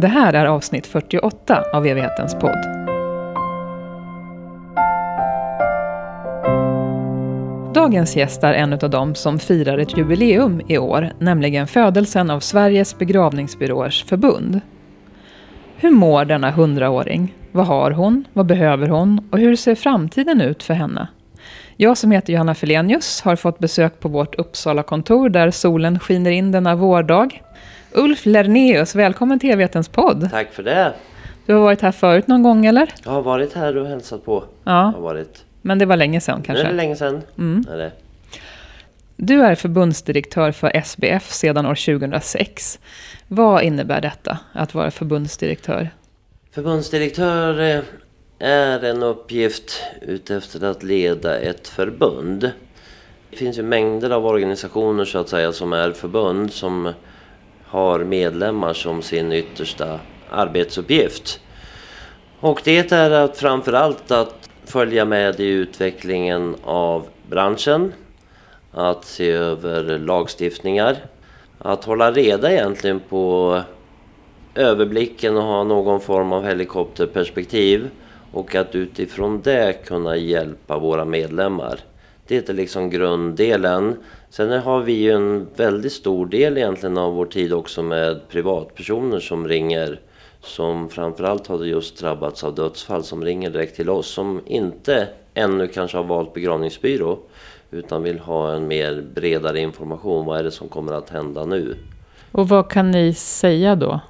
Det 0.00 0.08
här 0.08 0.32
är 0.32 0.46
avsnitt 0.46 0.86
48 0.86 1.64
av 1.72 1.86
Evighetens 1.86 2.34
podd. 2.34 2.58
Dagens 7.74 8.16
gäst 8.16 8.44
är 8.44 8.52
en 8.52 8.72
av 8.72 8.90
dem 8.90 9.14
som 9.14 9.38
firar 9.38 9.78
ett 9.78 9.96
jubileum 9.96 10.60
i 10.68 10.78
år, 10.78 11.12
nämligen 11.18 11.66
födelsen 11.66 12.30
av 12.30 12.40
Sveriges 12.40 12.98
begravningsbyråers 12.98 14.04
förbund. 14.04 14.60
Hur 15.76 15.90
mår 15.90 16.24
denna 16.24 16.50
hundraåring? 16.50 17.34
Vad 17.52 17.66
har 17.66 17.90
hon? 17.90 18.24
Vad 18.32 18.46
behöver 18.46 18.88
hon? 18.88 19.28
Och 19.32 19.38
hur 19.38 19.56
ser 19.56 19.74
framtiden 19.74 20.40
ut 20.40 20.62
för 20.62 20.74
henne? 20.74 21.08
Jag 21.80 21.98
som 21.98 22.10
heter 22.10 22.32
Johanna 22.32 22.54
Felenius 22.54 23.20
har 23.20 23.36
fått 23.36 23.58
besök 23.58 24.00
på 24.00 24.08
vårt 24.08 24.34
Uppsala-kontor 24.34 25.28
där 25.28 25.50
solen 25.50 25.98
skiner 25.98 26.30
in 26.30 26.52
denna 26.52 26.74
vårdag. 26.74 27.42
Ulf 27.92 28.26
Lerneus, 28.26 28.94
välkommen 28.94 29.38
till 29.38 29.50
Evighetens 29.50 29.88
podd. 29.88 30.28
Tack 30.30 30.52
för 30.52 30.62
det. 30.62 30.92
Du 31.46 31.52
har 31.54 31.60
varit 31.60 31.80
här 31.80 31.92
förut 31.92 32.26
någon 32.26 32.42
gång 32.42 32.66
eller? 32.66 32.92
Jag 33.04 33.10
har 33.10 33.22
varit 33.22 33.52
här 33.54 33.76
och 33.76 33.86
hälsat 33.86 34.24
på. 34.24 34.44
Ja, 34.64 34.72
Har 34.94 35.00
varit. 35.00 35.44
men 35.62 35.78
det 35.78 35.86
var 35.86 35.96
länge 35.96 36.20
sedan 36.20 36.40
är 36.40 36.44
kanske. 36.44 36.64
det 36.64 36.72
länge 36.72 36.96
sedan. 36.96 37.22
Mm. 37.38 37.64
Är 37.72 37.76
det. 37.76 37.92
Du 39.16 39.42
är 39.42 39.54
förbundsdirektör 39.54 40.52
för 40.52 40.76
SBF 40.76 41.32
sedan 41.32 41.66
år 41.66 41.98
2006. 41.98 42.78
Vad 43.28 43.62
innebär 43.62 44.00
detta, 44.00 44.38
att 44.52 44.74
vara 44.74 44.90
förbundsdirektör? 44.90 45.90
Förbundsdirektör 46.54 47.60
eh, 47.76 47.80
är 48.38 48.84
en 48.84 49.02
uppgift 49.02 49.82
utefter 50.02 50.64
att 50.64 50.82
leda 50.82 51.38
ett 51.38 51.68
förbund. 51.68 52.50
Det 53.30 53.36
finns 53.36 53.58
ju 53.58 53.62
mängder 53.62 54.10
av 54.10 54.26
organisationer 54.26 55.04
så 55.04 55.18
att 55.18 55.28
säga 55.28 55.52
som 55.52 55.72
är 55.72 55.92
förbund 55.92 56.52
som 56.52 56.92
har 57.64 57.98
medlemmar 57.98 58.72
som 58.72 59.02
sin 59.02 59.32
yttersta 59.32 60.00
arbetsuppgift. 60.30 61.40
Och 62.40 62.60
det 62.64 62.92
är 62.92 63.10
att 63.10 63.36
framförallt 63.36 64.10
att 64.10 64.50
följa 64.64 65.04
med 65.04 65.40
i 65.40 65.46
utvecklingen 65.46 66.56
av 66.64 67.06
branschen, 67.30 67.92
att 68.72 69.04
se 69.04 69.30
över 69.30 69.98
lagstiftningar, 69.98 70.96
att 71.58 71.84
hålla 71.84 72.12
reda 72.12 72.52
egentligen 72.52 73.00
på 73.00 73.60
överblicken 74.54 75.36
och 75.36 75.42
ha 75.42 75.64
någon 75.64 76.00
form 76.00 76.32
av 76.32 76.44
helikopterperspektiv 76.44 77.90
och 78.38 78.54
att 78.54 78.74
utifrån 78.74 79.40
det 79.44 79.84
kunna 79.86 80.16
hjälpa 80.16 80.78
våra 80.78 81.04
medlemmar. 81.04 81.80
Det 82.26 82.48
är 82.48 82.52
liksom 82.54 82.90
grunddelen. 82.90 83.96
Sen 84.30 84.62
har 84.62 84.80
vi 84.80 84.92
ju 84.92 85.10
en 85.10 85.46
väldigt 85.56 85.92
stor 85.92 86.26
del 86.26 86.58
egentligen 86.58 86.98
av 86.98 87.14
vår 87.14 87.26
tid 87.26 87.52
också 87.52 87.82
med 87.82 88.28
privatpersoner 88.28 89.20
som 89.20 89.48
ringer 89.48 90.00
som 90.40 90.88
framförallt 90.88 91.46
har 91.46 91.64
just 91.64 92.00
drabbats 92.00 92.44
av 92.44 92.54
dödsfall 92.54 93.04
som 93.04 93.24
ringer 93.24 93.50
direkt 93.50 93.76
till 93.76 93.90
oss 93.90 94.06
som 94.06 94.40
inte 94.46 95.08
ännu 95.34 95.68
kanske 95.68 95.96
har 95.96 96.04
valt 96.04 96.34
begravningsbyrå 96.34 97.18
utan 97.70 98.02
vill 98.02 98.18
ha 98.18 98.52
en 98.52 98.68
mer 98.68 99.04
bredare 99.14 99.60
information. 99.60 100.26
Vad 100.26 100.38
är 100.38 100.44
det 100.44 100.50
som 100.50 100.68
kommer 100.68 100.92
att 100.92 101.10
hända 101.10 101.44
nu? 101.44 101.76
Och 102.32 102.48
vad 102.48 102.70
kan 102.70 102.90
ni 102.90 103.14
säga 103.14 103.76
då? 103.76 104.00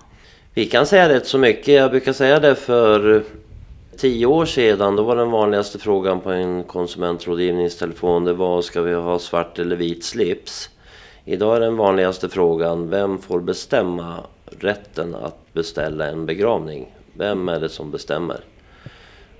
Vi 0.55 0.67
kan 0.67 0.87
säga 0.87 1.09
rätt 1.09 1.27
så 1.27 1.39
mycket. 1.39 1.75
Jag 1.75 1.91
brukar 1.91 2.13
säga 2.13 2.41
det 2.41 2.55
för 2.55 3.25
tio 3.99 4.27
år 4.27 4.47
sedan. 4.47 4.97
Då 4.97 5.03
var 5.03 5.17
den 5.17 5.31
vanligaste 5.31 5.79
frågan 5.79 6.21
på 6.21 6.31
en 6.31 6.65
konsumentrådgivningstelefon 6.65 8.25
det 8.25 8.33
var 8.33 8.63
ska 8.63 8.83
vi 8.83 8.95
ha 8.95 9.19
svart 9.19 9.59
eller 9.59 9.77
vit 9.77 10.05
slips? 10.05 10.71
Idag 11.25 11.57
är 11.57 11.61
den 11.61 11.77
vanligaste 11.77 12.29
frågan 12.29 12.91
vem 12.91 13.19
får 13.19 13.41
bestämma 13.41 14.17
rätten 14.61 15.15
att 15.15 15.53
beställa 15.53 16.07
en 16.07 16.27
begravning? 16.27 16.95
Vem 17.13 17.49
är 17.49 17.61
det 17.61 17.69
som 17.69 17.91
bestämmer? 17.91 18.41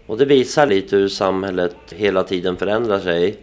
Och 0.07 0.19
det 0.19 0.25
visar 0.25 0.67
lite 0.67 0.97
hur 0.97 1.09
samhället 1.09 1.77
hela 1.91 2.23
tiden 2.23 2.57
förändrar 2.57 3.01
sig. 3.01 3.37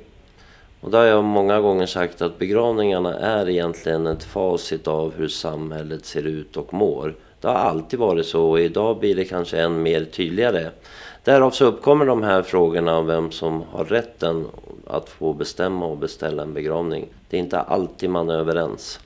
Och 0.82 0.92
då 0.92 0.98
har 0.98 1.06
jag 1.06 1.24
många 1.24 1.60
gånger 1.60 1.86
sagt 1.86 2.22
att 2.22 2.40
begravningarna 2.40 3.20
är 3.20 3.50
egentligen 3.50 4.08
ett 4.08 4.24
facit 4.24 4.88
av 4.88 5.14
hur 5.18 5.28
samhället 5.28 6.06
ser 6.06 6.28
ut 6.28 6.58
och 6.58 6.74
mår. 6.74 7.16
Det 7.42 7.48
har 7.48 7.56
alltid 7.56 8.00
varit 8.00 8.26
så 8.26 8.50
och 8.50 8.60
idag 8.60 9.00
blir 9.00 9.16
det 9.16 9.26
kanske 9.26 9.58
än 9.58 9.84
mer 9.84 10.06
tydligare. 10.06 10.70
Därav 11.26 11.52
så 11.52 11.66
uppkommer 11.66 12.06
de 12.06 12.24
här 12.24 12.42
frågorna 12.42 12.98
om 12.98 13.06
vem 13.06 13.32
som 13.32 13.64
har 13.72 13.86
rätten 13.86 14.48
att 14.88 15.10
få 15.10 15.34
bestämma 15.34 15.86
och 15.86 15.98
beställa 15.98 16.44
en 16.44 16.54
begravning. 16.54 17.08
Det 17.30 17.38
är 17.38 17.42
inte 17.42 17.60
alltid 17.60 18.10
man 18.10 18.30
är 18.30 18.34
överens. 18.34 19.00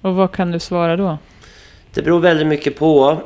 Och 0.00 0.14
vad 0.14 0.32
kan 0.32 0.50
du 0.50 0.58
svara 0.58 0.96
då? 0.96 1.18
Det 1.94 2.02
beror 2.02 2.20
väldigt 2.20 2.46
mycket 2.46 2.78
på 2.78 3.16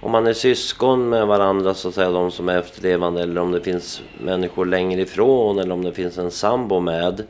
om 0.00 0.12
man 0.12 0.26
är 0.26 0.32
syskon 0.32 1.08
med 1.08 1.26
varandra, 1.26 1.74
så 1.74 1.88
att 1.88 1.94
säga, 1.94 2.10
de 2.10 2.30
som 2.30 2.48
är 2.48 2.58
efterlevande, 2.58 3.22
eller 3.22 3.40
om 3.40 3.52
det 3.52 3.60
finns 3.60 4.02
människor 4.18 4.66
längre 4.66 5.00
ifrån, 5.00 5.58
eller 5.58 5.74
om 5.74 5.84
det 5.84 5.92
finns 5.92 6.18
en 6.18 6.30
sambo 6.30 6.80
med. 6.80 7.22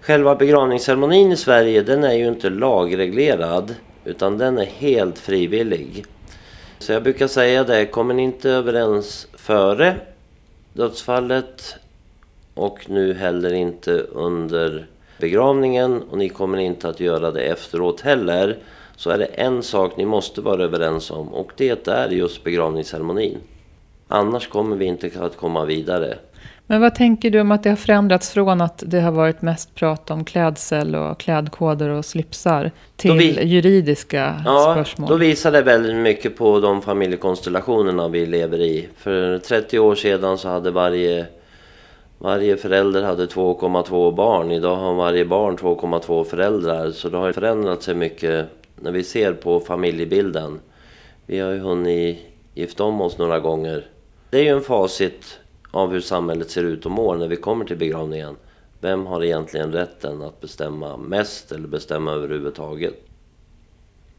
Själva 0.00 0.34
begravningsceremonin 0.34 1.32
i 1.32 1.36
Sverige, 1.36 1.82
den 1.82 2.04
är 2.04 2.14
ju 2.14 2.28
inte 2.28 2.50
lagreglerad, 2.50 3.74
utan 4.04 4.38
den 4.38 4.58
är 4.58 4.64
helt 4.64 5.18
frivillig. 5.18 6.04
Så 6.82 6.92
jag 6.92 7.02
brukar 7.02 7.26
säga 7.26 7.64
det, 7.64 7.86
kommer 7.86 8.14
ni 8.14 8.22
inte 8.22 8.50
överens 8.50 9.26
före 9.34 9.96
dödsfallet 10.72 11.74
och 12.54 12.90
nu 12.90 13.14
heller 13.14 13.52
inte 13.52 13.92
under 13.98 14.86
begravningen 15.18 16.02
och 16.02 16.18
ni 16.18 16.28
kommer 16.28 16.58
inte 16.58 16.88
att 16.88 17.00
göra 17.00 17.30
det 17.30 17.42
efteråt 17.42 18.00
heller 18.00 18.58
så 18.96 19.10
är 19.10 19.18
det 19.18 19.24
en 19.24 19.62
sak 19.62 19.96
ni 19.96 20.04
måste 20.06 20.40
vara 20.40 20.62
överens 20.62 21.10
om 21.10 21.34
och 21.34 21.52
det 21.56 21.88
är 21.88 22.08
just 22.08 22.44
begravningsceremonin. 22.44 23.38
Annars 24.08 24.48
kommer 24.48 24.76
vi 24.76 24.84
inte 24.84 25.10
att 25.20 25.36
komma 25.36 25.64
vidare. 25.64 26.18
Men 26.72 26.80
vad 26.80 26.94
tänker 26.94 27.30
du 27.30 27.40
om 27.40 27.52
att 27.52 27.62
det 27.62 27.68
har 27.68 27.76
förändrats 27.76 28.30
från 28.30 28.60
att 28.60 28.82
det 28.86 29.00
har 29.00 29.12
varit 29.12 29.42
mest 29.42 29.74
prat 29.74 30.10
om 30.10 30.24
klädsel 30.24 30.94
och 30.96 31.20
klädkoder 31.20 31.88
och 31.88 32.04
slipsar 32.04 32.70
till 32.96 33.12
vi- 33.12 33.42
juridiska 33.44 34.42
Ja, 34.44 34.72
spörsmål? 34.74 35.08
då 35.10 35.16
visar 35.16 35.52
det 35.52 35.62
väldigt 35.62 35.96
mycket 35.96 36.36
på 36.36 36.60
de 36.60 36.82
familjekonstellationerna 36.82 38.08
vi 38.08 38.26
lever 38.26 38.58
i. 38.60 38.88
För 38.96 39.38
30 39.38 39.78
år 39.78 39.94
sedan 39.94 40.38
så 40.38 40.48
hade 40.48 40.70
varje, 40.70 41.26
varje 42.18 42.56
förälder 42.56 43.02
hade 43.02 43.26
2,2 43.26 44.14
barn. 44.14 44.50
Idag 44.50 44.76
har 44.76 44.94
varje 44.94 45.24
barn 45.24 45.56
2,2 45.56 46.24
föräldrar. 46.24 46.90
Så 46.90 47.08
det 47.08 47.16
har 47.16 47.32
förändrat 47.32 47.82
sig 47.82 47.94
mycket 47.94 48.46
när 48.80 48.92
vi 48.92 49.04
ser 49.04 49.32
på 49.32 49.60
familjebilden. 49.60 50.60
Vi 51.26 51.38
har 51.38 51.52
ju 51.52 51.58
hunnit 51.58 52.18
gifta 52.54 52.84
om 52.84 53.00
oss 53.00 53.18
några 53.18 53.40
gånger. 53.40 53.86
Det 54.30 54.38
är 54.38 54.42
ju 54.42 54.48
en 54.48 54.60
facit 54.60 55.38
av 55.72 55.92
hur 55.92 56.00
samhället 56.00 56.50
ser 56.50 56.64
ut 56.64 56.84
och 56.86 56.90
mår 56.92 57.16
när 57.16 57.28
vi 57.28 57.36
kommer 57.36 57.64
till 57.64 57.76
begravningen. 57.76 58.36
Vem 58.80 59.06
har 59.06 59.24
egentligen 59.24 59.72
rätten 59.72 60.22
att 60.22 60.40
bestämma 60.40 60.96
mest 60.96 61.52
eller 61.52 61.68
bestämma 61.68 62.12
överhuvudtaget? 62.12 62.94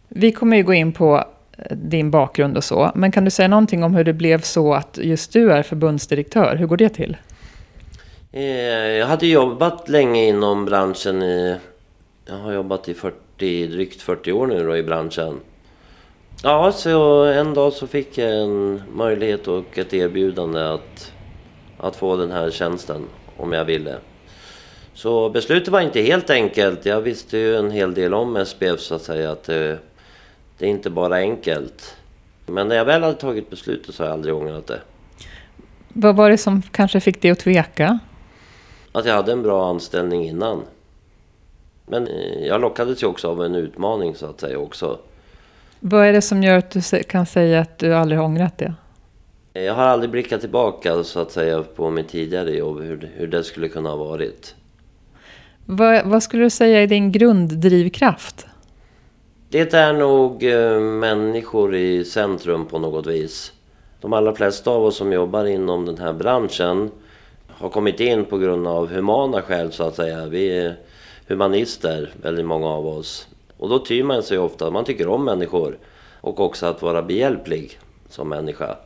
Vi 0.07 0.31
kommer 0.31 0.57
ju 0.57 0.63
gå 0.63 0.73
in 0.73 0.93
på 0.93 1.23
eh, 1.57 1.77
din 1.77 2.11
bakgrund 2.11 2.57
och 2.57 2.63
så. 2.63 2.91
Men 2.95 3.11
kan 3.11 3.25
du 3.25 3.31
säga 3.31 3.47
någonting 3.47 3.83
om 3.83 3.95
hur 3.95 4.03
det 4.03 4.13
blev 4.13 4.41
så 4.41 4.73
att 4.73 4.99
just 5.01 5.33
du 5.33 5.51
är 5.51 5.63
förbundsdirektör? 5.63 6.55
Hur 6.55 6.67
går 6.67 6.77
det 6.77 6.89
till? 6.89 7.17
Eh, 8.31 8.43
Jag 8.43 9.07
hade 9.07 9.27
jobbat 9.27 9.89
länge 9.89 10.27
inom 10.27 10.65
branschen. 10.65 11.23
I, 11.23 11.55
jag 12.25 12.35
har 12.35 12.51
jobbat 12.53 12.89
i 12.89 12.93
40, 12.93 13.67
drygt 13.67 14.01
40 14.01 14.31
år 14.31 14.47
nu 14.47 14.63
då 14.63 14.77
i 14.77 14.83
branschen. 14.83 15.39
Ja, 16.43 16.71
så 16.71 17.23
en 17.23 17.53
dag 17.53 17.73
så 17.73 17.87
fick 17.87 18.17
jag 18.17 18.41
en 18.43 18.81
möjlighet 18.93 19.47
och 19.47 19.77
ett 19.77 19.93
erbjudande 19.93 20.59
att, 20.61 21.11
att 21.83 21.95
få 21.95 22.15
den 22.15 22.31
här 22.31 22.51
tjänsten 22.51 23.05
om 23.37 23.51
jag 23.51 23.65
ville. 23.65 23.95
Så 24.93 25.29
beslutet 25.29 25.67
var 25.67 25.81
inte 25.81 26.01
helt 26.01 26.29
enkelt. 26.29 26.85
Jag 26.85 27.01
visste 27.01 27.37
ju 27.37 27.55
en 27.55 27.71
hel 27.71 27.93
del 27.93 28.13
om 28.13 28.45
SPF 28.45 28.79
så 28.79 28.95
att 28.95 29.01
säga. 29.01 29.31
Att 29.31 29.43
det, 29.43 29.79
det 30.57 30.65
är 30.65 30.69
inte 30.69 30.89
bara 30.89 31.15
enkelt. 31.15 31.97
Men 32.45 32.67
när 32.67 32.75
jag 32.75 32.85
väl 32.85 33.03
hade 33.03 33.15
tagit 33.15 33.49
beslutet 33.49 33.95
så 33.95 34.03
har 34.03 34.07
jag 34.07 34.13
aldrig 34.13 34.35
ångrat 34.35 34.67
det. 34.67 34.79
Vad 35.87 36.15
var 36.15 36.29
det 36.29 36.37
som 36.37 36.61
kanske 36.61 36.99
fick 36.99 37.21
dig 37.21 37.31
att 37.31 37.39
tveka? 37.39 37.99
Att 38.91 39.05
jag 39.05 39.13
hade 39.13 39.31
en 39.31 39.43
bra 39.43 39.69
anställning 39.69 40.25
innan. 40.25 40.61
Men 41.85 42.07
eh, 42.07 42.45
jag 42.47 42.61
lockades 42.61 43.03
ju 43.03 43.07
också 43.07 43.29
av 43.29 43.43
en 43.43 43.55
utmaning 43.55 44.15
så 44.15 44.25
att 44.25 44.39
säga 44.39 44.57
också. 44.57 44.99
Vad 45.79 46.05
är 46.05 46.13
det 46.13 46.21
som 46.21 46.43
gör 46.43 46.57
att 46.57 46.71
du 46.71 47.03
kan 47.03 47.25
säga 47.25 47.59
att 47.59 47.77
du 47.79 47.95
aldrig 47.95 48.19
har 48.19 48.25
ångrat 48.25 48.57
det? 48.57 48.73
Jag 49.55 49.73
har 49.73 49.83
aldrig 49.83 50.09
blickat 50.09 50.41
tillbaka 50.41 51.03
så 51.03 51.19
att 51.19 51.31
säga 51.31 51.63
på 51.63 51.89
mitt 51.89 52.07
tidigare 52.07 52.51
jobb, 52.51 52.81
hur, 52.81 53.09
hur 53.15 53.27
det 53.27 53.43
skulle 53.43 53.69
kunna 53.69 53.89
ha 53.89 53.95
varit. 53.95 54.55
Vad, 55.65 56.05
vad 56.05 56.23
skulle 56.23 56.43
du 56.43 56.49
säga 56.49 56.83
är 56.83 56.87
din 56.87 57.11
grunddrivkraft? 57.11 58.45
Det 59.49 59.73
är 59.73 59.93
nog 59.93 60.43
eh, 60.43 60.79
människor 60.79 61.75
i 61.75 62.05
centrum 62.05 62.65
på 62.65 62.79
något 62.79 63.07
vis. 63.07 63.53
De 64.01 64.13
allra 64.13 64.35
flesta 64.35 64.71
av 64.71 64.85
oss 64.85 64.95
som 64.95 65.13
jobbar 65.13 65.45
inom 65.45 65.85
den 65.85 65.97
här 65.97 66.13
branschen 66.13 66.91
har 67.47 67.69
kommit 67.69 67.99
in 67.99 68.25
på 68.25 68.37
grund 68.37 68.67
av 68.67 68.87
humana 68.87 69.41
skäl 69.41 69.71
så 69.71 69.83
att 69.83 69.95
säga. 69.95 70.25
Vi 70.25 70.57
är 70.57 70.75
humanister, 71.27 72.13
väldigt 72.21 72.45
många 72.45 72.67
av 72.67 72.87
oss. 72.87 73.27
Och 73.57 73.69
då 73.69 73.79
tyr 73.79 74.03
man 74.03 74.23
sig 74.23 74.37
ofta, 74.37 74.71
man 74.71 74.85
tycker 74.85 75.07
om 75.07 75.25
människor. 75.25 75.77
Och 76.21 76.39
också 76.39 76.65
att 76.65 76.81
vara 76.81 77.01
behjälplig 77.01 77.79
som 78.09 78.29
människa. 78.29 78.77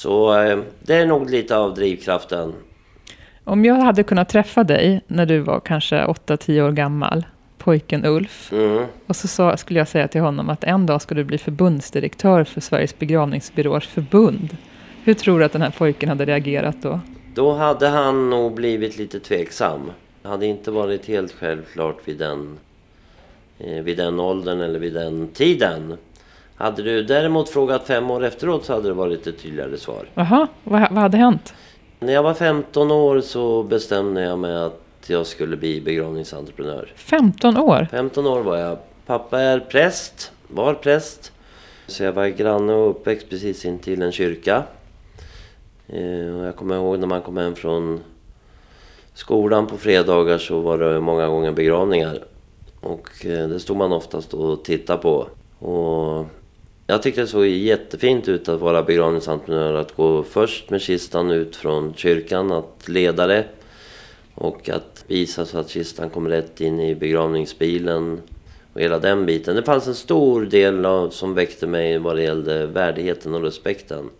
Så 0.00 0.42
eh, 0.42 0.58
det 0.80 0.94
är 0.94 1.06
nog 1.06 1.30
lite 1.30 1.56
av 1.56 1.74
drivkraften. 1.74 2.52
Om 3.44 3.64
jag 3.64 3.74
hade 3.74 4.02
kunnat 4.02 4.28
träffa 4.28 4.64
dig 4.64 5.00
när 5.06 5.26
du 5.26 5.38
var 5.38 5.60
kanske 5.60 6.04
8-10 6.04 6.62
år 6.62 6.72
gammal, 6.72 7.26
pojken 7.58 8.04
Ulf. 8.04 8.52
Mm. 8.52 8.86
Och 9.06 9.16
så 9.16 9.28
sa, 9.28 9.56
skulle 9.56 9.78
jag 9.78 9.88
säga 9.88 10.08
till 10.08 10.20
honom 10.20 10.50
att 10.50 10.64
en 10.64 10.86
dag 10.86 11.02
ska 11.02 11.14
du 11.14 11.24
bli 11.24 11.38
förbundsdirektör 11.38 12.44
för 12.44 12.60
Sveriges 12.60 12.98
begravningsbyråers 12.98 13.86
förbund. 13.86 14.56
Hur 15.04 15.14
tror 15.14 15.38
du 15.38 15.44
att 15.44 15.52
den 15.52 15.62
här 15.62 15.74
pojken 15.78 16.08
hade 16.08 16.24
reagerat 16.24 16.76
då? 16.82 17.00
Då 17.34 17.52
hade 17.52 17.88
han 17.88 18.30
nog 18.30 18.54
blivit 18.54 18.98
lite 18.98 19.20
tveksam. 19.20 19.90
Det 20.22 20.28
hade 20.28 20.46
inte 20.46 20.70
varit 20.70 21.06
helt 21.06 21.32
självklart 21.32 21.98
vid 22.04 22.18
den, 22.18 22.58
eh, 23.58 23.82
vid 23.82 23.96
den 23.96 24.20
åldern 24.20 24.60
eller 24.60 24.78
vid 24.78 24.94
den 24.94 25.28
tiden. 25.28 25.96
Hade 26.60 26.82
du 26.82 27.02
däremot 27.02 27.48
frågat 27.48 27.86
fem 27.86 28.10
år 28.10 28.24
efteråt 28.24 28.64
så 28.64 28.72
hade 28.72 28.88
det 28.88 28.94
varit 28.94 29.26
ett 29.26 29.42
tydligare 29.42 29.76
svar. 29.76 30.08
Jaha, 30.14 30.48
vad, 30.64 30.80
vad 30.80 30.98
hade 30.98 31.16
hänt? 31.16 31.54
När 32.00 32.12
jag 32.12 32.22
var 32.22 32.34
15 32.34 32.90
år 32.90 33.20
så 33.20 33.62
bestämde 33.62 34.22
jag 34.22 34.38
mig 34.38 34.56
att 34.56 34.80
jag 35.06 35.26
skulle 35.26 35.56
bli 35.56 35.80
begravningsentreprenör. 35.80 36.92
15 36.96 37.56
år? 37.56 37.88
15 37.90 38.26
år 38.26 38.40
var 38.40 38.56
jag. 38.56 38.78
Pappa 39.06 39.40
är 39.40 39.60
präst, 39.60 40.32
var 40.48 40.74
präst. 40.74 41.32
Så 41.86 42.02
jag 42.02 42.12
var 42.12 42.26
granne 42.26 42.72
och 42.72 42.90
uppväxt 42.90 43.30
precis 43.30 43.64
intill 43.64 44.02
en 44.02 44.12
kyrka. 44.12 44.62
Eh, 45.88 46.36
och 46.36 46.46
jag 46.46 46.56
kommer 46.56 46.74
ihåg 46.76 46.98
när 46.98 47.06
man 47.06 47.22
kom 47.22 47.36
hem 47.36 47.54
från 47.54 48.00
skolan 49.14 49.66
på 49.66 49.76
fredagar 49.76 50.38
så 50.38 50.60
var 50.60 50.78
det 50.78 51.00
många 51.00 51.28
gånger 51.28 51.52
begravningar. 51.52 52.24
Och 52.80 53.26
eh, 53.26 53.48
det 53.48 53.60
stod 53.60 53.76
man 53.76 53.92
oftast 53.92 54.34
och 54.34 54.64
tittade 54.64 55.02
på. 55.02 55.28
Och 55.58 56.26
jag 56.90 57.02
tyckte 57.02 57.20
det 57.20 57.26
såg 57.26 57.46
jättefint 57.46 58.28
ut 58.28 58.48
att 58.48 58.60
vara 58.60 58.82
begravningsentreprenör. 58.82 59.74
Att 59.74 59.96
gå 59.96 60.22
först 60.22 60.70
med 60.70 60.80
kistan 60.80 61.30
ut 61.30 61.56
från 61.56 61.94
kyrkan, 61.94 62.52
att 62.52 62.88
leda 62.88 63.26
det. 63.26 63.44
Och 64.34 64.68
att 64.68 65.04
visa 65.06 65.46
så 65.46 65.58
att 65.58 65.70
kistan 65.70 66.10
kom 66.10 66.28
rätt 66.28 66.60
in 66.60 66.80
i 66.80 66.94
begravningsbilen. 66.94 68.20
Och 68.72 68.80
hela 68.80 68.98
den 68.98 69.26
biten. 69.26 69.56
Det 69.56 69.62
fanns 69.62 69.86
en 69.86 69.94
stor 69.94 70.42
del 70.46 70.86
av, 70.86 71.10
som 71.10 71.34
väckte 71.34 71.66
mig 71.66 71.98
vad 71.98 72.16
det 72.16 72.22
gällde 72.22 72.66
värdigheten 72.66 73.34
och 73.34 73.42
respekten. 73.42 74.10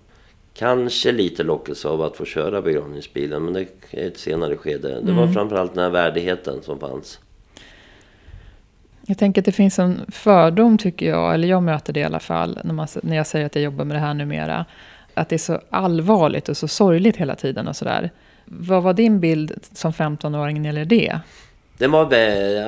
Kanske 0.55 1.12
lite 1.12 1.43
lockelse 1.43 1.88
av 1.88 2.02
att 2.02 2.17
få 2.17 2.25
köra 2.25 2.62
begravningsbilen, 2.62 3.44
men 3.44 3.55
det 3.55 3.67
är 3.90 4.06
ett 4.06 4.19
senare 4.19 4.56
skede. 4.56 5.00
Det 5.02 5.12
var 5.12 5.22
Mm. 5.22 5.34
framförallt 5.34 5.75
den 5.75 5.84
här 5.84 5.90
värdigheten 5.90 6.62
som 6.62 6.81
fanns. 6.81 7.19
Jag 9.11 9.19
tänker 9.19 9.41
att 9.41 9.45
det 9.45 9.53
finns 9.53 9.79
en 9.79 10.01
fördom, 10.09 10.79
tycker 10.79 11.09
jag, 11.09 11.35
eller 11.35 11.49
jag 11.49 11.62
möter 11.62 11.93
det 11.93 12.01
i 12.01 12.05
alla 12.05 12.21
fall, 12.21 12.59
när, 12.65 12.75
man, 12.75 12.87
när 13.03 13.17
jag 13.17 13.27
säger 13.27 13.47
att 13.47 13.55
jag 13.55 13.65
jobbar 13.65 13.85
med 13.85 13.97
det 13.97 14.01
här 14.01 14.15
numera. 14.15 14.65
Att 15.15 15.29
det 15.29 15.37
är 15.37 15.39
så 15.39 15.61
allvarligt 15.71 16.49
och 16.49 16.57
så 16.57 16.69
sorgligt 16.69 17.17
hela 17.17 17.35
tiden 17.35 17.69
och 17.69 17.77
sådär. 17.77 18.11
Vad 18.45 18.83
var 18.83 18.93
din 18.93 19.21
bild 19.21 19.53
som 19.73 19.93
15-åring 19.93 20.62
när 20.62 20.73
det 20.73 20.79
gäller 20.79 20.85
det? 20.85 21.21
Det 21.79 21.87
var 21.87 22.15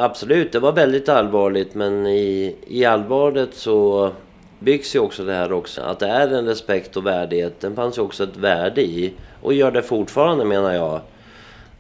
absolut, 0.01 0.53
det 0.53 0.59
var 0.59 0.73
väldigt 0.73 1.09
allvarligt 1.09 1.75
men 1.75 2.07
i, 2.07 2.57
i 2.67 2.85
allvaret 2.85 3.55
så 3.55 4.11
byggs 4.59 4.97
ju 4.97 4.99
också 4.99 5.25
det 5.25 5.35
här 5.35 5.53
också. 5.53 5.83
Att 5.83 5.99
det 5.99 6.09
är 6.09 6.29
en 6.29 6.47
respekt 6.47 6.97
och 6.97 7.07
värdighet. 7.07 7.61
Den 7.61 7.77
fanns 7.77 7.99
ju 7.99 8.03
också 8.03 8.25
ett 8.25 8.37
värde 8.37 8.83
i. 8.83 9.13
Och 9.43 9.55
gör 9.55 9.71
det 9.71 9.83
fortfarande 9.83 10.45
menar 10.45 10.73
jag. 10.73 11.01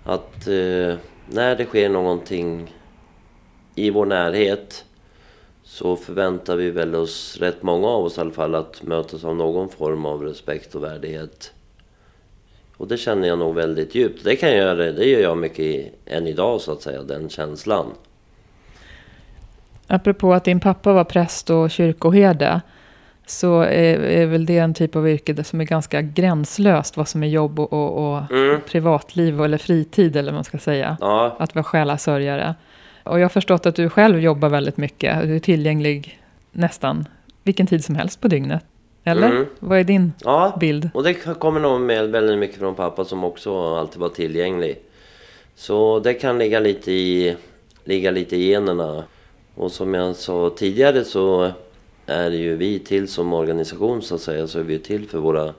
Att 0.04 0.46
eh, 0.46 0.94
när 1.30 1.56
det 1.56 1.64
sker 1.64 1.88
någonting 1.88 2.68
i 3.74 3.90
vår 3.90 4.06
närhet 4.06 4.84
så 5.64 5.96
förväntar 5.96 6.56
vi 6.56 6.70
väl 6.70 6.94
oss, 6.94 7.36
rätt 7.40 7.62
många 7.62 7.88
av 7.88 8.04
oss 8.04 8.18
i 8.18 8.20
alla 8.20 8.30
fall, 8.30 8.54
att 8.54 8.82
mötas 8.82 9.24
av 9.24 9.36
någon 9.36 9.68
form 9.68 10.06
av 10.06 10.22
respekt 10.22 10.74
och 10.74 10.84
värdighet. 10.84 11.52
Och 12.76 12.88
det 12.88 12.96
känner 12.96 13.28
jag 13.28 13.38
nog 13.38 13.54
väldigt 13.54 13.94
djupt. 13.94 14.24
Det 14.24 14.36
kan 14.36 14.48
jag 14.48 14.58
göra, 14.58 14.92
det 14.92 15.04
gör 15.04 15.20
jag 15.20 15.38
mycket 15.38 15.58
i, 15.58 15.92
än 16.06 16.26
idag 16.26 16.60
så 16.60 16.72
att 16.72 16.82
säga, 16.82 17.02
den 17.02 17.28
känslan. 17.28 17.86
Apropå 19.86 20.34
att 20.34 20.44
din 20.44 20.60
pappa 20.60 20.92
var 20.92 21.04
präst 21.04 21.50
och 21.50 21.70
kyrkoherde. 21.70 22.60
Så 23.26 23.60
är, 23.60 23.98
är 24.00 24.26
väl 24.26 24.46
det 24.46 24.58
en 24.58 24.74
typ 24.74 24.96
av 24.96 25.08
yrke 25.08 25.44
som 25.44 25.60
är 25.60 25.64
ganska 25.64 26.02
gränslöst. 26.02 26.96
Vad 26.96 27.08
som 27.08 27.22
är 27.22 27.26
jobb 27.28 27.60
och, 27.60 27.72
och, 27.72 28.12
och 28.14 28.30
Mm. 28.32 28.60
privatliv 28.66 29.40
eller 29.40 29.58
fritid 29.58 30.16
eller 30.16 30.32
vad 30.32 30.34
man 30.34 30.44
ska 30.44 30.58
säga. 30.58 30.96
Ja, 31.00 31.36
Att 31.38 31.54
vara 31.54 31.64
själasörjare. 31.64 32.54
Och 33.04 33.20
jag 33.20 33.24
har 33.24 33.28
förstått 33.28 33.66
att 33.66 33.74
du 33.74 33.88
själv 33.88 34.20
jobbar 34.20 34.48
väldigt 34.48 34.76
mycket. 34.76 35.22
Du 35.22 35.36
är 35.36 35.40
tillgänglig 35.40 36.20
nästan 36.52 37.08
vilken 37.42 37.66
tid 37.66 37.84
som 37.84 37.94
helst 37.94 38.20
på 38.20 38.28
dygnet. 38.28 38.64
Eller? 39.04 39.30
Mm. 39.30 39.46
Vad 39.58 39.78
är 39.78 39.84
din 39.84 40.12
ja. 40.24 40.56
bild? 40.60 40.90
Och 40.94 41.02
det 41.02 41.14
kommer 41.14 41.60
nog 41.60 41.80
med 41.80 42.10
väldigt 42.10 42.38
mycket 42.38 42.58
från 42.58 42.74
pappa 42.74 43.04
som 43.04 43.24
också 43.24 43.76
alltid 43.76 44.00
var 44.00 44.08
tillgänglig. 44.08 44.78
Så 45.54 46.00
det 46.00 46.14
kan 46.14 46.38
ligga 46.38 46.60
lite 46.60 46.92
i, 46.92 47.36
ligga 47.84 48.10
lite 48.10 48.36
i 48.36 48.48
generna. 48.48 49.04
Och 49.54 49.72
som 49.72 49.94
jag 49.94 50.16
sa 50.16 50.50
tidigare 50.56 51.04
så 51.04 51.52
är 52.06 52.30
ju 52.30 52.56
vi 52.56 52.78
till 52.78 53.08
som 53.08 53.32
organisation 53.32 54.02
så 54.02 54.14
att 54.14 54.20
säga, 54.20 54.46
så 54.46 54.58
är 54.58 54.62
vi 54.62 54.78
till 54.78 55.08
för 55.08 55.18
våra 55.18 55.54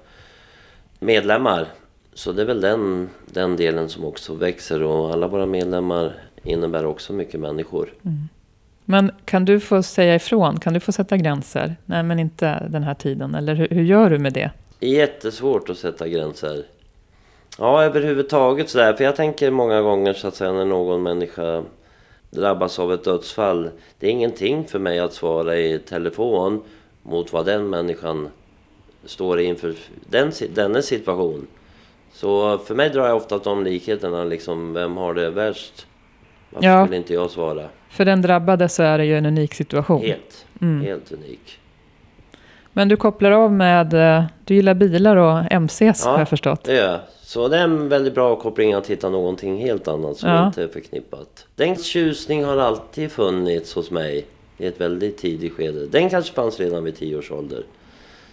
medlemmar. 1.00 1.68
Så 2.14 2.32
det 2.32 2.42
är 2.42 2.46
väl 2.46 2.62
den, 2.62 3.10
den 3.26 3.56
delen 3.56 3.90
som 3.90 4.06
också 4.06 4.34
växer 4.34 4.84
och 4.84 5.14
alla 5.14 5.28
våra 5.28 5.46
medlemmar 5.46 6.14
innebär 6.44 6.86
också 6.86 7.14
mycket 7.14 7.40
människor. 7.40 7.94
Men 8.86 9.12
kan 9.26 9.46
du 9.46 9.60
få 9.60 9.84
säga 9.84 10.16
ifrån? 10.16 10.60
Kan 10.60 10.74
du 10.74 10.80
få 10.80 10.92
sätta 10.92 11.18
gränser? 11.18 11.76
Nej, 11.86 12.04
men 12.04 12.20
inte 12.20 12.68
den 12.70 12.84
här 12.84 12.94
tiden. 12.94 13.36
Eller 13.36 13.56
hur, 13.56 13.68
hur 13.70 13.84
gör 13.84 14.10
du 14.10 14.20
med 14.20 14.34
det? 14.34 14.52
Jättesvårt 14.80 15.70
att 15.70 15.78
sätta 15.78 16.08
gränser. 16.08 16.64
Ja, 17.58 17.84
överhuvudtaget 17.84 18.70
sådär. 18.70 18.94
För 18.94 19.04
jag 19.04 19.16
tänker 19.16 19.52
många 19.52 19.82
gånger 19.82 20.14
så 20.14 20.28
att 20.28 20.36
säga 20.36 20.52
när 20.52 20.66
någon 20.66 21.04
människa 21.04 21.64
drabbas 22.30 22.80
av 22.80 22.94
ett 22.94 23.04
dödsfall. 23.04 23.70
Det 24.00 24.08
är 24.08 24.12
ingenting 24.12 24.66
för 24.66 24.80
mig 24.80 25.00
att 25.00 25.14
svara 25.14 25.58
i 25.58 25.80
telefon 25.80 26.62
mot 27.04 27.34
vad 27.34 27.46
den 27.46 27.70
människan 27.70 28.30
står 29.06 29.40
inför 29.40 29.76
den, 30.10 30.32
dennes 30.54 30.86
situation. 30.86 31.48
Så 32.14 32.58
för 32.58 32.76
mig 32.76 32.90
drar 32.90 33.08
jag 33.08 33.18
ofta 33.18 33.38
de 33.38 33.64
likheterna 33.64 34.24
liksom, 34.24 34.74
vem 34.74 34.98
har 34.98 35.14
det 35.14 35.30
värst? 35.30 35.88
Varför 36.54 36.68
Ja. 36.68 36.86
skulle 36.86 36.98
inte 36.98 37.14
jag 37.14 37.30
svara? 37.32 37.68
För 37.90 38.06
den 38.06 38.22
drabbade 38.22 38.70
så 38.70 38.84
är 38.84 38.98
det 38.98 39.06
ju 39.06 39.18
en 39.18 39.26
unik 39.26 39.54
situation. 39.54 40.02
Helt, 40.02 40.46
Mm. 40.62 40.82
helt 40.82 41.12
unik. 41.12 41.60
Men 42.76 42.88
du 42.90 42.96
kopplar 42.96 43.32
av 43.32 43.52
med... 43.54 43.94
eh, 43.94 44.24
Du 44.46 44.56
gillar 44.56 44.74
bilar 44.74 45.16
och 45.16 45.52
MCs 45.52 46.02
Ja. 46.06 46.12
har 46.12 46.20
jag 46.20 46.30
förstått. 46.30 46.64
Det 46.64 46.76
gör 46.76 46.92
jag. 46.92 47.00
Så 47.22 47.48
det 47.48 47.58
är 47.58 47.64
en 47.64 47.90
väldigt 47.90 48.14
bra 48.14 48.36
koppling 48.36 48.74
att 48.74 48.88
hitta 48.88 49.10
någonting 49.10 49.58
helt 49.58 49.88
annat 49.88 50.18
som 50.18 50.30
Ja. 50.30 50.48
inte 50.48 50.64
är 50.64 50.68
förknippat. 50.68 51.48
Den 51.56 51.76
tjusning 51.76 52.44
har 52.44 52.58
alltid 52.58 53.12
funnits 53.12 53.74
hos 53.76 53.92
mig 53.92 54.26
i 54.58 54.66
ett 54.66 54.82
väldigt 54.82 55.18
tidigt 55.18 55.54
skede. 55.54 55.88
Den 55.88 56.10
kanske 56.10 56.34
fanns 56.34 56.60
redan 56.60 56.84
vid 56.84 56.96
10 56.96 57.18
års 57.18 57.32
ålder. 57.32 57.64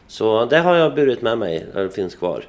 Så 0.06 0.44
det 0.44 0.58
har 0.58 0.76
jag 0.76 0.94
burit 0.94 1.22
med 1.22 1.38
mig, 1.38 1.66
eller 1.74 1.88
finns 1.88 2.14
kvar. 2.14 2.44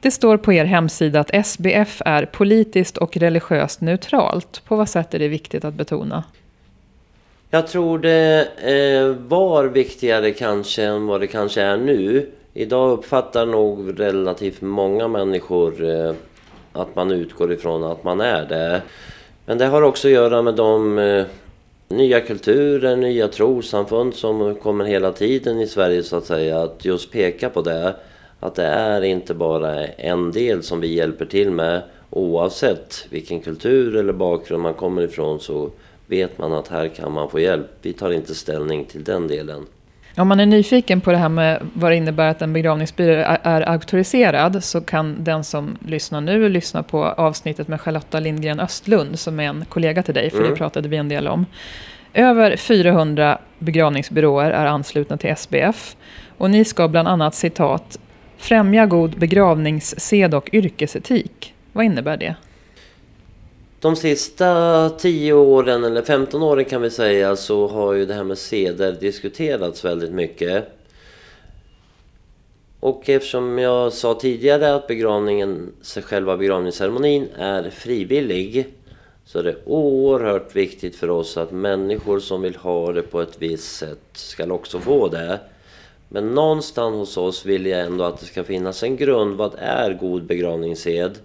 Det 0.00 0.10
står 0.10 0.36
på 0.36 0.52
er 0.52 0.64
hemsida 0.64 1.20
att 1.20 1.46
SBF 1.46 2.02
är 2.04 2.24
politiskt 2.24 2.98
och 2.98 3.16
religiöst 3.16 3.80
neutralt. 3.80 4.62
På 4.64 4.76
vad 4.76 4.88
sätt 4.88 5.14
är 5.14 5.18
det 5.18 5.28
viktigt 5.28 5.64
att 5.64 5.74
betona? 5.74 6.24
Jag 7.50 7.66
tror 7.66 7.98
det 7.98 8.48
eh, 8.56 9.28
var 9.28 9.64
viktigare 9.64 10.30
kanske 10.30 10.84
än 10.84 11.06
vad 11.06 11.20
det 11.20 11.26
kanske 11.26 11.62
är 11.62 11.76
nu. 11.76 12.30
Idag 12.54 12.90
uppfattar 12.90 13.46
nog 13.46 14.00
relativt 14.00 14.60
många 14.60 15.08
människor 15.08 15.90
eh, 15.90 16.14
att 16.72 16.96
man 16.96 17.10
utgår 17.10 17.52
ifrån 17.52 17.84
att 17.84 18.04
man 18.04 18.20
är 18.20 18.46
det. 18.46 18.82
Men 19.46 19.58
det 19.58 19.66
har 19.66 19.82
också 19.82 20.08
att 20.08 20.12
göra 20.12 20.42
med 20.42 20.54
de 20.54 20.98
eh, 20.98 21.24
nya 21.88 22.20
kulturer, 22.20 22.96
nya 22.96 23.28
trossamfund 23.28 24.14
som 24.14 24.54
kommer 24.54 24.84
hela 24.84 25.12
tiden 25.12 25.60
i 25.60 25.66
Sverige 25.66 26.02
så 26.02 26.16
att 26.16 26.24
säga. 26.24 26.60
Att 26.62 26.84
just 26.84 27.12
peka 27.12 27.50
på 27.50 27.62
det. 27.62 27.94
Att 28.40 28.54
det 28.54 28.64
är 28.64 29.02
inte 29.02 29.34
bara 29.34 29.86
en 29.86 30.32
del 30.32 30.62
som 30.62 30.80
vi 30.80 30.94
hjälper 30.94 31.24
till 31.24 31.50
med. 31.50 31.82
Oavsett 32.10 33.06
vilken 33.10 33.40
kultur 33.40 33.96
eller 33.96 34.12
bakgrund 34.12 34.62
man 34.62 34.74
kommer 34.74 35.02
ifrån 35.02 35.40
så 35.40 35.70
vet 36.06 36.38
man 36.38 36.52
att 36.52 36.68
här 36.68 36.88
kan 36.88 37.12
man 37.12 37.30
få 37.30 37.40
hjälp. 37.40 37.66
Vi 37.82 37.92
tar 37.92 38.10
inte 38.10 38.34
ställning 38.34 38.84
till 38.84 39.04
den 39.04 39.28
delen. 39.28 39.66
Om 40.16 40.28
man 40.28 40.40
är 40.40 40.46
nyfiken 40.46 41.00
på 41.00 41.10
det 41.10 41.16
här 41.16 41.28
med 41.28 41.62
vad 41.74 41.90
det 41.90 41.96
innebär 41.96 42.30
att 42.30 42.42
en 42.42 42.52
begravningsbyrå 42.52 43.12
är, 43.12 43.38
är 43.42 43.60
auktoriserad 43.68 44.64
så 44.64 44.80
kan 44.80 45.24
den 45.24 45.44
som 45.44 45.78
lyssnar 45.86 46.20
nu 46.20 46.48
lyssna 46.48 46.82
på 46.82 47.04
avsnittet 47.04 47.68
med 47.68 47.80
Charlotta 47.80 48.20
Lindgren 48.20 48.60
Östlund 48.60 49.18
som 49.18 49.40
är 49.40 49.44
en 49.44 49.64
kollega 49.68 50.02
till 50.02 50.14
dig, 50.14 50.30
för 50.30 50.38
Mm. 50.38 50.50
det 50.50 50.56
pratade 50.56 50.88
vi 50.88 50.96
en 50.96 51.08
del 51.08 51.28
om. 51.28 51.46
Över 52.14 52.56
400 52.56 53.38
begravningsbyråer 53.58 54.50
är 54.50 54.66
anslutna 54.66 55.16
till 55.16 55.30
SBF 55.30 55.96
och 56.38 56.50
ni 56.50 56.64
ska 56.64 56.88
bland 56.88 57.08
annat 57.08 57.34
citat 57.34 57.98
främja 58.38 58.86
god 58.86 59.18
begravningssed 59.18 60.34
och 60.34 60.54
yrkesetik. 60.54 61.54
Vad 61.72 61.84
innebär 61.84 62.16
det? 62.16 62.36
De 63.80 63.96
sista 63.96 64.90
10 64.90 65.32
åren, 65.32 65.84
eller 65.84 66.02
15 66.02 66.42
åren 66.42 66.64
kan 66.64 66.82
vi 66.82 66.90
säga, 66.90 67.36
så 67.36 67.68
har 67.68 67.92
ju 67.92 68.06
det 68.06 68.14
här 68.14 68.24
med 68.24 68.38
seder 68.38 68.92
diskuterats 69.00 69.84
väldigt 69.84 70.12
mycket. 70.12 70.64
Och 72.80 73.08
eftersom 73.08 73.58
jag 73.58 73.92
sa 73.92 74.14
tidigare 74.14 74.74
att 74.74 74.86
begravningen, 74.86 75.72
själva 75.82 76.36
begravningsceremonin 76.36 77.28
är 77.36 77.70
frivillig 77.70 78.66
så 79.24 79.38
är 79.38 79.42
det 79.42 79.56
oerhört 79.64 80.56
viktigt 80.56 80.96
för 80.96 81.10
oss 81.10 81.36
att 81.36 81.50
människor 81.50 82.20
som 82.20 82.42
vill 82.42 82.56
ha 82.56 82.92
det 82.92 83.02
på 83.02 83.20
ett 83.20 83.36
visst 83.38 83.76
sätt 83.76 84.00
ska 84.12 84.52
också 84.52 84.80
få 84.80 85.08
det. 85.08 85.40
Men 86.08 86.34
någonstans 86.34 86.96
hos 86.96 87.16
oss 87.16 87.46
vill 87.46 87.66
jag 87.66 87.80
ändå 87.80 88.04
att 88.04 88.20
det 88.20 88.26
ska 88.26 88.44
finnas 88.44 88.82
en 88.82 88.96
grund. 88.96 89.36
Vad 89.36 89.54
är 89.58 89.92
god 89.92 90.24
begravningssed? 90.24 91.18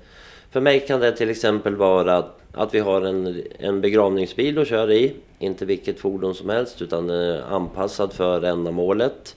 För 0.52 0.62
mig 0.62 0.80
kan 0.80 1.00
det 1.00 1.12
till 1.12 1.30
exempel 1.30 1.76
vara 1.76 2.18
att, 2.18 2.40
att 2.52 2.74
vi 2.74 2.80
har 2.80 3.02
en, 3.02 3.44
en 3.60 3.82
begravningsbil 3.82 4.60
att 4.60 4.68
köra 4.68 4.94
i. 4.94 5.14
Inte 5.40 5.66
vilket 5.66 6.00
fordon 6.00 6.36
som 6.36 6.50
helst 6.50 6.82
utan 6.82 7.10
anpassad 7.50 8.14
för 8.14 8.44
ändamålet. 8.44 9.36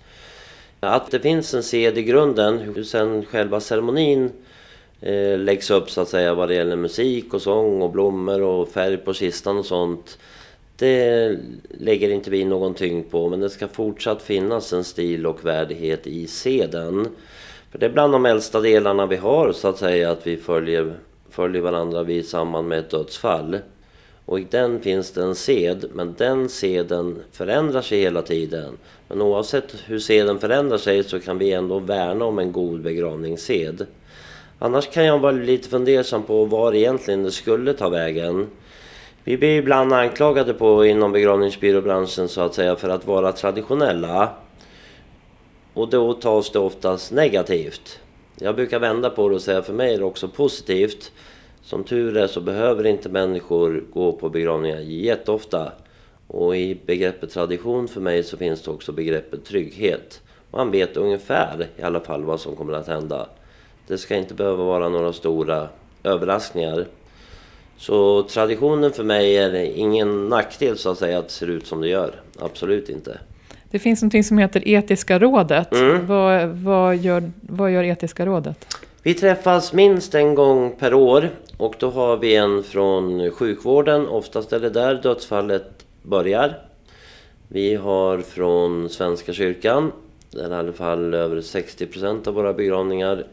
Att 0.80 1.10
det 1.10 1.20
finns 1.20 1.54
en 1.54 1.62
sed 1.62 1.98
i 1.98 2.02
grunden, 2.02 2.58
hur 2.58 2.84
sen 2.84 3.24
själva 3.24 3.60
ceremonin 3.60 4.30
eh, 5.00 5.38
läggs 5.38 5.70
upp 5.70 5.90
så 5.90 6.00
att 6.00 6.08
säga 6.08 6.34
vad 6.34 6.48
det 6.48 6.54
gäller 6.54 6.76
musik 6.76 7.34
och 7.34 7.42
sång 7.42 7.82
och 7.82 7.90
blommor 7.90 8.42
och 8.42 8.68
färg 8.68 8.96
på 8.96 9.14
kistan 9.14 9.58
och 9.58 9.66
sånt. 9.66 10.18
Det 10.78 11.38
lägger 11.78 12.10
inte 12.10 12.30
vi 12.30 12.44
någon 12.44 12.74
tyngd 12.74 13.10
på 13.10 13.28
men 13.28 13.40
det 13.40 13.50
ska 13.50 13.68
fortsatt 13.68 14.22
finnas 14.22 14.72
en 14.72 14.84
stil 14.84 15.26
och 15.26 15.44
värdighet 15.44 16.06
i 16.06 16.26
seden. 16.26 17.08
För 17.70 17.78
det 17.78 17.86
är 17.86 17.90
bland 17.90 18.12
de 18.12 18.26
äldsta 18.26 18.60
delarna 18.60 19.06
vi 19.06 19.16
har 19.16 19.52
så 19.52 19.68
att 19.68 19.78
säga 19.78 20.10
att 20.10 20.26
vi 20.26 20.36
följer, 20.36 20.94
följer 21.30 21.62
varandra 21.62 22.02
vid 22.02 22.28
samband 22.28 22.68
med 22.68 22.78
ett 22.78 22.90
dödsfall. 22.90 23.58
Och 24.24 24.40
i 24.40 24.46
den 24.50 24.80
finns 24.80 25.12
det 25.12 25.22
en 25.22 25.34
sed, 25.34 25.84
men 25.92 26.14
den 26.18 26.48
seden 26.48 27.22
förändrar 27.32 27.82
sig 27.82 28.00
hela 28.00 28.22
tiden. 28.22 28.78
Men 29.08 29.22
oavsett 29.22 29.74
hur 29.86 29.98
seden 29.98 30.38
förändrar 30.38 30.78
sig 30.78 31.04
så 31.04 31.20
kan 31.20 31.38
vi 31.38 31.52
ändå 31.52 31.78
värna 31.78 32.24
om 32.24 32.38
en 32.38 32.52
god 32.52 32.80
begravningssed. 32.80 33.86
Annars 34.58 34.90
kan 34.90 35.04
jag 35.04 35.18
vara 35.18 35.32
lite 35.32 35.68
fundersam 35.68 36.22
på 36.22 36.44
var 36.44 36.74
egentligen 36.74 37.22
det 37.22 37.30
skulle 37.30 37.72
ta 37.72 37.88
vägen. 37.88 38.46
Vi 39.28 39.36
blir 39.36 39.58
ibland 39.58 39.92
anklagade 39.92 40.54
på 40.54 40.84
inom 40.84 41.12
begravningsbyråbranschen 41.12 42.28
så 42.28 42.40
att 42.40 42.54
säga 42.54 42.76
för 42.76 42.88
att 42.88 43.06
vara 43.06 43.32
traditionella. 43.32 44.30
Och 45.74 45.88
då 45.88 46.12
tas 46.12 46.50
det 46.50 46.58
oftast 46.58 47.12
negativt. 47.12 48.00
Jag 48.40 48.56
brukar 48.56 48.78
vända 48.78 49.10
på 49.10 49.28
det 49.28 49.34
och 49.34 49.42
säga 49.42 49.62
för 49.62 49.72
mig 49.72 49.94
är 49.94 49.98
det 49.98 50.04
också 50.04 50.28
positivt. 50.28 51.12
Som 51.62 51.84
tur 51.84 52.16
är 52.16 52.26
så 52.26 52.40
behöver 52.40 52.86
inte 52.86 53.08
människor 53.08 53.84
gå 53.92 54.12
på 54.12 54.28
begravningar 54.28 54.80
jätteofta. 54.80 55.72
Och 56.26 56.56
i 56.56 56.80
begreppet 56.86 57.30
tradition 57.30 57.88
för 57.88 58.00
mig 58.00 58.22
så 58.22 58.36
finns 58.36 58.62
det 58.62 58.70
också 58.70 58.92
begreppet 58.92 59.44
trygghet. 59.44 60.22
Man 60.50 60.70
vet 60.70 60.96
ungefär 60.96 61.68
i 61.76 61.82
alla 61.82 62.00
fall 62.00 62.24
vad 62.24 62.40
som 62.40 62.56
kommer 62.56 62.72
att 62.72 62.88
hända. 62.88 63.28
Det 63.86 63.98
ska 63.98 64.16
inte 64.16 64.34
behöva 64.34 64.64
vara 64.64 64.88
några 64.88 65.12
stora 65.12 65.68
överraskningar. 66.02 66.86
Så 67.78 68.22
traditionen 68.22 68.92
för 68.92 69.04
mig 69.04 69.36
är 69.36 69.54
ingen 69.54 70.28
nackdel 70.28 70.78
så 70.78 70.90
att 70.90 70.98
säga 70.98 71.18
att 71.18 71.26
det 71.28 71.32
ser 71.32 71.50
ut 71.50 71.66
som 71.66 71.80
det 71.80 71.88
gör. 71.88 72.14
Absolut 72.38 72.88
inte. 72.88 73.18
Det 73.70 73.78
finns 73.78 74.02
något 74.02 74.26
som 74.26 74.38
heter 74.38 74.68
Etiska 74.68 75.18
rådet. 75.18 75.72
Mm. 75.72 76.06
Vad, 76.06 76.48
vad, 76.48 76.96
gör, 76.96 77.30
vad 77.40 77.70
gör 77.70 77.84
Etiska 77.84 78.26
rådet? 78.26 78.76
Vi 79.02 79.14
träffas 79.14 79.72
minst 79.72 80.14
en 80.14 80.34
gång 80.34 80.76
per 80.78 80.94
år 80.94 81.30
och 81.56 81.74
då 81.78 81.90
har 81.90 82.16
vi 82.16 82.36
en 82.36 82.62
från 82.62 83.30
sjukvården, 83.30 84.08
oftast 84.08 84.52
är 84.52 84.60
det 84.60 84.70
där 84.70 84.94
dödsfallet 84.94 85.86
börjar. 86.02 86.58
Vi 87.48 87.74
har 87.74 88.18
från 88.18 88.88
Svenska 88.88 89.32
kyrkan, 89.32 89.92
där 90.30 90.50
i 90.50 90.54
alla 90.54 90.72
fall 90.72 91.14
över 91.14 91.36
60% 91.36 92.28
av 92.28 92.34
våra 92.34 92.52
begravningar 92.52 93.26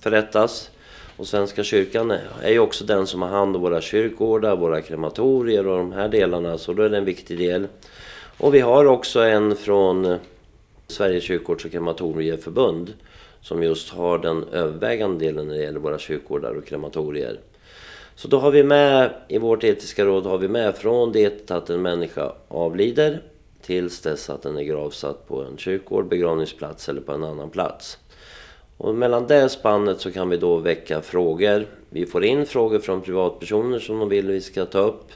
förrättas. 0.00 0.70
Och 1.16 1.26
Svenska 1.26 1.64
kyrkan 1.64 2.10
är 2.42 2.50
ju 2.50 2.58
också 2.58 2.84
den 2.84 3.06
som 3.06 3.22
har 3.22 3.28
hand 3.28 3.56
om 3.56 3.62
våra 3.62 3.80
kyrkogårdar, 3.80 4.56
våra 4.56 4.80
krematorier 4.80 5.66
och 5.66 5.78
de 5.78 5.92
här 5.92 6.08
delarna, 6.08 6.58
så 6.58 6.72
då 6.72 6.82
är 6.82 6.88
det 6.88 6.98
en 6.98 7.04
viktig 7.04 7.38
del. 7.38 7.66
Och 8.38 8.54
vi 8.54 8.60
har 8.60 8.84
också 8.84 9.20
en 9.20 9.56
från 9.56 10.16
Sveriges 10.86 11.24
kyrkogårds 11.24 11.64
och 11.64 11.70
krematorieförbund 11.70 12.92
som 13.40 13.62
just 13.62 13.90
har 13.90 14.18
den 14.18 14.44
övervägande 14.52 15.24
delen 15.24 15.48
när 15.48 15.54
det 15.54 15.62
gäller 15.62 15.80
våra 15.80 15.98
kyrkogårdar 15.98 16.54
och 16.54 16.66
krematorier. 16.66 17.40
Så 18.16 18.28
då 18.28 18.38
har 18.38 18.50
vi 18.50 18.64
med, 18.64 19.10
i 19.28 19.38
vårt 19.38 19.64
etiska 19.64 20.04
råd 20.04 20.26
har 20.26 20.38
vi 20.38 20.48
med 20.48 20.76
från 20.76 21.12
det 21.12 21.50
att 21.50 21.70
en 21.70 21.82
människa 21.82 22.32
avlider 22.48 23.22
tills 23.62 24.00
dess 24.00 24.30
att 24.30 24.42
den 24.42 24.56
är 24.56 24.62
gravsatt 24.62 25.28
på 25.28 25.42
en 25.42 25.56
kyrkogård, 25.56 26.08
begravningsplats 26.08 26.88
eller 26.88 27.00
på 27.00 27.12
en 27.12 27.24
annan 27.24 27.50
plats. 27.50 27.98
Och 28.76 28.94
mellan 28.94 29.26
det 29.26 29.48
spannet 29.48 30.00
så 30.00 30.10
kan 30.10 30.28
vi 30.28 30.36
då 30.36 30.56
väcka 30.56 31.00
frågor. 31.00 31.66
Vi 31.90 32.06
får 32.06 32.24
in 32.24 32.46
frågor 32.46 32.78
från 32.78 33.00
privatpersoner 33.00 33.78
som 33.78 33.98
de 33.98 34.08
vill 34.08 34.26
vi 34.26 34.40
ska 34.40 34.64
ta 34.64 34.78
upp. 34.78 35.12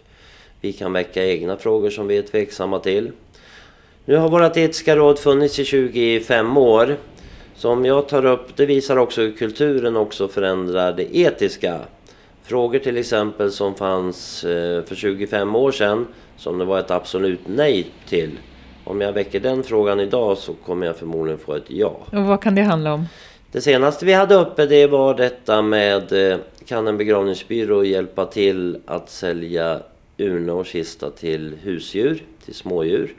Vi 0.60 0.72
kan 0.72 0.92
väcka 0.92 1.26
egna 1.26 1.56
frågor 1.56 1.90
som 1.90 2.06
vi 2.06 2.18
är 2.18 2.22
tveksamma 2.22 2.78
till. 2.78 3.12
Nu 4.04 4.16
har 4.16 4.28
vårt 4.28 4.56
etiska 4.56 4.96
råd 4.96 5.18
funnits 5.18 5.58
i 5.58 5.64
25 5.64 6.56
år. 6.56 6.96
Så 7.54 7.70
om 7.70 7.84
jag 7.84 8.08
tar 8.08 8.24
upp, 8.24 8.56
det 8.56 8.66
visar 8.66 8.96
också 8.96 9.20
hur 9.20 9.32
kulturen 9.32 9.96
också 9.96 10.28
förändrar 10.28 10.92
det 10.92 11.16
etiska. 11.16 11.80
Frågor 12.42 12.78
till 12.78 12.96
exempel 12.96 13.52
som 13.52 13.74
fanns 13.74 14.44
eh, 14.44 14.84
för 14.84 14.94
25 14.94 15.56
år 15.56 15.72
sedan 15.72 16.06
som 16.36 16.58
det 16.58 16.64
var 16.64 16.78
ett 16.78 16.90
absolut 16.90 17.40
nej 17.46 17.86
till. 18.08 18.30
Om 18.84 19.00
jag 19.00 19.12
väcker 19.12 19.40
den 19.40 19.62
frågan 19.62 20.00
idag 20.00 20.38
så 20.38 20.54
kommer 20.54 20.86
jag 20.86 20.96
förmodligen 20.96 21.38
få 21.38 21.54
ett 21.54 21.70
ja. 21.70 21.96
Och 22.12 22.24
vad 22.24 22.42
kan 22.42 22.54
det 22.54 22.62
handla 22.62 22.94
om? 22.94 23.04
Det 23.52 23.61
senaste 23.61 24.07
vi 24.07 24.12
hade 24.12 24.35
uppe 24.35 24.67
det 24.67 24.87
var 24.87 25.14
detta 25.14 25.62
med 25.62 26.33
eh, 26.33 26.38
kan 26.67 26.87
en 26.87 26.97
begravningsbyrå 26.97 27.85
hjälpa 27.85 28.26
till 28.26 28.78
att 28.87 29.11
sälja 29.11 29.81
urna 30.17 30.52
och 30.52 30.67
kista 30.67 31.11
till 31.11 31.55
husdjur, 31.62 32.23
till 32.45 32.55
smådjur? 32.55 33.14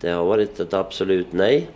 Det 0.00 0.10
har 0.10 0.24
varit 0.24 0.60
ett 0.60 0.74
absolut 0.74 1.32
nej. 1.32 1.68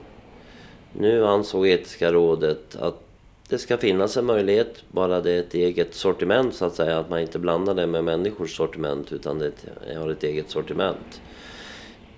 Nu 0.93 1.27
ansåg 1.27 1.69
Etiska 1.69 2.13
rådet 2.13 2.77
att 2.77 3.01
det 3.49 3.59
ska 3.59 3.77
finnas 3.77 4.17
en 4.17 4.25
möjlighet, 4.25 4.85
bara 4.89 5.21
det 5.21 5.33
är 5.33 5.41
ett 5.41 5.55
eget 5.55 5.95
sortiment 5.95 6.55
så 6.55 6.65
att 6.65 6.75
säga. 6.75 6.99
Att 6.99 7.11
man 7.11 7.21
inte 7.21 7.39
blandar 7.39 7.75
det 7.75 7.87
med 7.87 8.05
människors 8.05 8.57
sortiment 8.57 9.13
utan 9.13 9.39
det 9.39 9.53
har 9.97 10.11
ett 10.11 10.25
eget 10.25 10.51
sortiment. 10.51 11.21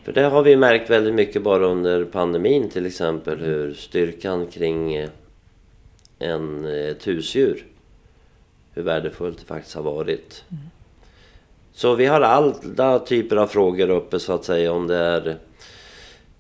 För 0.05 0.13
det 0.13 0.23
har 0.23 0.43
vi 0.43 0.57
märkt 0.57 0.91
väldigt 0.91 1.15
mycket 1.15 1.43
bara 1.43 1.67
under 1.67 2.05
pandemin 2.05 2.69
till 2.69 2.87
exempel 2.87 3.39
hur 3.39 3.75
styrkan 3.75 4.47
kring 4.47 4.95
eh, 4.95 5.09
eh, 6.19 6.31
en, 6.31 6.65
ett 6.65 7.07
husdjur, 7.07 7.67
hur 8.73 8.83
värdefullt 8.83 9.39
det 9.39 9.45
faktiskt 9.45 9.75
har 9.75 9.83
varit. 9.83 10.45
Mm. 10.51 10.63
Så 11.73 11.95
vi 11.95 12.07
har 12.07 12.21
alla 12.21 12.99
typer 12.99 13.37
av 13.37 13.47
frågor 13.47 13.91
uppe 13.91 14.21
så 14.21 14.33
att 14.33 14.45
säga 14.45 14.73
om 14.73 14.87
det 14.87 14.97
är 14.97 15.39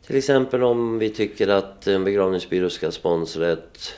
till 0.07 0.17
exempel 0.17 0.63
om 0.63 0.99
vi 0.99 1.11
tycker 1.11 1.49
att 1.49 1.87
en 1.87 2.05
begravningsbyrå 2.05 2.71
ska 2.71 2.91
sponsra 2.91 3.53
ett 3.53 3.95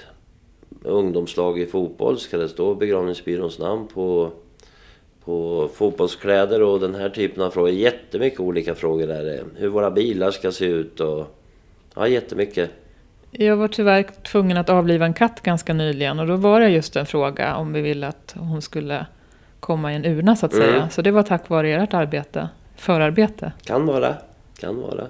ungdomslag 0.82 1.60
i 1.60 1.66
fotboll. 1.66 2.18
Ska 2.18 2.38
det 2.38 2.48
stå 2.48 2.74
begravningsbyråns 2.74 3.58
namn 3.58 3.86
på, 3.86 4.30
på 5.24 5.68
fotbollskläder 5.74 6.62
och 6.62 6.80
den 6.80 6.94
här 6.94 7.08
typen 7.08 7.42
av 7.42 7.50
frågor. 7.50 7.70
Jättemycket 7.70 8.40
olika 8.40 8.74
frågor 8.74 9.10
är 9.10 9.24
det. 9.24 9.44
Hur 9.56 9.68
våra 9.68 9.90
bilar 9.90 10.30
ska 10.30 10.52
se 10.52 10.64
ut 10.64 11.00
och 11.00 11.26
ja, 11.94 12.08
jättemycket. 12.08 12.70
Jag 13.38 13.56
var 13.56 13.68
tyvärr 13.68 14.02
tvungen 14.02 14.56
att 14.56 14.70
avliva 14.70 15.06
en 15.06 15.14
katt 15.14 15.42
ganska 15.42 15.72
nyligen 15.72 16.18
och 16.18 16.26
då 16.26 16.36
var 16.36 16.60
det 16.60 16.68
just 16.68 16.96
en 16.96 17.06
fråga 17.06 17.56
om 17.56 17.72
vi 17.72 17.80
ville 17.80 18.08
att 18.08 18.34
hon 18.38 18.62
skulle 18.62 19.06
komma 19.60 19.92
i 19.92 19.96
en 19.96 20.04
urna 20.04 20.36
så 20.36 20.46
att 20.46 20.54
säga. 20.54 20.76
Mm. 20.76 20.90
Så 20.90 21.02
det 21.02 21.10
var 21.10 21.22
tack 21.22 21.48
vare 21.48 21.70
ert 21.70 21.94
arbete, 21.94 22.48
förarbete. 22.76 23.52
Kan 23.64 23.86
vara, 23.86 24.14
kan 24.60 24.80
vara. 24.80 25.06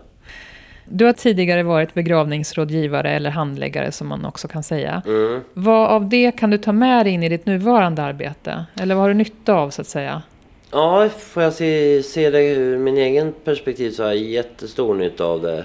Du 0.89 1.05
har 1.05 1.13
tidigare 1.13 1.63
varit 1.63 1.95
begravningsrådgivare 1.95 3.11
eller 3.11 3.31
handläggare 3.31 3.93
som 3.93 4.07
man 4.07 4.25
också 4.25 4.49
kan 4.49 4.63
säga. 4.63 5.03
Mm. 5.07 5.41
Vad 5.55 5.89
av 5.89 6.09
det 6.09 6.33
kan 6.33 6.51
du 6.51 6.59
ta 6.59 6.73
med 6.73 7.07
dig 7.07 7.13
in 7.13 7.23
i 7.23 7.29
ditt 7.29 7.47
nuvarande 7.47 8.03
arbete? 8.03 8.65
Eller 8.81 8.95
vad 8.95 9.03
har 9.03 9.09
du 9.09 9.15
nytta 9.15 9.55
av 9.55 9.71
så 9.71 9.81
att 9.81 9.89
säga? 9.89 10.23
Ja, 10.71 11.09
får 11.19 11.43
jag 11.43 11.53
se, 11.53 12.03
se 12.03 12.31
det 12.31 12.45
ur 12.45 12.79
min 12.79 12.97
egen 12.97 13.35
perspektiv 13.45 13.91
så 13.91 14.03
har 14.03 14.09
jag 14.09 14.19
jättestor 14.19 14.95
nytta 14.95 15.25
av 15.25 15.43
det. 15.43 15.65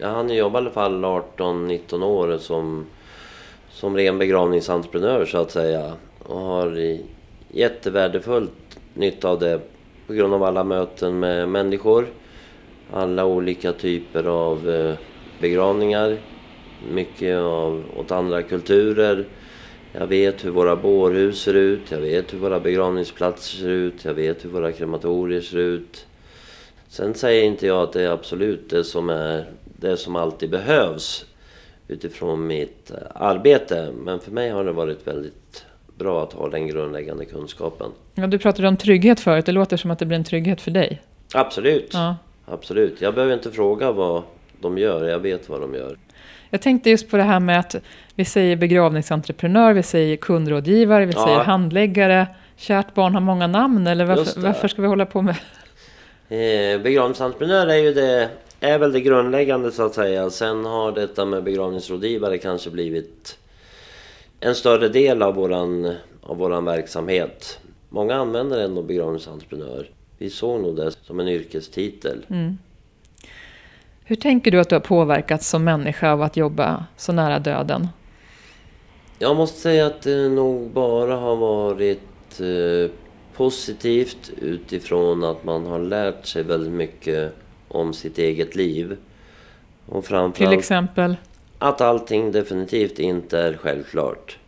Jag 0.00 0.08
hann 0.08 0.34
jobba 0.34 0.58
i 0.58 0.62
alla 0.62 0.70
fall 0.70 1.04
18-19 1.04 2.04
år 2.04 2.38
som, 2.38 2.86
som 3.70 3.96
ren 3.96 4.18
begravningsentreprenör 4.18 5.24
så 5.24 5.38
att 5.38 5.50
säga. 5.50 5.92
Och 6.18 6.38
har 6.38 6.98
jättevärdefullt 7.48 8.78
nytta 8.94 9.28
av 9.28 9.38
det 9.38 9.60
på 10.06 10.12
grund 10.12 10.34
av 10.34 10.42
alla 10.42 10.64
möten 10.64 11.18
med 11.18 11.48
människor 11.48 12.06
alla 12.92 13.24
olika 13.24 13.72
typer 13.72 14.24
av 14.24 14.70
eh, 14.70 14.94
begravningar. 15.40 16.18
Mycket 16.92 17.38
av, 17.38 17.84
åt 17.96 18.10
andra 18.10 18.42
kulturer. 18.42 19.24
Jag 19.92 20.06
vet 20.06 20.44
hur 20.44 20.50
våra 20.50 20.76
bårhus 20.76 21.42
ser 21.42 21.54
ut, 21.54 21.90
jag 21.90 22.00
vet 22.00 22.34
hur 22.34 22.38
våra 22.38 22.60
begravningsplatser 22.60 23.56
ser 23.56 23.68
ut, 23.68 24.04
jag 24.04 24.14
vet 24.14 24.44
hur 24.44 24.50
våra 24.50 24.72
krematorier 24.72 25.40
ser 25.40 25.58
ut. 25.58 26.06
Sen 26.88 27.14
säger 27.14 27.44
inte 27.44 27.66
jag 27.66 27.82
att 27.82 27.92
det 27.92 28.02
är 28.02 28.08
absolut 28.08 28.70
det 28.70 28.84
som, 28.84 29.10
är, 29.10 29.44
det 29.80 29.96
som 29.96 30.16
alltid 30.16 30.50
behövs 30.50 31.24
utifrån 31.88 32.46
mitt 32.46 32.92
arbete. 33.14 33.92
Men 33.94 34.20
för 34.20 34.30
mig 34.30 34.50
har 34.50 34.64
det 34.64 34.72
varit 34.72 35.06
väldigt 35.06 35.64
bra 35.98 36.22
att 36.22 36.32
ha 36.32 36.48
den 36.48 36.66
grundläggande 36.66 37.24
kunskapen. 37.24 37.90
Ja, 38.14 38.26
du 38.26 38.38
pratade 38.38 38.68
om 38.68 38.76
trygghet 38.76 39.20
förut. 39.20 39.46
Det 39.46 39.52
låter 39.52 39.76
som 39.76 39.90
att 39.90 39.98
det 39.98 40.06
blir 40.06 40.18
en 40.18 40.24
trygghet 40.24 40.60
för 40.60 40.70
dig. 40.70 41.02
Absolut. 41.34 41.90
Ja. 41.92 42.16
Absolut. 42.46 43.00
Jag 43.00 43.14
behöver 43.14 43.34
inte 43.34 43.50
fråga 43.50 43.92
vad 43.92 44.22
de 44.60 44.78
gör. 44.78 45.08
Jag 45.08 45.18
vet 45.18 45.48
vad 45.48 45.60
de 45.60 45.74
gör. 45.74 45.96
Jag 46.50 46.62
tänkte 46.62 46.90
just 46.90 47.10
på 47.10 47.16
det 47.16 47.22
här 47.22 47.40
med 47.40 47.58
att 47.60 47.76
vi 48.14 48.24
säger 48.24 48.56
begravningsentreprenör, 48.56 49.72
vi 49.72 49.82
säger 49.82 50.16
kundrådgivare, 50.16 51.06
vi 51.06 51.12
Ja. 51.12 51.24
säger 51.24 51.38
handläggare. 51.38 52.26
Kärt 52.56 52.94
barn 52.94 53.14
har 53.14 53.20
många 53.20 53.46
namn, 53.46 53.86
eller 53.86 54.04
varför, 54.04 54.40
varför 54.40 54.68
ska 54.68 54.82
vi 54.82 54.88
hålla 54.88 55.06
på 55.06 55.22
med... 55.22 55.36
Eh, 56.28 56.80
begravningsentreprenör 56.82 57.66
är 57.66 57.76
ju 57.76 57.94
det, 57.94 58.28
är 58.60 58.78
väl 58.78 58.92
det 58.92 59.00
grundläggande 59.00 59.72
så 59.72 59.82
att 59.82 59.94
säga. 59.94 60.30
Sen 60.30 60.64
har 60.64 60.92
detta 60.92 61.24
med 61.24 61.44
begravningsrådgivare 61.44 62.38
kanske 62.38 62.70
blivit 62.70 63.38
en 64.40 64.54
större 64.54 64.88
del 64.88 65.22
av 65.22 65.34
våran, 65.34 65.94
av 66.22 66.36
våran 66.36 66.64
verksamhet. 66.64 67.60
Många 67.88 68.14
använder 68.14 68.58
ändå 68.58 68.82
begravningsentreprenör. 68.82 69.90
Vi 70.18 70.30
såg 70.30 70.60
nog 70.60 70.76
det 70.76 70.92
som 71.02 71.20
en 71.20 71.28
yrkestitel. 71.28 72.26
Mm. 72.30 72.58
Hur 74.04 74.16
tänker 74.16 74.50
du 74.50 74.60
att 74.60 74.68
du 74.68 74.74
har 74.74 74.80
påverkats 74.80 75.48
som 75.48 75.64
människa 75.64 76.12
av 76.12 76.22
att 76.22 76.36
jobba 76.36 76.84
så 76.96 77.12
nära 77.12 77.38
döden? 77.38 77.88
Jag 79.18 79.36
måste 79.36 79.60
säga 79.60 79.86
att 79.86 80.02
det 80.02 80.28
nog 80.28 80.70
bara 80.70 81.16
har 81.16 81.36
varit 81.36 82.40
eh, 82.40 82.90
positivt 83.36 84.30
utifrån 84.40 85.24
att 85.24 85.44
man 85.44 85.66
har 85.66 85.78
lärt 85.78 86.26
sig 86.26 86.42
väldigt 86.42 86.72
mycket 86.72 87.34
om 87.70 87.92
sitt 87.94 88.18
eget 88.18 88.56
liv. 88.56 88.96
Och 89.86 90.02
Till 90.02 90.08
framförallt 90.08 90.58
exempel? 90.58 91.16
att 91.58 91.80
allting 91.80 92.32
definitivt 92.32 92.98
inte 92.98 93.38
är 93.38 93.56
självklart. 93.56 94.38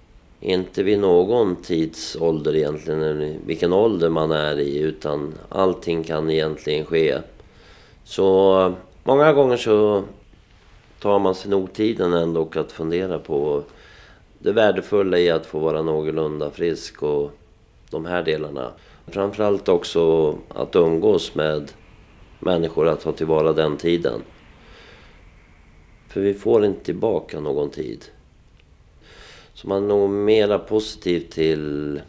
Inte 0.41 0.83
vid 0.83 0.99
någon 0.99 1.57
tidsålder 1.57 2.57
egentligen, 2.57 3.03
eller 3.03 3.37
vilken 3.47 3.73
ålder 3.73 4.09
man 4.09 4.31
är 4.31 4.59
i, 4.59 4.79
utan 4.79 5.35
allting 5.49 6.05
kan 6.05 6.31
egentligen 6.31 6.85
ske. 6.85 7.19
Så 8.05 8.75
många 9.05 9.33
gånger 9.33 9.57
så 9.57 10.03
tar 11.01 11.19
man 11.19 11.35
sig 11.35 11.51
nog 11.51 11.73
tiden 11.73 12.13
ändå 12.13 12.49
att 12.55 12.73
fundera 12.73 13.19
på 13.19 13.63
det 14.39 14.53
värdefulla 14.53 15.19
i 15.19 15.31
att 15.31 15.47
få 15.47 15.59
vara 15.59 15.83
någorlunda 15.83 16.51
frisk 16.51 17.03
och 17.03 17.31
de 17.91 18.07
här 18.07 18.23
delarna. 18.23 18.71
Framförallt 19.07 19.69
också 19.69 20.35
att 20.49 20.77
umgås 20.77 21.35
med 21.35 21.73
människor, 22.43 22.89
att 22.89 23.01
ta 23.01 23.13
tillvara 23.13 23.53
den 23.53 23.77
tiden. 23.77 24.23
För 26.09 26.21
vi 26.21 26.35
får 26.35 26.65
inte 26.65 26.85
tillbaka 26.85 27.41
någon 27.41 27.71
tid. 27.71 28.05
Så 29.55 29.69
man 29.69 29.85
är 29.85 29.89
nog 29.89 30.11
mera 30.11 30.59
positiv 30.59 31.21
till 31.31 32.01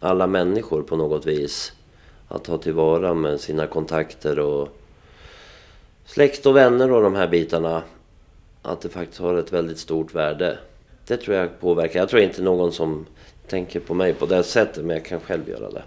alla 0.00 0.26
människor 0.26 0.82
på 0.82 0.96
något 0.96 1.26
vis. 1.26 1.72
Att 2.28 2.44
ta 2.44 2.58
tillvara 2.58 3.14
med 3.14 3.40
sina 3.40 3.66
kontakter 3.66 4.38
och 4.38 4.68
släkt 6.04 6.46
och 6.46 6.56
vänner 6.56 6.92
och 6.92 7.02
de 7.02 7.14
här 7.14 7.28
bitarna. 7.28 7.82
Att 8.62 8.80
det 8.80 8.88
faktiskt 8.88 9.20
har 9.20 9.34
ett 9.34 9.52
väldigt 9.52 9.78
stort 9.78 10.14
värde. 10.14 10.58
Det 11.06 11.16
tror 11.16 11.36
jag 11.36 11.60
påverkar. 11.60 12.00
Jag 12.00 12.08
tror 12.08 12.22
inte 12.22 12.42
någon 12.42 12.72
som 12.72 13.06
tänker 13.46 13.80
på 13.80 13.94
mig 13.94 14.14
på 14.14 14.26
det 14.26 14.42
sättet, 14.42 14.84
men 14.84 14.96
jag 14.96 15.04
kan 15.04 15.20
själv 15.20 15.48
göra 15.48 15.70
det. 15.70 15.82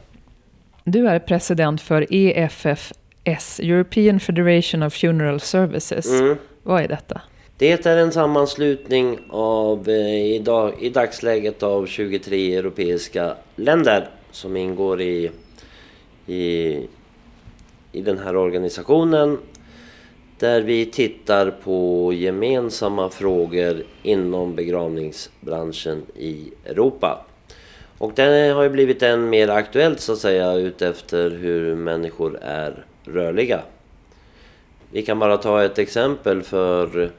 Du 0.84 1.08
är 1.08 1.20
president 1.20 1.82
för 1.82 2.14
EFF 2.14 2.94
EFFS, 3.26 3.60
European 3.60 4.20
Federation 4.20 4.84
of 4.84 4.94
Funeral 4.94 5.40
Services. 5.40 6.10
Mm. 6.12 6.38
Vad 6.64 6.84
är 6.84 6.88
detta? 6.88 7.22
Det 7.58 7.86
är 7.86 7.98
en 7.98 8.12
sammanslutning 8.12 9.20
av, 9.30 9.90
eh, 9.90 10.36
i, 10.36 10.40
dag, 10.40 10.74
i 10.80 10.90
dagsläget 10.90 11.64
av 11.64 11.86
23 11.86 12.56
europeiska 12.56 13.36
länder 13.56 14.10
som 14.32 14.58
ingår 14.58 15.02
i, 15.02 15.32
i, 16.28 16.80
i 17.92 18.02
den 18.02 18.18
här 18.18 18.36
organisationen. 18.36 19.38
Där 20.40 20.62
vi 20.62 20.86
tittar 20.86 21.52
på 21.52 22.12
gemensamma 22.14 23.10
frågor 23.10 23.84
inom 24.04 24.56
begravningsbranschen 24.56 26.04
i 26.16 26.52
Europa. 26.66 27.26
Och 27.98 28.12
det 28.16 28.54
har 28.56 28.64
ju 28.64 28.70
blivit 28.70 29.04
än 29.04 29.30
mer 29.30 29.48
aktuellt 29.48 30.00
så 30.00 30.14
att 30.14 30.20
säga 30.20 30.54
utefter 30.54 31.30
hur 31.30 31.76
människor 31.76 32.40
är 32.42 32.86
rörliga. 33.08 33.62
Vi 34.92 35.02
kan 35.02 35.20
bara 35.20 35.38
ta 35.38 35.64
ett 35.64 35.80
exempel 35.80 36.42
för 36.42 37.12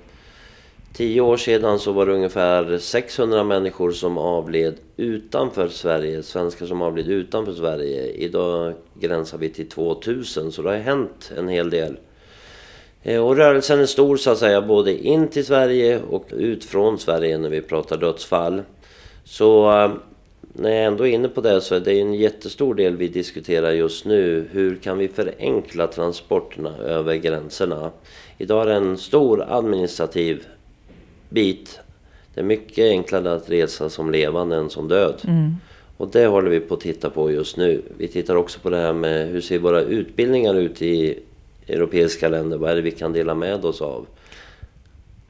tio 0.92 1.20
år 1.20 1.36
sedan 1.36 1.78
så 1.78 1.92
var 1.92 2.06
det 2.06 2.12
ungefär 2.12 2.78
600 2.78 3.44
människor 3.44 3.92
som 3.92 4.18
avled 4.18 4.74
utanför 4.96 5.68
Sverige, 5.68 6.22
svenskar 6.22 6.66
som 6.66 6.82
avled 6.82 7.08
utanför 7.08 7.52
Sverige. 7.52 8.06
Idag 8.06 8.74
gränsar 8.94 9.38
vi 9.38 9.48
till 9.48 9.68
2000 9.68 10.52
så 10.52 10.62
det 10.62 10.68
har 10.68 10.76
hänt 10.76 11.32
en 11.36 11.48
hel 11.48 11.70
del. 11.70 11.96
Eh, 13.02 13.26
och 13.26 13.36
rörelsen 13.36 13.80
är 13.80 13.86
stor 13.86 14.16
så 14.16 14.30
att 14.30 14.38
säga, 14.38 14.62
både 14.62 15.06
in 15.06 15.28
till 15.28 15.46
Sverige 15.46 16.00
och 16.10 16.26
ut 16.30 16.64
från 16.64 16.98
Sverige 16.98 17.38
när 17.38 17.48
vi 17.48 17.60
pratar 17.60 17.96
dödsfall. 17.96 18.62
Så 19.24 19.80
eh, 19.80 19.90
när 20.58 20.70
jag 20.70 20.84
ändå 20.84 21.06
är 21.06 21.12
inne 21.12 21.28
på 21.28 21.40
det 21.40 21.60
så 21.60 21.74
är 21.74 21.80
det 21.80 22.00
en 22.00 22.14
jättestor 22.14 22.74
del 22.74 22.96
vi 22.96 23.08
diskuterar 23.08 23.70
just 23.70 24.04
nu. 24.04 24.48
Hur 24.52 24.76
kan 24.76 24.98
vi 24.98 25.08
förenkla 25.08 25.86
transporterna 25.86 26.76
över 26.76 27.14
gränserna? 27.14 27.90
Idag 28.38 28.62
är 28.62 28.66
det 28.66 28.74
en 28.74 28.98
stor 28.98 29.44
administrativ 29.48 30.46
bit. 31.28 31.80
Det 32.34 32.40
är 32.40 32.44
mycket 32.44 32.90
enklare 32.90 33.32
att 33.32 33.50
resa 33.50 33.90
som 33.90 34.10
levande 34.10 34.56
än 34.56 34.70
som 34.70 34.88
död. 34.88 35.20
Och 35.96 36.08
det 36.08 36.26
håller 36.26 36.50
vi 36.50 36.60
på 36.60 36.74
att 36.74 36.80
titta 36.80 37.10
på 37.10 37.30
just 37.30 37.56
nu. 37.56 37.82
Vi 37.98 38.08
tittar 38.08 38.34
också 38.34 38.60
på 38.60 38.70
det 38.70 38.76
här 38.76 38.92
med 38.92 39.28
hur 39.28 39.40
ser 39.40 39.58
våra 39.58 39.80
utbildningar 39.80 40.54
ut 40.54 40.82
i 40.82 41.18
europeiska 41.68 42.28
länder? 42.28 42.58
Vad 42.58 42.70
är 42.70 42.74
det 42.74 42.82
vi 42.82 42.90
kan 42.90 43.12
dela 43.12 43.34
med 43.34 43.64
oss 43.64 43.82
av? 43.82 44.06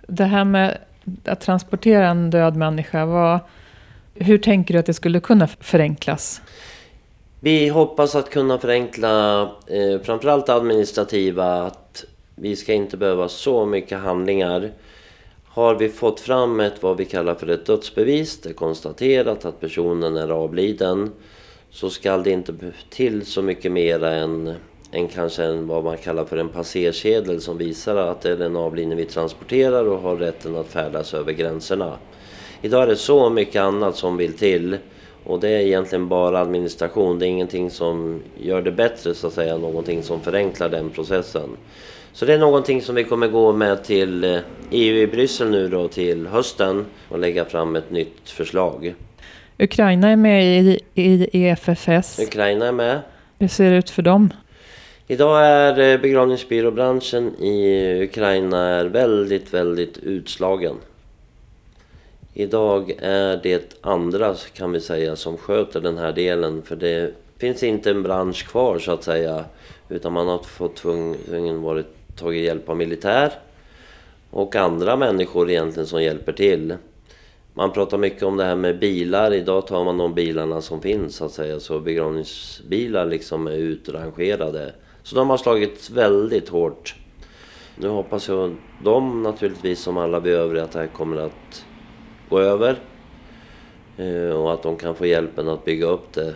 Det 0.07 0.25
här 0.25 0.45
med 0.45 0.79
att 1.25 1.41
transportera 1.41 2.09
en 2.09 2.31
död 2.31 2.57
människa, 2.57 3.07
vad, 3.07 3.41
hur 4.19 4.39
tänker 4.39 4.75
du 4.75 4.81
att 4.81 4.87
det 4.87 4.95
skulle 4.95 5.21
kunna 5.21 5.47
förenklas? 5.47 6.41
Vi 7.41 7.69
hoppas 7.69 8.15
att 8.15 8.31
kunna 8.31 8.59
förenkla 8.59 9.43
eh, 9.67 10.01
framförallt 10.03 10.49
administrativa, 10.49 11.63
att 11.63 12.05
vi 12.35 12.57
ska 12.57 12.73
inte 12.73 12.97
behöva 12.97 13.29
så 13.29 13.67
mycket 13.67 13.99
handlingar. 13.99 14.73
Har 15.45 15.75
vi 15.75 15.89
fått 15.89 16.21
fram 16.21 16.61
ett 16.61 16.83
vad 16.83 16.97
vi 16.97 17.05
kallar 17.05 17.35
för 17.35 17.47
ett 17.47 17.67
dödsbevis, 17.67 18.41
det 18.41 18.49
är 18.49 18.55
konstaterat 18.55 19.45
att 19.45 19.61
personen 19.61 20.17
är 20.17 20.29
avliden, 20.29 21.13
så 21.71 21.91
ska 21.91 22.17
det 22.17 22.31
inte 22.31 22.55
till 22.91 23.27
så 23.27 23.43
mycket 23.43 23.73
mer 23.73 24.05
än, 24.05 24.55
än 24.93 25.09
kanske 25.09 25.45
en, 25.45 25.67
vad 25.67 25.85
man 25.85 25.97
kallar 25.97 26.25
för 26.25 26.37
en 26.37 26.49
passerkedel 26.49 27.41
som 27.41 27.59
visar 27.59 27.97
att 27.97 28.21
det 28.21 28.31
är 28.31 28.37
den 28.37 28.57
avlidne 28.57 28.95
vi 28.95 29.05
transporterar 29.05 29.85
och 29.85 30.01
har 30.01 30.17
rätten 30.17 30.57
att 30.57 30.67
färdas 30.67 31.15
över 31.15 31.33
gränserna. 31.33 31.97
Idag 32.63 32.83
är 32.83 32.87
det 32.87 32.97
så 32.97 33.31
mycket 33.31 33.63
annat 33.63 33.97
som 33.97 34.17
vill 34.17 34.33
till 34.33 34.79
och 35.25 35.41
det 35.41 35.49
är 35.49 35.61
egentligen 35.61 36.09
bara 36.09 36.41
administration. 36.41 37.19
Det 37.19 37.27
är 37.27 37.29
ingenting 37.29 37.71
som 37.71 38.23
gör 38.39 38.63
det 38.63 38.73
bättre 38.73 39.15
så 39.15 39.27
att 39.27 39.33
säga, 39.33 39.57
någonting 39.57 40.03
som 40.03 40.21
förenklar 40.21 40.69
den 40.69 40.91
processen. 40.91 41.51
Så 42.13 42.25
det 42.25 42.35
är 42.35 42.39
någonting 42.39 42.83
som 42.83 42.95
vi 42.95 43.05
kommer 43.05 43.29
gå 43.29 43.53
med 43.53 43.85
till 43.85 44.25
eh, 44.25 44.39
EU 44.71 44.97
i 44.97 45.07
Bryssel 45.07 45.51
nu 45.51 45.69
då 45.69 45.89
till 45.89 46.27
hösten 46.27 46.85
och 47.09 47.19
lägga 47.19 47.45
fram 47.45 47.77
ett 47.77 47.91
nytt 47.91 48.31
förslag. 48.31 48.95
Ukraina 49.59 50.09
är 50.09 50.17
med 50.17 50.45
i, 50.45 50.81
i 50.95 51.29
EFFS. 51.33 52.19
Ukraina 52.19 52.67
är 52.67 52.73
med. 52.73 53.01
Hur 53.39 53.49
ser 53.49 53.71
det 53.71 53.77
ut 53.77 53.91
för 53.91 54.03
dem? 54.03 54.33
Idag 55.07 55.47
är 55.47 55.93
eh, 55.93 56.01
begravningsbyråbranschen 56.01 57.35
i 57.43 58.03
Ukraina 58.03 58.69
är 58.69 58.85
väldigt, 58.85 59.55
väldigt 59.55 59.99
utslagen. 59.99 60.75
Idag 62.39 62.93
är 62.99 63.41
det 63.43 63.77
andra 63.81 64.35
kan 64.53 64.73
vi 64.73 64.81
säga 64.81 65.17
som 65.17 65.37
sköter 65.37 65.81
den 65.81 65.99
här 65.99 66.13
delen 66.13 66.63
för 66.63 66.77
det 66.77 67.15
finns 67.39 67.63
inte 67.63 67.91
en 67.91 68.03
bransch 68.03 68.49
kvar 68.49 68.79
så 68.79 68.93
att 68.93 69.05
säga 69.05 69.45
utan 69.89 70.13
man 70.13 70.29
har 70.29 70.39
fått 70.39 70.77
tvungen, 70.77 71.63
varit, 71.63 71.87
tagit 72.17 72.45
hjälp 72.45 72.69
av 72.69 72.77
militär 72.77 73.33
och 74.31 74.57
andra 74.57 74.97
människor 74.97 75.51
egentligen 75.51 75.87
som 75.87 76.03
hjälper 76.03 76.33
till. 76.33 76.75
Man 77.55 77.73
pratar 77.73 77.99
mycket 77.99 78.23
om 78.23 78.37
det 78.37 78.45
här 78.45 78.57
med 78.57 78.79
bilar. 78.79 79.33
Idag 79.33 79.67
tar 79.67 79.85
man 79.85 79.99
de 79.99 80.15
bilarna 80.15 80.61
som 80.61 80.81
finns 80.81 81.17
så 81.17 81.25
att 81.25 81.33
säga. 81.33 81.61
Så 81.61 81.81
begravningsbilar 81.81 83.07
liksom 83.07 83.47
är 83.47 83.57
utrangerade. 83.57 84.73
Så 85.03 85.17
de 85.17 85.31
har 85.31 85.37
slagit 85.37 85.91
väldigt 85.91 86.49
hårt. 86.49 86.95
Nu 87.77 87.89
hoppas 87.89 88.29
jag 88.29 88.57
de 88.85 89.23
naturligtvis 89.23 89.81
som 89.81 89.97
alla 89.97 90.21
vi 90.21 90.31
övriga 90.31 90.65
att 90.65 90.73
det 90.73 90.79
här 90.79 90.87
kommer 90.87 91.17
att 91.17 91.65
gå 92.29 92.41
över. 92.41 92.79
Eh, 93.97 94.31
och 94.31 94.53
att 94.53 94.63
de 94.63 94.77
kan 94.77 94.95
få 94.95 95.07
hjälpen 95.07 95.49
att 95.49 95.65
bygga 95.65 95.87
upp 95.87 96.13
det 96.13 96.35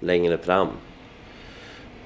längre 0.00 0.38
fram. 0.38 0.68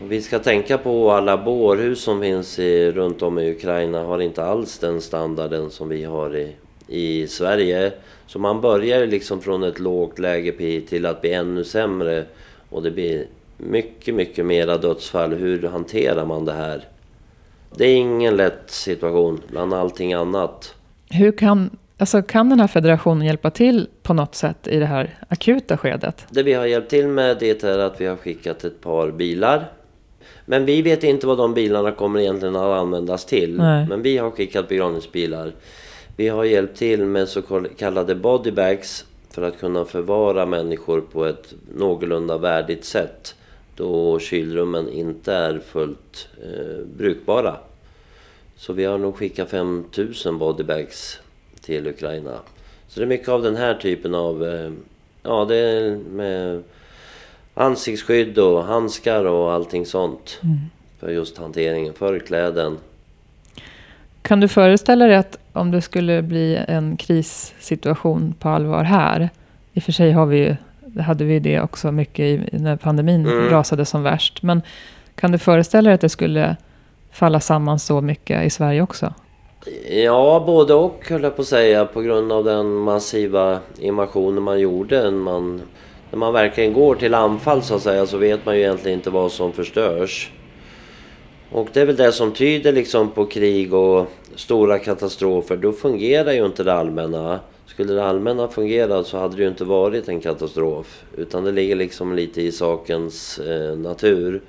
Och 0.01 0.13
vi 0.13 0.23
ska 0.23 0.39
tänka 0.39 0.79
på 0.79 1.11
alla 1.11 1.37
bårhus 1.37 2.03
som 2.03 2.21
finns 2.21 2.59
i, 2.59 2.91
runt 2.91 3.23
om 3.23 3.39
i 3.39 3.51
Ukraina 3.51 4.03
har 4.03 4.21
inte 4.21 4.45
alls 4.45 4.79
den 4.79 5.01
standarden 5.01 5.71
som 5.71 5.89
vi 5.89 6.05
har 6.05 6.37
i, 6.37 6.57
i 6.87 7.27
Sverige. 7.27 7.93
Så 8.27 8.39
man 8.39 8.61
börjar 8.61 9.07
liksom 9.07 9.41
från 9.41 9.63
ett 9.63 9.79
lågt 9.79 10.19
läge 10.19 10.83
till 10.89 11.07
att 11.07 11.21
bli 11.21 11.33
ännu 11.33 11.65
sämre. 11.65 12.25
Och 12.69 12.83
det 12.83 12.91
blir 12.91 13.27
mycket, 13.57 14.15
mycket 14.15 14.47
mera 14.47 14.79
dödsfall. 14.79 15.33
Hur 15.33 15.63
hanterar 15.63 16.27
man 16.27 16.45
det 16.45 16.53
här? 16.53 16.85
Det 17.77 17.85
är 17.85 17.97
ingen 17.97 18.37
lätt 18.37 18.71
situation 18.71 19.41
bland 19.49 19.75
allting 19.75 20.13
annat. 20.13 20.75
Hur 21.11 21.33
kan, 21.33 21.71
alltså 22.03 22.23
kan 22.23 22.49
den 22.49 22.61
här 22.61 22.67
federationen 22.67 23.27
hjälpa 23.27 23.51
till 23.51 23.89
på 24.03 24.15
något 24.15 24.35
sätt 24.35 24.69
i 24.69 24.79
det 24.79 24.87
här 24.87 25.19
akuta 25.29 25.77
skedet? 25.77 26.27
Det 26.31 26.43
vi 26.43 26.53
har 26.53 26.67
hjälpt 26.67 26.91
till 26.91 27.09
med 27.09 27.37
det 27.41 27.65
är 27.65 27.79
att 27.79 28.01
vi 28.01 28.07
har 28.07 28.17
skickat 28.17 28.65
ett 28.65 28.81
par 28.81 29.11
bilar. 29.11 29.73
Men 30.45 30.65
vi 30.65 30.83
vet 30.83 31.05
inte 31.05 31.27
vad 31.27 31.39
de 31.39 31.55
bilarna 31.55 31.93
kommer 31.93 32.21
egentligen 32.21 32.57
att 32.57 32.81
användas 32.81 33.25
till. 33.25 33.57
Nej. 33.57 33.87
Men 33.89 34.03
vi 34.03 34.19
har 34.19 34.31
skickat 34.31 34.69
begravningsbilar. 34.69 35.53
Vi 36.17 36.29
har 36.29 36.45
hjälpt 36.45 36.79
till 36.79 37.05
med 37.05 37.29
så 37.29 37.43
kallade 37.79 38.15
bodybags 38.15 39.05
för 39.31 39.43
att 39.43 39.59
kunna 39.59 39.85
förvara 39.85 40.47
människor 40.47 41.01
på 41.01 41.25
ett 41.25 41.55
någorlunda 41.77 42.39
värdigt 42.39 42.85
sätt 42.85 43.35
då 43.77 44.19
kylrummen 44.19 44.89
inte 44.89 45.33
är 45.33 45.59
fullt 45.59 46.29
eh, 46.43 46.87
brukbara. 46.97 47.57
Så 48.57 48.73
vi 48.73 48.85
har 48.85 48.99
nog 48.99 49.17
skickat 49.17 49.51
5000 49.51 50.39
bodybags 50.39 51.21
till 51.63 51.87
Ukraina. 51.87 52.39
Så 52.89 53.01
det 53.01 53.05
är 53.05 53.09
mycket 53.09 53.29
av 53.29 53.43
den 53.43 53.57
här 53.57 53.75
typen 53.75 54.15
av, 54.15 54.45
eh, 54.45 54.71
ja 55.23 55.45
det 55.45 55.57
är 55.57 55.97
med 55.97 56.63
ansiktsskydd 57.55 58.39
och 58.39 58.65
handskar 58.65 59.25
och 59.25 59.53
allting 59.53 59.87
sånt. 59.87 60.41
Mm. 60.43 60.59
För 61.01 61.11
just 61.11 61.39
hanteringen, 61.39 61.95
förkläden. 61.95 62.79
Kan 64.23 64.41
du 64.41 64.49
föreställa 64.49 65.07
dig 65.07 65.17
att 65.17 65.39
om 65.53 65.71
det 65.71 65.83
skulle 65.83 66.23
bli 66.23 66.65
en 66.69 66.97
krissituation 66.97 68.35
på 68.39 68.49
allvar 68.49 68.85
här. 68.85 69.31
I 69.73 69.79
och 69.79 69.83
för 69.83 69.93
sig 69.93 70.13
har 70.13 70.27
vi 70.27 70.39
ju 70.39 70.57
hade 71.03 71.25
vi 71.25 71.39
det 71.39 71.61
också 71.61 71.93
mycket 71.93 72.53
när 72.53 72.77
pandemin 72.77 73.27
mm. 73.27 73.49
rasade 73.49 73.85
som 73.85 74.03
värst. 74.03 74.43
Men 74.43 74.63
kan 75.15 75.33
du 75.33 75.39
föreställa 75.39 75.89
dig 75.89 75.95
att 75.95 76.01
det 76.01 76.09
skulle 76.09 76.57
falla 77.11 77.41
samman 77.41 77.79
så 77.79 78.01
mycket 78.01 78.45
i 78.45 78.51
Sverige 78.51 78.83
också? 78.83 79.15
Ja, 79.89 80.43
både 80.47 80.75
och 80.75 81.07
höll 81.09 81.23
jag 81.23 81.37
på 81.37 81.43
att 81.43 81.49
säga 81.49 81.85
på 81.85 82.01
grund 82.01 82.33
av 82.33 82.45
den 82.45 82.75
massiva 82.75 83.59
invasionen 83.79 84.43
man 84.43 84.61
gjorde. 84.61 85.11
Man, 85.11 85.63
när 86.11 86.19
man 86.19 86.33
verkligen 86.33 86.73
går 86.73 86.95
till 86.95 87.15
anfall 87.15 87.63
så 87.63 87.75
att 87.75 87.83
säga 87.83 88.07
så 88.07 88.17
vet 88.17 88.47
man 88.47 88.57
ju 88.57 88.61
egentligen 88.61 88.99
inte 88.99 89.11
vad 89.11 89.33
som 89.33 89.53
förstörs. 89.53 90.31
Och 91.53 91.69
det 91.73 91.81
är 91.81 91.87
väl 91.87 91.97
det 91.97 92.13
som 92.13 92.33
tyder 92.33 92.73
liksom 92.73 93.11
på 93.11 93.27
krig 93.27 93.75
och 93.75 94.07
stora 94.35 94.79
katastrofer. 94.79 95.57
Då 95.57 95.73
fungerar 95.73 96.33
ju 96.33 96.47
inte 96.47 96.65
det 96.65 96.73
allmänna. 96.73 97.41
Skulle 97.67 97.93
det 97.93 98.05
allmänna 98.05 98.49
fungera 98.49 99.05
så 99.05 99.19
hade 99.19 99.37
det 99.37 99.43
ju 99.43 99.49
inte 99.49 99.65
varit 99.65 100.09
en 100.09 100.21
katastrof. 100.21 101.05
Utan 101.17 101.45
det 101.45 101.53
ligger 101.53 101.77
liksom 101.77 102.15
lite 102.15 102.43
i 102.43 102.53
sakens 102.53 103.39
eh, 103.39 103.77
natur. 103.79 104.43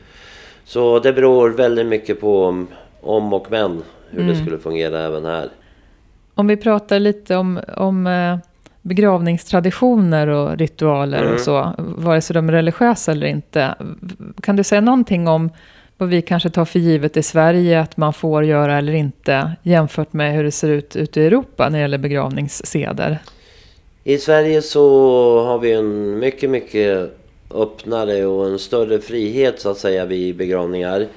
Så 0.66 1.00
det 1.00 1.14
beror 1.14 1.50
väldigt 1.50 1.86
mycket 1.86 2.22
på 2.22 2.44
om, 2.44 2.68
om 3.02 3.34
och 3.34 3.52
men 3.52 3.84
hur 4.14 4.22
mm. 4.22 4.34
det 4.34 4.42
skulle 4.42 4.60
fungera 4.60 5.02
även 5.02 5.26
här. 5.26 5.50
Om 6.36 6.48
vi 6.48 6.58
pratar 6.58 7.00
lite 7.00 7.36
om, 7.36 7.60
om 7.78 8.08
eh, 8.08 8.38
begravningstraditioner 8.82 10.28
och 10.28 10.58
ritualer 10.58 11.22
mm. 11.22 11.34
och 11.34 11.40
så, 11.40 11.74
vare 11.78 12.22
sig 12.22 12.34
de 12.34 12.50
är 12.50 12.54
religiösa 12.54 13.12
eller 13.12 13.28
inte. 13.28 13.76
Kan 14.42 14.56
du 14.56 14.64
säga 14.64 14.82
någonting 14.82 15.28
om 15.28 15.50
vad 15.98 16.10
vi 16.10 16.22
kanske 16.22 16.50
tar 16.50 16.66
för 16.66 16.80
givet 16.80 17.18
i 17.18 17.24
Sverige 17.24 17.82
att 17.82 17.98
man 17.98 18.14
får 18.14 18.46
göra 18.46 18.78
eller 18.78 18.94
inte 18.94 19.52
jämfört 19.64 20.14
med 20.14 20.34
hur 20.34 20.44
det 20.44 20.52
ser 20.52 20.70
ut 20.70 20.96
ute 20.96 21.22
i 21.22 21.26
Europa 21.26 21.70
när 21.70 21.78
det 21.78 21.82
gäller 21.82 21.98
begravningsseder? 21.98 23.20
I 24.04 24.18
Sverige 24.18 24.62
så 24.62 25.44
har 25.44 25.60
vi 25.60 25.74
en 25.74 26.20
mycket, 26.20 26.50
mycket 26.50 27.18
öppnare 27.52 28.26
och 28.26 28.46
en 28.46 28.60
större 28.60 29.00
frihet 29.00 29.60
så 29.60 29.70
att 29.70 29.78
säga 29.78 30.06
vid 30.06 30.36
begravningar. 30.36 31.08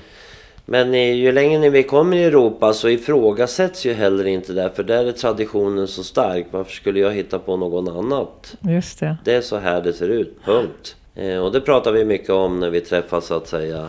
Men 0.68 0.94
ju 0.94 1.32
längre 1.32 1.70
vi 1.70 1.82
kommer 1.82 2.16
i 2.16 2.24
Europa 2.24 2.72
så 2.72 2.88
ifrågasätts 2.88 3.86
ju 3.86 3.92
heller 3.92 4.26
inte 4.26 4.52
det 4.52 4.70
för 4.74 4.82
där 4.82 5.04
är 5.04 5.12
traditionen 5.12 5.88
så 5.88 6.04
stark. 6.04 6.46
Varför 6.50 6.72
skulle 6.72 7.00
jag 7.00 7.12
hitta 7.12 7.38
på 7.38 7.56
något 7.56 7.88
annat? 7.88 8.56
Just 8.60 9.00
det. 9.00 9.16
Det 9.24 9.34
är 9.34 9.40
så 9.40 9.56
här 9.56 9.82
det 9.82 9.92
ser 9.92 10.08
ut, 10.08 10.36
punkt. 10.44 10.96
Eh, 11.14 11.38
och 11.38 11.52
det 11.52 11.60
pratar 11.60 11.92
vi 11.92 12.04
mycket 12.04 12.30
om 12.30 12.60
när 12.60 12.70
vi 12.70 12.80
träffas 12.80 13.26
så 13.26 13.34
att 13.34 13.48
säga. 13.48 13.88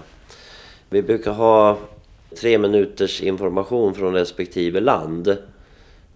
Vi 0.89 1.01
brukar 1.01 1.31
ha 1.31 1.77
tre 2.41 2.57
minuters 2.57 3.21
information 3.21 3.93
från 3.93 4.13
respektive 4.13 4.79
land. 4.79 5.37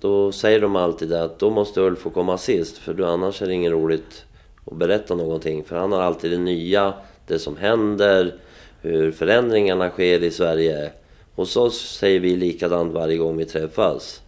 Då 0.02 0.32
säger 0.32 0.60
de 0.60 0.76
alltid 0.76 1.14
att 1.14 1.40
då 1.40 1.50
måste 1.50 1.82
Ulf 1.82 2.00
få 2.00 2.10
komma 2.10 2.38
sist 2.38 2.78
för 2.78 3.02
annars 3.02 3.42
är 3.42 3.48
det 3.48 3.54
inget 3.54 3.72
roligt 3.72 4.26
att 4.66 4.78
berätta 4.78 5.16
någonting. 5.16 5.64
För 5.64 5.76
han 5.76 5.92
har 5.92 6.02
alltid 6.02 6.32
det 6.32 6.38
nya, 6.38 6.94
det 7.28 7.40
som 7.40 7.58
händer, 7.58 8.34
hur 8.82 9.12
förändringarna 9.12 9.90
sker 9.90 10.24
i 10.24 10.32
Sverige. 10.32 10.92
Hos 11.36 11.58
oss 11.58 11.98
säger 12.00 12.20
vi 12.20 12.36
likadant 12.36 12.94
varje 12.94 13.18
gång 13.18 13.38
vi 13.38 13.46
träffas. 13.46 14.22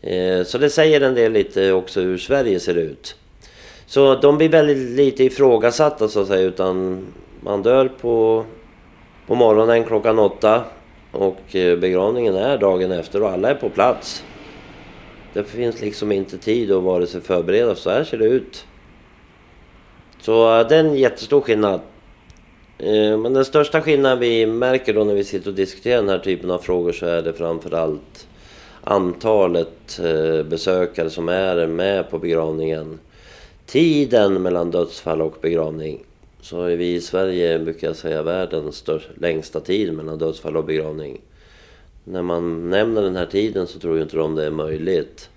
Eh, 0.00 0.42
så 0.44 0.58
det 0.58 0.70
säger 0.70 1.00
en 1.00 1.14
del 1.14 1.32
lite 1.32 1.72
också 1.72 2.00
hur 2.00 2.18
Sverige 2.18 2.60
ser 2.60 2.74
ut. 2.74 3.16
Så 3.86 4.14
de 4.14 4.38
blir 4.38 4.48
väldigt 4.48 4.96
lite 4.96 5.24
ifrågasatta 5.24 6.08
så 6.08 6.20
att 6.20 6.28
säga 6.28 6.42
utan 6.42 7.06
man 7.40 7.62
dör 7.62 7.88
på 7.88 8.44
på 9.26 9.34
morgonen 9.34 9.84
klockan 9.84 10.18
åtta. 10.18 10.64
Och 11.12 11.56
eh, 11.56 11.78
begravningen 11.78 12.36
är 12.36 12.58
dagen 12.58 12.92
efter 12.92 13.22
och 13.22 13.30
alla 13.30 13.50
är 13.50 13.54
på 13.54 13.68
plats. 13.68 14.24
Det 15.32 15.44
finns 15.44 15.80
liksom 15.80 16.12
inte 16.12 16.38
tid 16.38 16.72
att 16.72 16.82
vare 16.82 17.06
sig 17.06 17.20
förbereda, 17.20 17.74
så 17.74 17.90
här 17.90 18.04
ser 18.04 18.18
det 18.18 18.24
ut. 18.24 18.66
Så 20.20 20.58
eh, 20.58 20.68
det 20.68 20.76
är 20.76 20.80
en 20.80 20.96
jättestor 20.96 21.40
skillnad. 21.40 21.80
Eh, 22.78 23.18
men 23.18 23.32
den 23.32 23.44
största 23.44 23.80
skillnaden 23.80 24.18
vi 24.18 24.46
märker 24.46 24.94
då 24.94 25.04
när 25.04 25.14
vi 25.14 25.24
sitter 25.24 25.48
och 25.50 25.56
diskuterar 25.56 25.96
den 25.96 26.08
här 26.08 26.18
typen 26.18 26.50
av 26.50 26.58
frågor 26.58 26.92
så 26.92 27.06
är 27.06 27.22
det 27.22 27.32
framförallt 27.32 28.26
antalet 28.84 30.00
besökare 30.48 31.10
som 31.10 31.28
är 31.28 31.66
med 31.66 32.10
på 32.10 32.18
begravningen. 32.18 32.98
Tiden 33.66 34.42
mellan 34.42 34.70
dödsfall 34.70 35.22
och 35.22 35.36
begravning 35.40 36.04
så 36.40 36.62
har 36.62 36.68
vi 36.68 36.94
i 36.94 37.00
Sverige, 37.00 37.58
brukar 37.58 37.86
jag 37.86 37.96
säga, 37.96 38.22
världens 38.22 38.76
största, 38.76 39.08
längsta 39.16 39.60
tid 39.60 39.92
mellan 39.92 40.18
dödsfall 40.18 40.56
och 40.56 40.64
begravning. 40.64 41.20
När 42.04 42.22
man 42.22 42.70
nämner 42.70 43.02
den 43.02 43.16
här 43.16 43.26
tiden 43.26 43.66
så 43.66 43.78
tror 43.78 43.96
ju 43.96 44.02
inte 44.02 44.16
de 44.16 44.34
det 44.34 44.44
är 44.44 44.50
möjligt. 44.50 45.30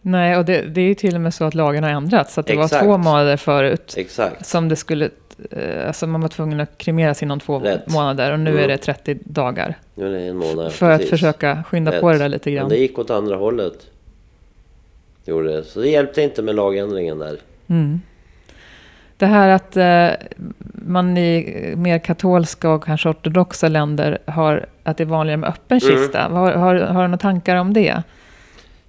Nej, 0.00 0.36
och 0.36 0.44
det, 0.44 0.60
det 0.62 0.80
är 0.80 0.84
ju 0.84 0.94
till 0.94 1.14
och 1.14 1.20
med 1.20 1.34
så 1.34 1.44
att 1.44 1.54
lagen 1.54 1.84
har 1.84 1.90
ändrats. 1.90 2.34
Så 2.34 2.40
att 2.40 2.46
det 2.46 2.52
Exakt. 2.52 2.72
var 2.72 2.80
två 2.80 2.98
månader 2.98 3.36
förut. 3.36 3.94
Exakt. 3.96 4.46
Som 4.46 4.68
det 4.68 4.76
skulle, 4.76 5.04
eh, 5.04 5.10
alltså 5.86 6.06
man 6.06 6.20
var 6.20 6.28
tvungen 6.28 6.60
att 6.60 6.78
kremeras 6.78 7.22
inom 7.22 7.40
två 7.40 7.58
Rätt. 7.58 7.88
månader. 7.88 8.32
Och 8.32 8.40
nu 8.40 8.50
mm. 8.50 8.64
är 8.64 8.68
det 8.68 8.78
30 8.78 9.18
dagar. 9.24 9.74
Nu 9.94 10.12
det 10.12 10.20
en 10.20 10.36
månad. 10.36 10.72
För 10.72 10.90
precis. 10.90 11.06
att 11.06 11.10
försöka 11.10 11.64
skynda 11.64 11.92
Rätt. 11.92 12.00
på 12.00 12.12
det 12.12 12.18
där 12.18 12.28
lite 12.28 12.50
grann. 12.50 12.62
Men 12.62 12.70
det 12.70 12.76
gick 12.76 12.98
åt 12.98 13.10
andra 13.10 13.36
hållet. 13.36 13.86
Gjorde 15.24 15.52
det. 15.52 15.64
Så 15.64 15.80
det 15.80 15.88
hjälpte 15.88 16.22
inte 16.22 16.42
med 16.42 16.54
lagändringen 16.54 17.18
där. 17.18 17.36
Mm. 17.66 18.00
Det 19.16 19.26
här 19.26 19.48
att 19.48 19.76
eh, 19.76 20.26
man 20.72 21.16
i 21.18 21.72
mer 21.76 21.98
katolska 21.98 22.70
och 22.70 22.84
kanske 22.84 23.08
ortodoxa 23.08 23.68
länder 23.68 24.18
har 24.26 24.66
att 24.82 24.96
det 24.96 25.04
är 25.04 25.06
vanligare 25.06 25.36
med 25.36 25.48
öppen 25.48 25.80
mm. 25.82 25.96
kista. 25.96 26.20
Mm. 26.20 26.32
Har, 26.32 26.52
har, 26.52 26.74
har, 26.74 27.02
du 27.02 27.08
några 27.08 27.16
tankar 27.18 27.56
om 27.56 27.72
det? 27.72 28.02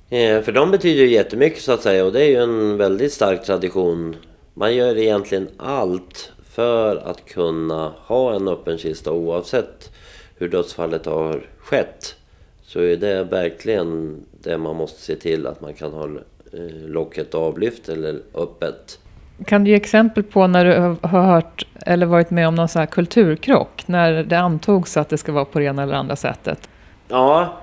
Eh, 0.10 0.42
för 0.42 0.52
de 0.52 0.72
betyder 0.72 1.04
ju 1.04 1.10
jättemycket 1.10 1.62
så 1.62 1.72
att 1.72 1.82
säga 1.82 2.06
och 2.06 2.12
det 2.12 2.24
är 2.24 2.30
ju 2.30 2.36
en 2.36 2.78
väldigt 2.78 3.14
stark 3.14 3.46
tradition. 3.46 4.16
Man 4.54 4.76
gör 4.76 4.98
egentligen 4.98 5.48
allt 5.58 6.32
för 6.60 6.96
att 6.96 7.26
kunna 7.26 7.94
ha 8.06 8.36
en 8.36 8.48
öppen 8.48 8.78
kista 8.78 9.12
oavsett 9.12 9.92
hur 10.38 10.50
dödsfallet 10.50 11.06
har 11.06 11.42
skett. 11.60 12.16
Så 12.62 12.80
är 12.80 12.98
det 12.98 13.24
verkligen 13.24 14.18
det 14.44 14.58
man 14.58 14.76
måste 14.76 15.02
se 15.02 15.16
till 15.16 15.48
att 15.48 15.62
man 15.62 15.74
kan 15.74 15.94
ha 15.94 16.06
eh, 16.06 16.88
locket 16.88 17.36
avlyft 17.36 17.90
eller 17.90 18.20
öppet. 18.34 19.00
Kan 19.46 19.64
du 19.64 19.70
ge 19.70 19.76
exempel 19.76 20.24
på 20.24 20.48
när 20.48 20.66
du 20.66 21.08
har 21.08 21.22
hört 21.22 21.66
eller 21.86 22.06
varit 22.06 22.30
med 22.30 22.48
om 22.48 22.56
någon 22.56 22.68
sån 22.68 22.80
här 22.80 22.88
kulturkrock? 22.88 23.84
När 23.88 24.24
det 24.24 24.40
antogs 24.40 24.98
att 24.98 25.10
det 25.10 25.18
ska 25.18 25.32
vara 25.32 25.46
på 25.46 25.60
det 25.60 25.66
ena 25.66 25.84
eller 25.84 25.94
andra 25.94 26.16
sättet? 26.16 26.70
Ja, 27.08 27.54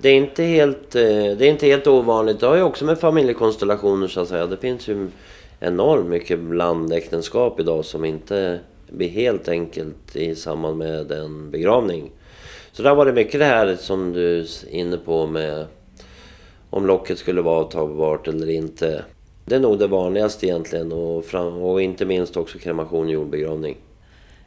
det 0.00 0.08
är 0.08 0.16
inte 0.16 0.42
helt, 0.42 0.94
eh, 0.94 1.02
det 1.02 1.46
är 1.46 1.50
inte 1.50 1.66
helt 1.66 1.86
ovanligt. 1.86 2.40
Det 2.40 2.46
har 2.46 2.56
ju 2.56 2.62
också 2.62 2.84
med 2.84 2.98
familjekonstellationer 2.98 4.08
så 4.08 4.20
att 4.20 4.28
säga. 4.28 4.46
Det 4.46 4.56
finns 4.56 4.88
ju 4.88 5.08
enormt 5.60 6.08
mycket 6.08 6.40
blandäktenskap 6.40 7.60
idag 7.60 7.84
som 7.84 8.04
inte 8.04 8.60
blir 8.90 9.08
helt 9.08 9.48
enkelt 9.48 10.16
i 10.16 10.34
samband 10.34 10.78
med 10.78 11.12
en 11.12 11.50
begravning. 11.50 12.10
Så 12.72 12.82
där 12.82 12.94
var 12.94 13.06
det 13.06 13.12
mycket 13.12 13.40
det 13.40 13.46
här 13.46 13.76
som 13.76 14.12
du 14.12 14.40
är 14.40 14.68
inne 14.68 14.96
på 14.96 15.26
med 15.26 15.66
om 16.70 16.86
locket 16.86 17.18
skulle 17.18 17.42
vara 17.42 17.64
avtagbart 17.64 18.28
eller 18.28 18.50
inte. 18.50 19.04
Det 19.44 19.54
är 19.54 19.60
nog 19.60 19.78
det 19.78 19.86
vanligaste 19.86 20.46
egentligen 20.46 20.92
och, 20.92 21.24
fram, 21.24 21.62
och 21.62 21.82
inte 21.82 22.04
minst 22.04 22.36
också 22.36 22.58
kremation 22.58 23.06
och 23.06 23.12
jordbegravning. 23.12 23.76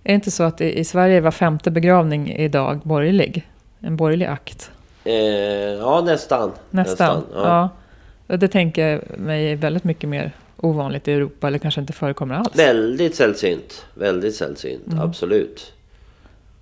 Är 0.04 0.10
det 0.10 0.15
inte 0.15 0.32
så 0.32 0.43
att 0.43 0.62
i 0.62 0.84
Sverige 0.84 1.22
var 1.22 1.32
femte 1.32 1.72
begravning 1.72 2.32
idag 2.32 2.80
borgerlig? 2.84 3.48
En 3.80 3.95
borgerlig 3.95 4.26
akt? 4.26 4.72
Eh, 5.04 5.13
ja, 5.13 6.02
nästan. 6.06 6.52
Nästan, 6.69 7.17
nästan 7.17 7.24
ja. 7.34 7.69
ja. 8.28 8.38
Det 8.38 8.48
tänker 8.48 8.88
jag 8.88 9.19
mig 9.19 9.52
är 9.52 9.56
väldigt 9.56 9.84
mycket 9.84 10.10
mer 10.10 10.32
ovanligt 10.62 11.08
i 11.08 11.12
Europa 11.12 11.48
eller 11.48 11.58
kanske 11.58 11.82
inte 11.82 11.93
förekommer 11.93 12.36
alls. 12.36 12.56
Väldigt 12.56 13.15
sällsynt. 13.15 13.86
Väldigt 13.93 14.36
sällsynt, 14.36 14.88
mm. 14.88 15.00
absolut. 15.00 15.74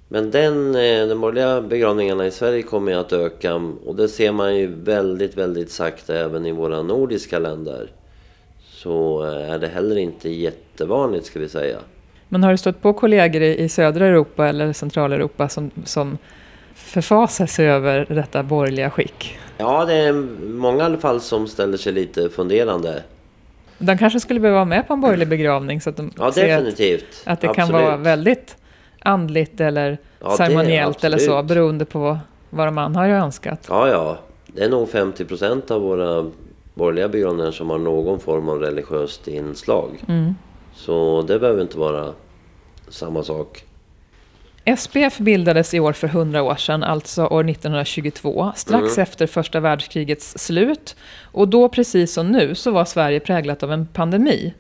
Men 0.08 0.32
den, 0.32 0.76
eh, 0.76 1.08
de 1.08 1.22
borgerliga 1.22 1.62
begravningarna 1.62 2.28
i 2.28 2.32
Sverige 2.32 2.62
kommer 2.62 2.92
ju 2.92 2.98
att 2.98 3.14
öka 3.14 3.56
och 3.86 3.96
det 3.96 4.08
ser 4.08 4.32
man 4.32 4.56
ju 4.56 4.68
väldigt, 4.68 5.38
väldigt 5.38 5.72
sakta 5.72 6.16
även 6.16 6.46
i 6.46 6.52
våra 6.52 6.82
nordiska 6.82 7.40
länder. 7.40 7.92
Så 8.70 9.24
eh, 9.24 9.52
är 9.52 9.60
det 9.60 9.68
heller 9.68 9.98
inte 9.98 10.30
jättevanligt 10.30 11.26
ska 11.26 11.40
vi 11.40 11.50
säga. 11.50 11.78
Men 12.30 12.44
har 12.44 12.52
du 12.52 12.58
stött 12.58 12.82
på 12.82 12.94
kollegor 12.94 13.42
i 13.42 13.70
södra 13.70 14.06
Europa 14.06 14.48
eller 14.48 14.74
Centraleuropa 14.74 15.50
som, 15.50 15.72
som 15.86 16.18
förfasar 16.74 17.46
sig 17.46 17.68
över 17.68 18.06
detta 18.10 18.44
borgerliga 18.44 18.90
skick? 18.90 19.38
Ja, 19.58 19.86
det 19.86 19.94
är 19.94 20.14
många 20.48 20.84
i 20.84 20.86
alla 20.86 20.98
fall 20.98 21.22
som 21.22 21.48
ställer 21.48 21.78
sig 21.78 21.94
lite 21.94 22.30
funderande. 22.30 23.04
De 23.78 23.98
kanske 23.98 24.20
skulle 24.20 24.40
behöva 24.40 24.58
vara 24.58 24.66
med 24.66 24.88
på 24.88 24.94
en 24.94 25.02
borgerlig 25.02 25.28
begravning 25.28 25.82
så 25.82 25.90
att 25.90 25.98
de 25.98 26.12
ja, 26.18 26.32
ser 26.32 26.48
definitivt. 26.48 27.24
att, 27.26 27.42
det 27.42 27.50
absolut. 27.50 27.72
kan 27.72 27.84
vara 27.84 27.98
väldigt 27.98 28.58
andligt 29.00 29.62
eller 29.62 29.98
ja, 30.20 30.38
ceremoniellt 30.38 31.04
eller 31.04 31.18
så 31.18 31.44
beroende 31.44 31.86
på 31.86 32.20
vad 32.50 32.68
de 32.68 32.78
har 32.78 33.08
önskat. 33.08 33.66
Ja, 33.70 33.90
ja. 33.90 34.18
Det 34.48 34.64
är 34.64 34.70
nog 34.70 34.90
50 34.90 35.26
procent 35.26 35.72
av 35.72 35.82
våra 35.82 36.32
borgerliga 36.74 37.08
begravningar 37.08 37.52
som 37.52 37.70
har 37.70 37.78
någon 37.78 38.20
form 38.20 38.50
av 38.50 38.60
religiöst 38.60 39.28
inslag. 39.28 39.90
Mm. 40.08 40.36
Så 40.76 41.22
det 41.22 41.40
behöver 41.40 41.62
inte 41.62 41.78
vara 41.78 42.14
samma 42.90 43.24
sak. 43.24 43.64
SPF 44.76 45.18
bildades 45.18 45.74
i 45.74 45.80
år 45.80 45.94
för 45.94 46.08
100 46.08 46.44
år 46.44 46.56
sedan, 46.56 46.84
alltså 46.84 47.26
år 47.26 47.50
1922, 47.50 48.52
strax 48.56 48.98
mm. 48.98 49.04
efter 49.04 49.28
första 49.28 49.60
världskrigets 49.60 50.38
slut. 50.38 50.96
Och 51.24 51.48
då, 51.48 51.70
precis 51.70 52.14
som 52.14 52.32
nu, 52.32 52.56
så 52.56 52.72
var 52.72 52.86
Sverige 52.86 53.20
präglat 53.20 53.64
av 53.64 53.72
en 53.72 53.88
pandemi. 53.88 54.54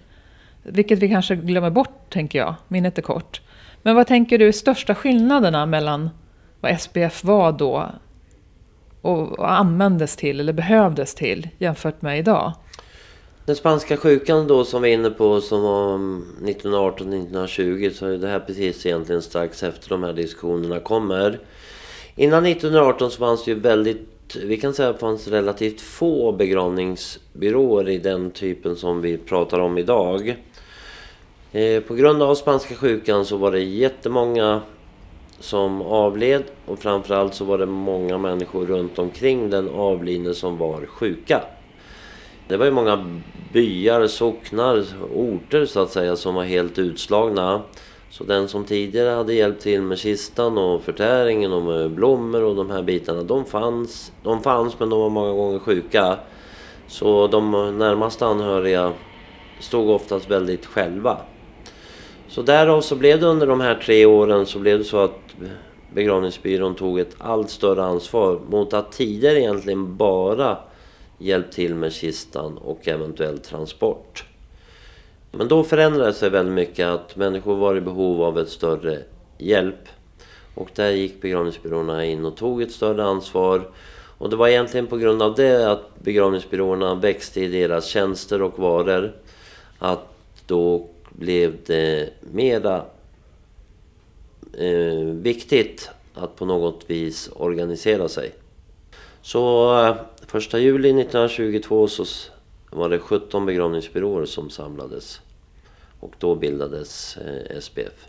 Vilket 0.63 0.99
vi 0.99 1.09
kanske 1.09 1.35
glömmer 1.35 1.69
bort, 1.69 2.09
tänker 2.09 2.39
jag. 2.39 2.55
Minnet 2.67 2.97
är 2.97 3.01
kort. 3.01 3.41
Men 3.81 3.95
vad 3.95 4.07
tänker 4.07 4.37
du 4.37 4.47
är 4.47 4.51
största 4.51 4.95
skillnaderna 4.95 5.65
mellan 5.65 6.09
vad 6.61 6.81
SPF 6.81 7.23
var 7.23 7.51
då 7.51 7.91
och 9.01 9.51
användes 9.51 10.15
till, 10.15 10.39
eller 10.39 10.53
behövdes 10.53 11.15
till, 11.15 11.49
jämfört 11.57 12.01
med 12.01 12.19
idag? 12.19 12.53
Den 13.47 13.55
spanska 13.55 13.97
sjukan 13.97 14.47
då 14.47 14.65
som 14.65 14.81
vi 14.81 14.89
är 14.89 14.93
inne 14.93 15.09
på 15.09 15.41
som 15.41 15.61
var 15.61 15.97
1918-1920 15.97 17.91
så 17.91 18.05
är 18.05 18.17
det 18.17 18.27
här 18.27 18.39
precis 18.39 18.85
egentligen 18.85 19.21
strax 19.21 19.63
efter 19.63 19.89
de 19.89 20.03
här 20.03 20.13
diskussionerna 20.13 20.79
kommer. 20.79 21.39
Innan 22.15 22.45
1918 22.45 23.11
så 23.11 23.17
fanns 23.17 23.45
det 23.45 23.51
ju 23.51 23.59
väldigt, 23.59 24.35
vi 24.43 24.57
kan 24.57 24.73
säga 24.73 24.89
att 24.89 24.95
det 24.95 24.99
fanns 24.99 25.27
relativt 25.27 25.81
få 25.81 26.31
begravningsbyråer 26.31 27.89
i 27.89 27.97
den 27.97 28.31
typen 28.31 28.75
som 28.75 29.01
vi 29.01 29.17
pratar 29.17 29.59
om 29.59 29.77
idag. 29.77 30.35
Eh, 31.51 31.81
på 31.81 31.95
grund 31.95 32.23
av 32.23 32.35
spanska 32.35 32.75
sjukan 32.75 33.25
så 33.25 33.37
var 33.37 33.51
det 33.51 33.63
jättemånga 33.63 34.61
som 35.39 35.81
avled 35.81 36.43
och 36.65 36.79
framförallt 36.79 37.33
så 37.33 37.45
var 37.45 37.57
det 37.57 37.65
många 37.65 38.17
människor 38.17 38.65
runt 38.65 38.99
omkring 38.99 39.49
den 39.49 39.69
avlidne 39.69 40.33
som 40.33 40.57
var 40.57 40.85
sjuka. 40.85 41.43
Det 42.47 42.57
var 42.57 42.65
ju 42.65 42.71
många 42.71 43.05
byar, 43.53 44.07
socknar, 44.07 44.83
orter 45.15 45.65
så 45.65 45.79
att 45.79 45.91
säga 45.91 46.15
som 46.15 46.35
var 46.35 46.43
helt 46.43 46.79
utslagna. 46.79 47.61
Så 48.09 48.23
den 48.23 48.47
som 48.47 48.63
tidigare 48.63 49.09
hade 49.09 49.33
hjälpt 49.33 49.61
till 49.61 49.81
med 49.81 49.97
kistan 49.97 50.57
och 50.57 50.81
förtäringen 50.81 51.53
och 51.53 51.61
med 51.61 51.91
blommor 51.91 52.43
och 52.43 52.55
de 52.55 52.69
här 52.69 52.81
bitarna, 52.81 53.23
de 53.23 53.45
fanns, 53.45 54.11
de 54.23 54.43
fanns 54.43 54.79
men 54.79 54.89
de 54.89 54.99
var 54.99 55.09
många 55.09 55.33
gånger 55.33 55.59
sjuka. 55.59 56.17
Så 56.87 57.27
de 57.27 57.51
närmaste 57.77 58.25
anhöriga 58.25 58.93
stod 59.59 59.89
oftast 59.89 60.29
väldigt 60.29 60.65
själva. 60.65 61.17
Så 62.27 62.41
därav 62.41 62.81
så 62.81 62.95
blev 62.95 63.19
det 63.19 63.25
under 63.25 63.47
de 63.47 63.61
här 63.61 63.75
tre 63.75 64.05
åren 64.05 64.45
så 64.45 64.59
blev 64.59 64.77
det 64.77 64.83
så 64.83 64.97
att 64.97 65.19
begravningsbyrån 65.93 66.75
tog 66.75 66.99
ett 66.99 67.15
allt 67.17 67.49
större 67.49 67.83
ansvar 67.83 68.39
mot 68.49 68.73
att 68.73 68.91
tidigare 68.91 69.39
egentligen 69.39 69.97
bara 69.97 70.57
hjälpt 71.17 71.53
till 71.53 71.75
med 71.75 71.93
kistan 71.93 72.57
och 72.57 72.87
eventuell 72.87 73.39
transport. 73.39 74.25
Men 75.31 75.47
då 75.47 75.63
förändrade 75.63 76.13
sig 76.13 76.29
väldigt 76.29 76.55
mycket 76.55 76.87
att 76.87 77.15
människor 77.15 77.55
var 77.55 77.75
i 77.75 77.81
behov 77.81 78.23
av 78.23 78.39
ett 78.39 78.49
större 78.49 78.99
hjälp. 79.37 79.89
Och 80.55 80.69
där 80.75 80.91
gick 80.91 81.21
begravningsbyråerna 81.21 82.05
in 82.05 82.25
och 82.25 82.37
tog 82.37 82.61
ett 82.61 82.71
större 82.71 83.03
ansvar. 83.03 83.69
Och 84.17 84.29
det 84.29 84.35
var 84.35 84.47
egentligen 84.47 84.87
på 84.87 84.97
grund 84.97 85.21
av 85.21 85.35
det 85.35 85.71
att 85.71 85.99
begravningsbyråerna 86.03 86.95
växte 86.95 87.41
i 87.41 87.47
deras 87.47 87.85
tjänster 87.85 88.41
och 88.41 88.59
varor. 88.59 89.15
Att 89.79 90.07
då 90.45 90.87
blev 91.09 91.55
det 91.65 92.09
mera 92.31 92.85
eh, 94.57 95.05
viktigt 95.05 95.89
att 96.13 96.35
på 96.35 96.45
något 96.45 96.83
vis 96.87 97.29
organisera 97.35 98.07
sig. 98.07 98.31
Så 99.27 99.75
eh, 99.85 99.95
första 100.27 100.59
juli 100.59 100.89
1922 100.89 101.87
så 101.87 102.05
var 102.69 102.89
det 102.89 102.99
17 102.99 103.45
begravningsbyråer 103.45 104.25
som 104.25 104.49
samlades. 104.49 105.21
Och 105.99 106.13
då 106.19 106.35
bildades 106.35 107.17
eh, 107.17 107.59
SPF. 107.59 108.07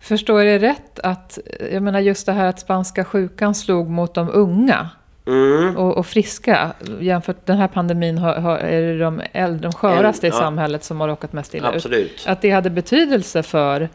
Förstår 0.00 0.42
jag 0.42 0.62
rätt 0.62 0.98
att, 0.98 1.38
jag 1.72 1.82
menar 1.82 2.00
just 2.00 2.26
det 2.26 2.32
här 2.32 2.46
att 2.46 2.60
spanska 2.60 3.04
sjukan 3.04 3.54
slog 3.54 3.88
mot 3.88 4.14
de 4.14 4.30
unga 4.32 4.90
mm. 5.26 5.76
och, 5.76 5.96
och, 5.96 6.06
friska. 6.06 6.72
Jämfört 7.00 7.36
med 7.36 7.46
den 7.46 7.58
här 7.58 7.68
pandemin 7.68 8.18
har, 8.18 8.34
har, 8.34 8.58
är 8.58 8.82
det 8.82 8.98
de 8.98 9.22
äldre, 9.32 9.62
de 9.62 9.72
sköraste 9.72 10.26
i 10.26 10.30
ja. 10.30 10.36
samhället 10.36 10.84
som 10.84 11.00
har 11.00 11.08
råkat 11.08 11.32
mest 11.32 11.54
illa 11.54 11.68
Absolut. 11.68 12.12
ut. 12.12 12.24
Att 12.26 12.42
det 12.42 12.50
hade 12.50 12.70
betydelse 12.70 13.42
för 13.42 13.88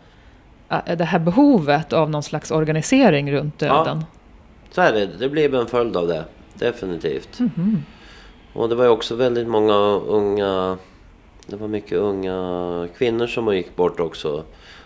det 0.97 1.05
här 1.05 1.19
behovet 1.19 1.93
av 1.93 2.09
någon 2.09 2.23
slags 2.23 2.51
organisering 2.51 3.31
runt 3.31 3.59
döden. 3.59 3.97
Ja, 3.99 4.16
så 4.71 4.81
är 4.81 4.93
det. 4.93 5.05
Det 5.05 5.29
blev 5.29 5.55
en 5.55 5.67
följd 5.67 5.97
av 5.97 6.07
det. 6.07 6.25
Definitivt. 6.53 7.39
Mm 7.39 7.51
-hmm. 7.55 7.77
Och 8.53 8.69
det 8.69 8.75
var 8.75 8.83
ju 8.83 8.89
också 8.89 9.15
väldigt 9.15 9.47
många 9.47 9.75
unga... 9.95 10.77
Det 11.47 11.55
var 11.55 11.67
mycket 11.67 11.97
unga 11.97 12.87
kvinnor 12.97 13.27
som 13.27 13.55
gick 13.55 13.75
bort 13.75 13.99
också. 13.99 14.43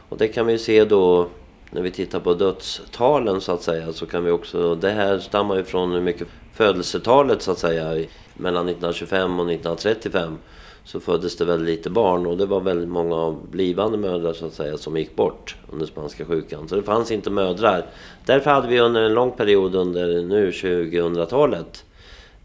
Och 0.09 0.17
det 0.17 0.27
kan 0.27 0.45
vi 0.45 0.57
se 0.57 0.85
då 0.85 1.27
när 1.69 1.81
vi 1.81 1.91
tittar 1.91 2.19
på 2.19 2.33
dödstalen 2.33 3.41
så 3.41 3.51
att 3.51 3.61
säga. 3.61 3.93
Så 3.93 4.05
kan 4.05 4.23
vi 4.23 4.31
också... 4.31 4.75
Det 4.75 4.91
här 4.91 5.19
stammar 5.19 5.55
ju 5.55 5.63
från 5.63 5.91
hur 5.91 6.01
mycket 6.01 6.27
födelsetalet 6.53 7.41
så 7.41 7.51
att 7.51 7.59
säga. 7.59 8.05
Mellan 8.33 8.69
1925 8.69 9.39
och 9.39 9.51
1935 9.51 10.37
så 10.85 10.99
föddes 10.99 11.37
det 11.37 11.45
väldigt 11.45 11.77
lite 11.77 11.89
barn 11.89 12.25
och 12.25 12.37
det 12.37 12.45
var 12.45 12.59
väldigt 12.59 12.89
många 12.89 13.15
av 13.15 13.47
blivande 13.51 13.97
mödrar 13.97 14.33
så 14.33 14.45
att 14.45 14.53
säga 14.53 14.77
som 14.77 14.97
gick 14.97 15.15
bort 15.15 15.55
under 15.71 15.85
spanska 15.85 16.25
sjukan. 16.25 16.67
Så 16.67 16.75
det 16.75 16.83
fanns 16.83 17.11
inte 17.11 17.29
mödrar. 17.29 17.85
Därför 18.25 18.51
hade 18.51 18.67
vi 18.67 18.79
under 18.79 19.01
en 19.01 19.13
lång 19.13 19.31
period 19.31 19.75
under 19.75 20.21
nu 20.21 20.51
2000-talet 20.51 21.85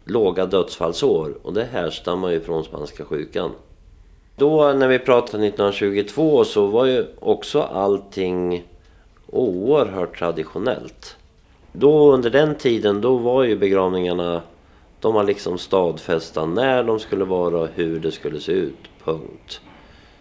låga 0.05 0.45
dödsfallsår 0.45 1.37
och 1.43 1.53
det 1.53 1.63
härstammar 1.63 2.29
ju 2.29 2.39
från 2.39 2.63
spanska 2.63 3.05
sjukan. 3.05 3.51
Då 4.35 4.73
när 4.73 4.87
vi 4.87 4.99
pratade 4.99 5.47
1922 5.47 6.43
så 6.43 6.67
var 6.67 6.85
ju 6.85 7.05
också 7.19 7.61
allting 7.61 8.63
oerhört 9.27 10.19
traditionellt. 10.19 11.15
Då 11.71 12.13
under 12.13 12.29
den 12.29 12.55
tiden 12.55 13.01
då 13.01 13.17
var 13.17 13.43
ju 13.43 13.57
begravningarna 13.57 14.41
de 15.01 15.13
var 15.13 15.23
liksom 15.23 15.57
stadfästa 15.57 16.45
när 16.45 16.83
de 16.83 16.99
skulle 16.99 17.25
vara 17.25 17.59
och 17.59 17.69
hur 17.75 17.99
det 17.99 18.11
skulle 18.11 18.39
se 18.39 18.51
ut. 18.51 18.75
Punkt. 19.03 19.61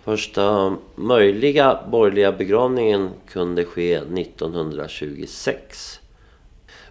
Första 0.04 0.76
möjliga 0.94 1.78
borgerliga 1.90 2.32
begravningen 2.32 3.10
kunde 3.28 3.64
ske 3.64 3.94
1926. 3.94 6.00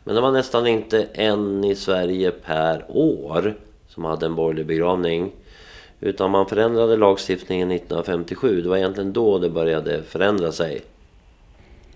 Men 0.04 0.15
det 0.15 0.21
var 0.21 0.32
nästan 0.32 0.67
inte 0.67 1.08
en 1.13 1.63
i 1.63 1.76
Sverige 1.76 2.32
per 2.32 2.86
år 2.89 3.56
som 3.88 4.04
hade 4.04 4.26
en 4.26 4.36
borgerlig 4.36 4.65
begravning. 4.65 5.32
Utan 6.00 6.32
man 6.32 6.45
förändrade 6.45 6.98
lagstiftningen 6.98 7.71
1957. 7.71 8.62
Det 8.62 8.69
var 8.69 8.78
egentligen 8.78 9.13
då 9.13 9.39
det 9.39 9.50
började 9.50 10.04
förändra 10.04 10.52
sig. 10.52 10.82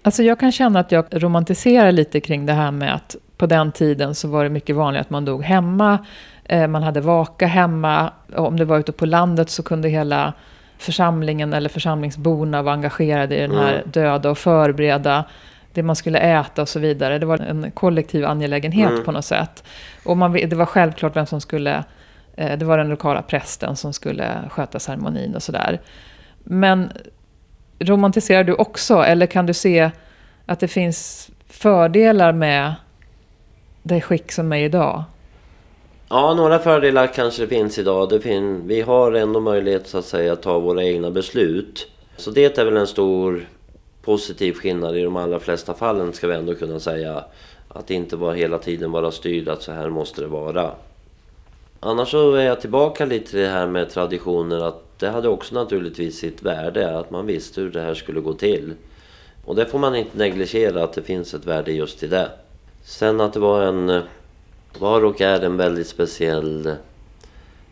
Alltså 0.01 0.23
jag 0.23 0.39
kan 0.39 0.51
känna 0.51 0.79
att 0.79 0.91
jag 0.91 1.05
romantiserar 1.11 1.91
lite 1.91 2.19
kring 2.19 2.45
det 2.45 2.53
här 2.53 2.71
med 2.71 2.95
att 2.95 3.15
på 3.37 3.45
den 3.45 3.71
tiden 3.71 4.15
så 4.15 4.27
var 4.27 4.43
det 4.43 4.49
mycket 4.49 4.75
vanligt 4.75 5.01
att 5.01 5.09
man 5.09 5.25
dog 5.25 5.43
hemma. 5.43 6.05
Eh, 6.43 6.67
man 6.67 6.83
hade 6.83 7.01
vaka 7.01 7.47
hemma. 7.47 8.11
Om 8.35 8.57
det 8.57 8.65
var 8.65 8.79
ute 8.79 8.91
på 8.91 9.05
landet 9.05 9.49
så 9.49 9.63
kunde 9.63 9.89
hela 9.89 10.33
församlingen 10.77 11.53
eller 11.53 11.69
församlingsborna 11.69 12.61
vara 12.61 12.73
engagerade 12.73 13.37
i 13.37 13.41
den 13.41 13.55
här 13.55 13.73
mm. 13.73 13.91
döda 13.91 14.29
och 14.29 14.37
förbereda 14.37 15.25
det 15.73 15.83
man 15.83 15.95
skulle 15.95 16.19
äta 16.19 16.61
och 16.61 16.69
så 16.69 16.79
vidare. 16.79 17.19
Det 17.19 17.25
var 17.25 17.37
en 17.37 17.71
kollektiv 17.71 18.25
angelägenhet 18.25 18.91
mm. 18.91 19.03
på 19.03 19.11
något 19.11 19.25
sätt. 19.25 19.63
Och 20.05 20.17
man, 20.17 20.33
det 20.33 20.53
var 20.53 20.65
självklart 20.65 21.15
vem 21.15 21.25
som 21.25 21.41
skulle 21.41 21.83
Eh, 22.39 22.57
det 22.57 22.65
var 22.65 22.77
den 22.77 22.89
lokala 22.89 23.21
prästen 23.21 23.75
som 23.75 23.93
skulle 23.93 24.37
sköta 24.49 24.79
ceremonin 24.79 25.35
och 25.35 25.43
sådär. 25.43 25.81
Men 26.43 26.91
romantiserar 27.79 28.43
du 28.43 28.53
också, 28.53 28.95
eller 28.95 29.25
kan 29.25 29.45
du 29.45 29.53
se 29.53 29.91
att 30.45 30.59
det 30.59 30.67
finns 30.67 31.29
fördelar 31.47 32.31
med 32.31 32.73
det 33.83 34.01
skick 34.01 34.31
som 34.31 34.53
är 34.53 34.63
idag? 34.63 35.03
Ja, 36.09 36.33
några 36.33 36.59
fördelar 36.59 37.07
kanske 37.07 37.41
det 37.41 37.47
finns 37.47 37.79
idag. 37.79 38.09
Det 38.09 38.19
fin 38.19 38.67
vi 38.67 38.81
har 38.81 39.11
ändå 39.11 39.39
möjlighet 39.39 39.87
så 39.87 39.97
att 39.97 40.05
säga 40.05 40.33
att 40.33 40.41
ta 40.41 40.59
våra 40.59 40.83
egna 40.83 41.11
beslut. 41.11 41.87
Så 42.17 42.31
det 42.31 42.57
är 42.57 42.65
väl 42.65 42.77
en 42.77 42.87
stor 42.87 43.47
positiv 44.01 44.53
skillnad 44.53 44.97
i 44.97 45.03
de 45.03 45.15
allra 45.15 45.39
flesta 45.39 45.73
fallen 45.73 46.13
ska 46.13 46.27
vi 46.27 46.35
ändå 46.35 46.55
kunna 46.55 46.79
säga. 46.79 47.23
Att 47.67 47.91
inte 47.91 48.15
vara 48.15 48.33
hela 48.33 48.57
tiden 48.57 48.91
vara 48.91 49.11
styrd 49.11 49.49
att 49.49 49.61
så 49.61 49.71
här 49.71 49.89
måste 49.89 50.21
det 50.21 50.27
vara. 50.27 50.71
Annars 51.79 52.11
så 52.11 52.33
är 52.33 52.45
jag 52.45 52.61
tillbaka 52.61 53.05
lite 53.05 53.29
till 53.29 53.39
det 53.39 53.47
här 53.47 53.67
med 53.67 53.89
traditioner 53.89 54.67
att 54.67 54.88
det 54.99 55.09
hade 55.09 55.29
också 55.29 55.55
naturligtvis 55.55 56.17
sitt 56.17 56.41
värde 56.41 56.99
att 56.99 57.11
man 57.11 57.25
visste 57.25 57.61
hur 57.61 57.71
det 57.71 57.81
här 57.81 57.93
skulle 57.93 58.21
gå 58.21 58.33
till. 58.33 58.73
Och 59.45 59.55
det 59.55 59.65
får 59.65 59.79
man 59.79 59.95
inte 59.95 60.17
negligera 60.17 60.83
att 60.83 60.93
det 60.93 61.03
finns 61.03 61.33
ett 61.33 61.45
värde 61.45 61.71
just 61.71 62.03
i 62.03 62.07
det. 62.07 62.29
Sen 62.83 63.21
att 63.21 63.33
det 63.33 63.39
var 63.39 63.61
en, 63.61 64.01
var 64.79 65.05
och 65.05 65.21
är 65.21 65.41
en 65.41 65.57
väldigt 65.57 65.87
speciell 65.87 66.75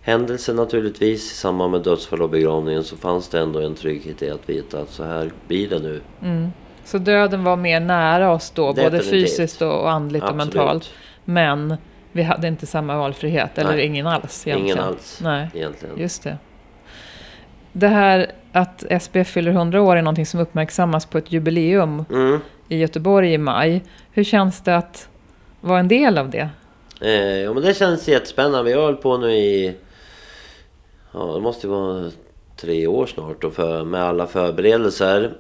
händelse 0.02 0.54
naturligtvis. 0.54 1.32
I 1.32 1.36
samband 1.36 1.72
med 1.72 1.82
dödsfall 1.82 2.22
och 2.22 2.30
begravningen 2.30 2.84
så 2.84 2.98
fanns 2.98 3.30
det 3.30 3.40
ändå 3.40 3.60
en 3.60 3.76
trygghet 3.76 4.22
i 4.22 4.30
att 4.30 4.50
veta 4.50 4.80
att 4.80 4.90
så 4.90 5.04
här 5.04 5.32
blir 5.48 5.70
det 5.70 5.80
nu. 5.80 6.02
Mm. 6.22 6.48
Så 6.86 6.98
döden 6.98 7.44
var 7.44 7.56
mer 7.56 7.80
nära 7.80 8.32
oss 8.32 8.52
då, 8.52 8.74
Definitivt. 8.74 8.92
både 8.92 9.12
fysiskt 9.12 9.62
och 9.62 9.92
andligt 9.92 10.24
Absolut. 10.24 10.48
och 10.48 10.56
mentalt. 10.56 10.90
Men 11.26 11.78
vi 12.12 12.24
hade 12.24 12.48
inte 12.48 12.66
samma 12.66 12.98
valfrihet, 12.98 13.58
eller 13.58 13.78
ingen 13.78 14.08
alls 14.08 14.48
egentligen. 14.48 14.78
Ingen 14.78 14.90
alls 14.90 15.20
Nej. 15.24 15.50
egentligen. 15.54 16.00
Just 16.00 16.24
det. 16.24 16.38
Det 17.80 17.88
här 17.88 18.32
att 18.52 18.84
SBF 18.90 19.28
fyller 19.28 19.52
100 19.52 19.82
år 19.82 19.96
är 19.96 20.02
någonting 20.02 20.26
som 20.26 20.40
uppmärksammas 20.40 21.06
på 21.06 21.18
ett 21.18 21.32
jubileum 21.32 22.06
mm. 22.10 22.40
i 22.70 22.78
Göteborg 22.78 23.34
i 23.34 23.38
maj. 23.38 23.84
Hur 24.12 24.24
känns 24.24 24.62
det 24.62 24.78
att 24.78 25.10
vara 25.62 25.80
en 25.80 25.88
del 25.88 26.18
av 26.18 26.30
det? 26.30 26.50
Eh, 27.02 27.38
ja, 27.38 27.54
men 27.54 27.64
det 27.64 27.74
känns 27.74 28.08
jättespännande. 28.08 28.64
Vi 28.64 28.74
har 28.74 28.84
hållit 28.84 29.02
på 29.02 29.18
nu 29.18 29.32
i... 29.32 29.76
Ja, 31.12 31.34
det 31.34 31.42
måste 31.42 31.68
vara 31.68 32.12
tre 32.56 32.88
år 32.88 33.06
snart 33.06 33.44
och 33.44 33.54
för, 33.54 33.84
med 33.84 34.04
alla 34.04 34.28
förberedelser. 34.28 35.34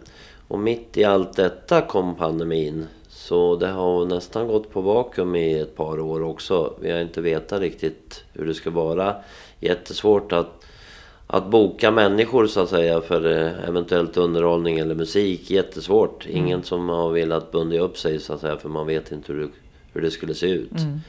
Och 0.47 0.59
mitt 0.59 0.97
i 0.97 1.03
allt 1.03 1.35
detta 1.35 1.81
kom 1.81 2.15
pandemin. 2.15 2.87
Så 3.09 3.55
det 3.55 3.67
har 3.67 4.05
nästan 4.05 4.47
gått 4.47 4.71
på 4.71 4.81
vakuum 4.81 5.35
i 5.35 5.59
ett 5.59 5.75
par 5.75 5.99
år 5.99 6.23
också. 6.23 6.73
Vi 6.81 6.91
har 6.91 6.99
inte 6.99 7.21
vetat 7.21 7.59
riktigt 7.59 8.23
hur 8.33 8.45
det 8.45 8.53
ska 8.53 8.69
vara. 8.69 9.15
Jättesvårt 9.59 10.31
att, 10.31 10.56
att 11.27 11.47
boka 11.47 11.91
människor 11.91 12.47
så 12.47 12.61
att 12.61 12.69
säga 12.69 13.01
för 13.01 13.25
eh, 13.25 13.69
eventuellt 13.69 14.17
underhållning 14.17 14.79
eller 14.79 14.95
musik. 14.95 15.51
Jättesvårt. 15.51 16.25
Mm. 16.25 16.37
Ingen 16.37 16.63
som 16.63 16.89
har 16.89 17.11
velat 17.11 17.51
bunda 17.51 17.79
upp 17.79 17.97
sig 17.97 18.19
så 18.19 18.33
att 18.33 18.41
säga 18.41 18.57
för 18.57 18.69
man 18.69 18.87
vet 18.87 19.11
inte 19.11 19.33
hur 19.33 19.39
det, 19.39 19.49
hur 19.93 20.01
det 20.01 20.11
skulle 20.11 20.33
se 20.33 20.47
ut. 20.49 20.79
Mm. 20.79 20.99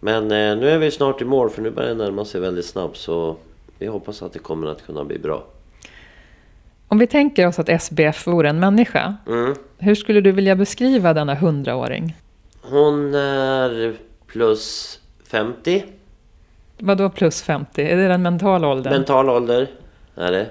Men 0.00 0.22
eh, 0.22 0.56
nu 0.56 0.70
är 0.70 0.78
vi 0.78 0.90
snart 0.90 1.22
i 1.22 1.24
mål 1.24 1.50
för 1.50 1.62
nu 1.62 1.70
börjar 1.70 1.88
det 1.88 2.04
närma 2.04 2.24
sig 2.24 2.40
väldigt 2.40 2.66
snabbt 2.66 2.96
så 2.96 3.36
vi 3.78 3.86
hoppas 3.86 4.22
att 4.22 4.32
det 4.32 4.38
kommer 4.38 4.66
att 4.66 4.86
kunna 4.86 5.04
bli 5.04 5.18
bra. 5.18 5.44
Om 6.88 6.98
vi 6.98 7.06
tänker 7.06 7.46
oss 7.46 7.58
att 7.58 7.68
SBF 7.68 8.26
vore 8.26 8.48
en 8.48 8.60
människa. 8.60 9.14
Mm. 9.26 9.54
Hur 9.78 9.94
skulle 9.94 10.20
du 10.20 10.32
vilja 10.32 10.56
beskriva 10.56 11.14
denna 11.14 11.34
hundraåring? 11.34 12.16
Hon 12.62 13.14
är 13.14 13.94
plus 14.26 15.00
50. 15.26 15.84
Vadå 16.84 17.10
plus 17.10 17.42
50? 17.42 17.82
Är 17.82 17.96
det 17.96 18.08
den 18.08 18.22
mentala 18.22 18.68
åldern? 18.68 18.92
Mental 18.92 19.28
ålder 19.28 19.70
är 20.14 20.32
det. 20.32 20.46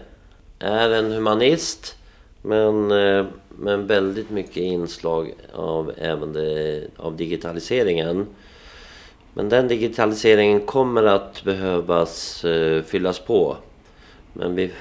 Är 0.60 0.90
en 0.90 1.12
humanist. 1.12 1.98
Men 2.42 2.92
eh, 2.92 3.26
med 3.50 3.80
väldigt 3.80 4.30
mycket 4.30 4.58
inslag 4.58 5.34
av 5.54 5.92
även 5.98 6.34
det, 6.34 6.88
av 6.98 7.18
digitaliseringen. 7.18 8.28
Men 9.34 9.50
den 9.50 9.68
digitaliseringen 9.68 10.66
kommer 10.66 11.04
att 11.04 11.44
behövas 11.44 12.46
uh, 12.46 12.82
fyllas 12.82 13.20
på. 13.20 13.58
Men 14.34 14.56
vi 14.56 14.72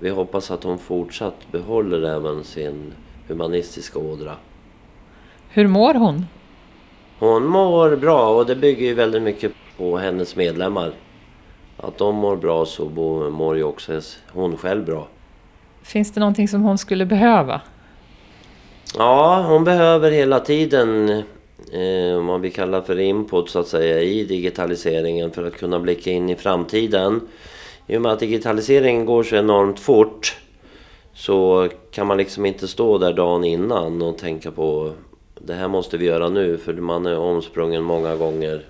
vi 0.00 0.10
hoppas 0.10 0.50
att 0.50 0.64
hon 0.64 0.78
fortsatt 0.78 1.52
behåller 1.52 2.02
även 2.02 2.44
sin 2.44 2.92
humanistiska 3.28 3.98
ådra. 3.98 4.36
Hur 5.48 5.66
mår 5.66 5.94
hon? 5.94 6.24
Hon 7.18 7.46
mår 7.46 7.96
bra 7.96 8.36
och 8.36 8.46
det 8.46 8.56
bygger 8.56 8.86
ju 8.86 8.94
väldigt 8.94 9.22
mycket 9.22 9.52
på 9.78 9.98
hennes 9.98 10.36
medlemmar. 10.36 10.92
Att 11.76 11.98
de 11.98 12.14
mår 12.14 12.36
bra 12.36 12.66
så 12.66 12.84
mår 13.30 13.56
ju 13.56 13.62
också 13.62 14.00
hon 14.32 14.56
själv 14.56 14.84
bra. 14.84 15.08
Finns 15.82 16.12
det 16.12 16.20
någonting 16.20 16.48
som 16.48 16.62
hon 16.62 16.78
skulle 16.78 17.06
behöva? 17.06 17.60
Ja, 18.96 19.44
hon 19.48 19.64
behöver 19.64 20.10
hela 20.10 20.40
tiden 20.40 21.08
eh, 21.72 22.26
vad 22.26 22.40
vi 22.40 22.50
kallar 22.50 22.80
för 22.80 22.98
input 22.98 23.50
så 23.50 23.58
att 23.58 23.68
säga 23.68 24.00
i 24.00 24.24
digitaliseringen 24.24 25.30
för 25.30 25.46
att 25.46 25.56
kunna 25.56 25.78
blicka 25.78 26.10
in 26.10 26.30
i 26.30 26.36
framtiden. 26.36 27.20
I 27.86 27.96
och 27.96 28.02
med 28.02 28.12
att 28.12 28.20
digitaliseringen 28.20 29.06
går 29.06 29.22
så 29.22 29.36
enormt 29.36 29.80
fort 29.80 30.36
så 31.14 31.68
kan 31.90 32.06
man 32.06 32.16
liksom 32.16 32.46
inte 32.46 32.68
stå 32.68 32.98
där 32.98 33.12
dagen 33.12 33.44
innan 33.44 34.02
och 34.02 34.18
tänka 34.18 34.50
på 34.50 34.92
det 35.40 35.54
här 35.54 35.68
måste 35.68 35.96
vi 35.96 36.06
göra 36.06 36.28
nu 36.28 36.58
för 36.58 36.72
man 36.72 37.06
är 37.06 37.18
omsprungen 37.18 37.82
många 37.82 38.16
gånger, 38.16 38.62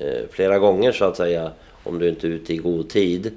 Eh, 0.00 0.28
flera 0.30 0.58
gånger 0.58 0.92
så 0.92 1.04
att 1.04 1.16
säga, 1.16 1.50
om 1.84 1.98
du 1.98 2.08
inte 2.08 2.26
är 2.26 2.30
ute 2.30 2.54
i 2.54 2.56
god 2.56 2.88
tid. 2.88 3.32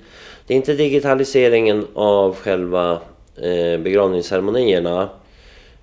Det 0.48 0.54
är 0.54 0.56
inte 0.56 0.74
digitaliseringen 0.74 1.88
av 1.94 2.36
själva 2.36 2.92
eh, 3.36 3.80
begravningsceremonierna 3.80 5.10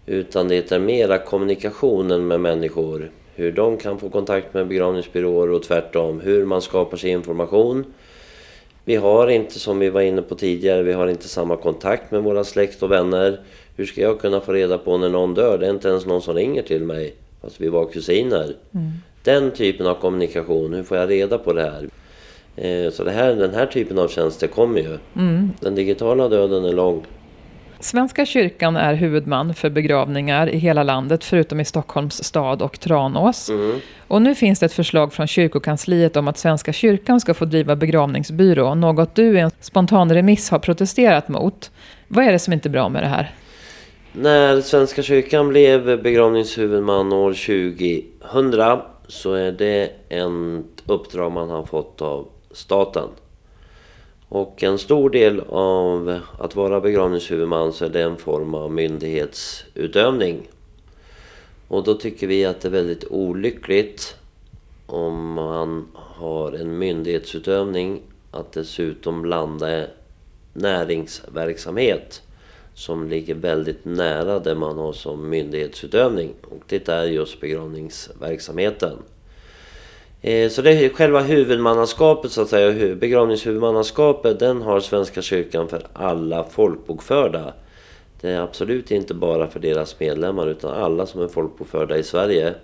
utan 0.07 0.49
det 0.49 0.73
är 0.73 0.79
mera 0.79 1.19
kommunikationen 1.19 2.27
med 2.27 2.41
människor. 2.41 3.11
Hur 3.35 3.53
de 3.53 3.77
kan 3.77 3.99
få 3.99 4.11
kontakt 4.11 4.55
med 4.55 4.69
begravningsbyråer 4.69 5.51
och 5.51 5.63
tvärtom. 5.63 6.21
Hur 6.21 6.45
man 6.45 6.63
skapar 6.63 6.97
sig 6.97 7.11
information 7.11 7.85
vi 8.89 8.97
har 8.97 9.29
inte, 9.29 9.59
som 9.59 9.79
vi 9.79 9.91
var 9.91 10.01
inne 10.01 10.23
på 10.23 10.35
tidigare, 10.35 10.83
vi 10.83 10.93
har 10.93 11.07
inte 11.07 11.29
samma 11.29 11.57
kontakt 11.57 12.11
med 12.11 12.23
våra 12.23 12.45
släkt 12.45 12.83
och 12.83 12.91
vänner. 12.91 13.41
Hur 13.77 13.87
ska 13.87 14.01
jag 14.01 14.21
kunna 14.21 14.41
få 14.41 14.53
reda 14.53 14.79
på 14.79 14.99
när 14.99 15.09
någon 15.09 15.35
dör? 15.35 15.59
Det 15.59 15.67
är 15.67 15.71
inte 15.71 15.89
ens 15.89 16.07
någon 16.07 16.23
som 16.23 16.35
ringer 16.35 16.63
till 16.63 16.85
mig, 16.85 17.15
fast 17.43 17.61
vi 17.61 17.69
var 17.69 17.87
kusiner. 17.87 18.55
Mm. 18.75 18.93
Den 19.23 19.51
typen 19.51 19.87
av 19.87 19.95
kommunikation, 19.95 20.75
hur 20.75 20.83
får 20.83 20.97
jag 20.97 21.11
reda 21.11 21.39
på 21.39 21.53
det 21.53 21.63
här? 21.63 21.89
Eh, 22.57 22.91
så 22.91 23.05
det 23.05 23.11
här, 23.11 23.35
den 23.35 23.55
här 23.55 23.67
typen 23.67 23.99
av 23.99 24.09
tjänster 24.09 24.47
kommer 24.47 24.81
ju. 24.81 24.99
Mm. 25.17 25.53
Den 25.61 25.75
digitala 25.75 26.29
döden 26.29 26.65
är 26.65 26.73
lång. 26.73 27.07
Svenska 27.81 28.27
kyrkan 28.27 28.77
är 28.77 28.95
huvudman 28.95 29.55
för 29.55 29.71
begravningar 29.71 30.49
i 30.49 30.59
hela 30.59 30.83
landet 30.83 31.25
förutom 31.25 31.61
i 31.61 31.65
Stockholms 31.65 32.25
stad 32.25 32.63
och 32.63 32.81
Tranås. 32.81 33.49
Mm. 33.49 33.81
Och 34.09 34.23
nu 34.23 34.35
finns 34.35 34.61
det 34.61 34.67
ett 34.67 34.73
förslag 34.73 35.13
från 35.13 35.27
kyrkokansliet 35.27 36.17
om 36.17 36.29
att 36.29 36.39
Svenska 36.39 36.73
kyrkan 36.73 37.21
ska 37.21 37.35
få 37.35 37.45
driva 37.45 37.77
begravningsbyrå, 37.77 38.75
något 38.75 39.15
du 39.15 39.37
i 39.37 39.41
en 39.41 39.51
spontan 39.61 40.13
remiss 40.13 40.51
har 40.51 40.59
protesterat 40.59 41.29
mot. 41.29 41.71
Vad 42.09 42.25
är 42.25 42.33
det 42.33 42.39
som 42.39 42.53
inte 42.53 42.69
är 42.69 42.71
bra 42.71 42.89
med 42.89 43.03
det 43.03 43.09
här? 43.09 43.35
När 44.13 44.61
Svenska 44.61 45.03
kyrkan 45.03 45.49
blev 45.49 46.03
begravningshuvudman 46.03 47.13
år 47.13 47.33
2000 47.33 48.83
så 49.09 49.33
är 49.33 49.53
det 49.53 49.91
ett 50.09 50.83
uppdrag 50.87 51.33
man 51.33 51.51
har 51.51 51.65
fått 51.65 52.03
av 52.03 52.29
staten. 52.51 53.09
Och 54.29 54.63
en 54.63 54.79
stor 54.79 55.11
del 55.11 55.41
av 55.49 56.21
att 56.39 56.57
vara 56.57 56.81
begravningshuvudman 56.81 57.73
så 57.73 57.85
är 57.85 57.89
det 57.89 58.03
en 58.03 58.17
form 58.17 58.55
av 58.55 58.73
myndighetsutövning. 58.73 60.49
Och 61.69 61.85
då 61.85 61.95
tycker 61.95 62.27
vi 62.27 62.45
att 62.45 62.61
det 62.61 62.69
är 62.69 62.73
väldigt 62.73 63.05
olyckligt 63.11 64.17
om 64.87 65.33
man 65.33 65.89
har 65.95 66.53
en 66.53 66.79
myndighetsutövning 66.79 68.01
att 68.31 68.53
dessutom 68.53 69.25
landa 69.25 69.87
näringsverksamhet 70.53 72.23
som 72.79 73.09
ligger 73.09 73.35
väldigt 73.35 73.85
nära 73.85 74.39
det 74.39 74.55
man 74.55 74.79
har 74.79 74.93
som 74.93 75.31
myndighetsutövning. 75.31 76.35
Och 76.43 76.63
det 76.69 76.89
är 76.89 77.05
just 77.05 77.41
begravningsverksamheten. 77.41 78.99
Eh, 80.21 80.51
så 80.51 80.63
det 80.63 80.71
är 80.71 80.89
själva 80.89 81.21
huvudmannaskapet 81.21 82.33
så 82.33 82.43
att 82.43 82.49
säga, 82.49 82.95
begravningshuvudmannaskapet, 82.95 84.39
den 84.39 84.63
har 84.63 84.81
Svenska 84.81 85.23
kyrkan 85.23 85.69
för 85.69 85.87
alla 85.93 86.45
folkbokförda. 86.45 87.53
Det 88.21 88.31
är 88.31 88.41
absolut 88.41 88.91
inte 88.91 89.15
bara 89.15 89.49
för 89.49 89.61
deras 89.61 90.01
medlemmar 90.01 90.47
utan 90.47 90.83
alla 90.83 91.07
som 91.07 91.23
är 91.23 91.29
folkbokförda 91.29 91.97
i 91.97 92.03
Sverige. 92.03 92.55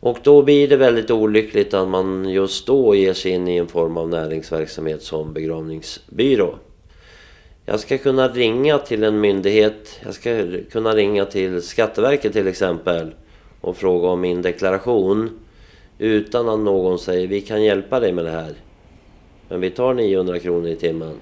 Och 0.00 0.18
då 0.22 0.42
blir 0.42 0.68
det 0.68 0.76
väldigt 0.76 1.10
olyckligt 1.10 1.74
att 1.74 1.88
man 1.88 2.28
just 2.28 2.66
då 2.66 2.94
ger 2.94 3.12
sig 3.12 3.32
in 3.32 3.48
i 3.48 3.56
en 3.56 3.68
form 3.68 3.96
av 3.96 4.08
näringsverksamhet 4.08 5.02
som 5.02 5.32
begravningsbyrå. 5.32 6.54
Jag 7.68 7.80
ska 7.80 7.98
kunna 7.98 8.28
ringa 8.28 8.78
till 8.78 9.04
en 9.04 9.20
myndighet, 9.20 10.00
jag 10.04 10.14
ska 10.14 10.46
kunna 10.70 10.94
ringa 10.94 11.24
till 11.24 11.62
Skatteverket 11.62 12.32
till 12.32 12.46
exempel 12.46 13.14
och 13.60 13.76
fråga 13.76 14.08
om 14.08 14.20
min 14.20 14.42
deklaration 14.42 15.30
utan 15.98 16.48
att 16.48 16.58
någon 16.58 16.98
säger 16.98 17.26
vi 17.26 17.40
kan 17.40 17.62
hjälpa 17.62 18.00
dig 18.00 18.12
med 18.12 18.24
det 18.24 18.30
här. 18.30 18.54
Men 19.48 19.60
vi 19.60 19.70
tar 19.70 19.94
900 19.94 20.38
kronor 20.38 20.68
i 20.68 20.76
timmen. 20.76 21.14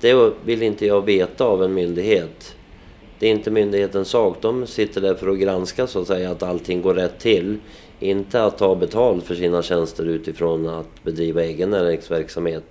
Det 0.00 0.32
vill 0.44 0.62
inte 0.62 0.86
jag 0.86 1.04
veta 1.04 1.44
av 1.44 1.64
en 1.64 1.74
myndighet. 1.74 2.56
Det 3.18 3.26
är 3.26 3.30
inte 3.30 3.50
myndighetens 3.50 4.08
sak. 4.08 4.36
De 4.40 4.66
sitter 4.66 5.00
där 5.00 5.14
för 5.14 5.28
att 5.28 5.38
granska 5.38 5.86
så 5.86 6.00
att 6.00 6.06
säga 6.06 6.30
att 6.30 6.42
allting 6.42 6.82
går 6.82 6.94
rätt 6.94 7.18
till. 7.18 7.58
Inte 8.00 8.44
att 8.44 8.58
ta 8.58 8.74
betalt 8.74 9.24
för 9.24 9.34
sina 9.34 9.62
tjänster 9.62 10.04
utifrån 10.04 10.68
att 10.68 11.04
bedriva 11.04 11.42
egen 11.42 11.70
näringsverksamhet. 11.70 12.64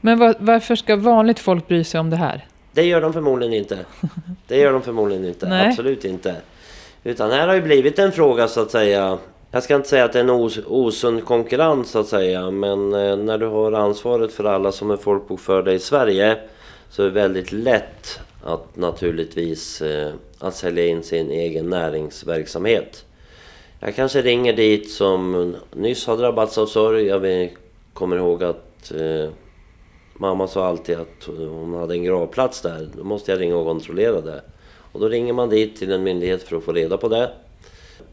Men 0.00 0.18
var, 0.18 0.34
varför 0.38 0.76
ska 0.76 0.96
vanligt 0.96 1.38
folk 1.38 1.68
bry 1.68 1.84
sig 1.84 2.00
om 2.00 2.10
det 2.10 2.16
här? 2.16 2.46
Det 2.72 2.84
gör 2.84 3.00
de 3.00 3.12
förmodligen 3.12 3.54
inte. 3.54 3.78
Det 4.46 4.56
gör 4.56 4.72
de 4.72 4.82
förmodligen 4.82 5.24
inte. 5.24 5.66
Absolut 5.68 6.04
inte. 6.04 6.34
Utan 7.04 7.30
här 7.30 7.48
har 7.48 7.54
ju 7.54 7.60
blivit 7.60 7.98
en 7.98 8.12
fråga 8.12 8.48
så 8.48 8.60
att 8.60 8.70
säga. 8.70 9.18
Jag 9.50 9.62
ska 9.62 9.74
inte 9.74 9.88
säga 9.88 10.04
att 10.04 10.12
det 10.12 10.18
är 10.18 10.24
en 10.24 10.30
os 10.30 10.58
osund 10.66 11.24
konkurrens 11.24 11.90
så 11.90 11.98
att 11.98 12.06
säga. 12.06 12.50
Men 12.50 12.94
eh, 12.94 13.16
när 13.16 13.38
du 13.38 13.46
har 13.46 13.72
ansvaret 13.72 14.32
för 14.32 14.44
alla 14.44 14.72
som 14.72 14.90
är 14.90 14.96
folkbokförda 14.96 15.72
i 15.72 15.78
Sverige. 15.78 16.36
Så 16.90 17.02
är 17.02 17.06
det 17.06 17.12
väldigt 17.12 17.52
lätt 17.52 18.20
att 18.44 18.76
naturligtvis 18.76 19.82
eh, 19.82 20.12
att 20.38 20.54
sälja 20.54 20.86
in 20.86 21.02
sin 21.02 21.30
egen 21.30 21.70
näringsverksamhet. 21.70 23.04
Jag 23.80 23.94
kanske 23.94 24.22
ringer 24.22 24.52
dit 24.52 24.90
som 24.90 25.56
nyss 25.72 26.06
har 26.06 26.16
drabbats 26.16 26.58
av 26.58 26.66
sorg. 26.66 27.06
Jag 27.06 27.56
kommer 27.92 28.16
ihåg 28.16 28.44
att 28.44 28.92
eh, 28.94 29.30
mamma 30.18 30.48
sa 30.48 30.66
alltid 30.66 30.98
att 30.98 31.26
hon 31.26 31.74
hade 31.74 31.94
en 31.94 32.04
gravplats 32.04 32.60
där. 32.60 32.88
Då 32.96 33.04
måste 33.04 33.30
jag 33.30 33.40
ringa 33.40 33.56
och 33.56 33.66
kontrollera 33.66 34.20
det. 34.20 34.42
Och 34.92 35.00
då 35.00 35.08
ringer 35.08 35.32
man 35.32 35.48
dit 35.48 35.76
till 35.76 35.92
en 35.92 36.02
myndighet 36.02 36.42
för 36.42 36.56
att 36.56 36.64
få 36.64 36.72
reda 36.72 36.96
på 36.96 37.08
det. 37.08 37.30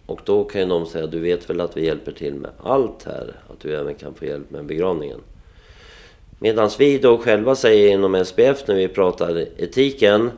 Och 0.05 0.21
då 0.25 0.43
kan 0.43 0.61
ju 0.61 0.67
de 0.67 0.85
säga, 0.85 1.07
du 1.07 1.19
vet 1.19 1.49
väl 1.49 1.61
att 1.61 1.77
vi 1.77 1.85
hjälper 1.85 2.11
till 2.11 2.33
med 2.33 2.51
allt 2.63 3.03
här? 3.05 3.35
Att 3.49 3.59
du 3.59 3.75
även 3.75 3.95
kan 3.95 4.13
få 4.13 4.25
hjälp 4.25 4.51
med 4.51 4.65
begravningen. 4.65 5.19
Medan 6.39 6.69
vi 6.79 6.97
då 6.97 7.17
själva 7.17 7.55
säger 7.55 7.91
inom 7.91 8.25
SPF 8.25 8.67
när 8.67 8.75
vi 8.75 8.87
pratar 8.87 9.45
etiken, 9.57 10.31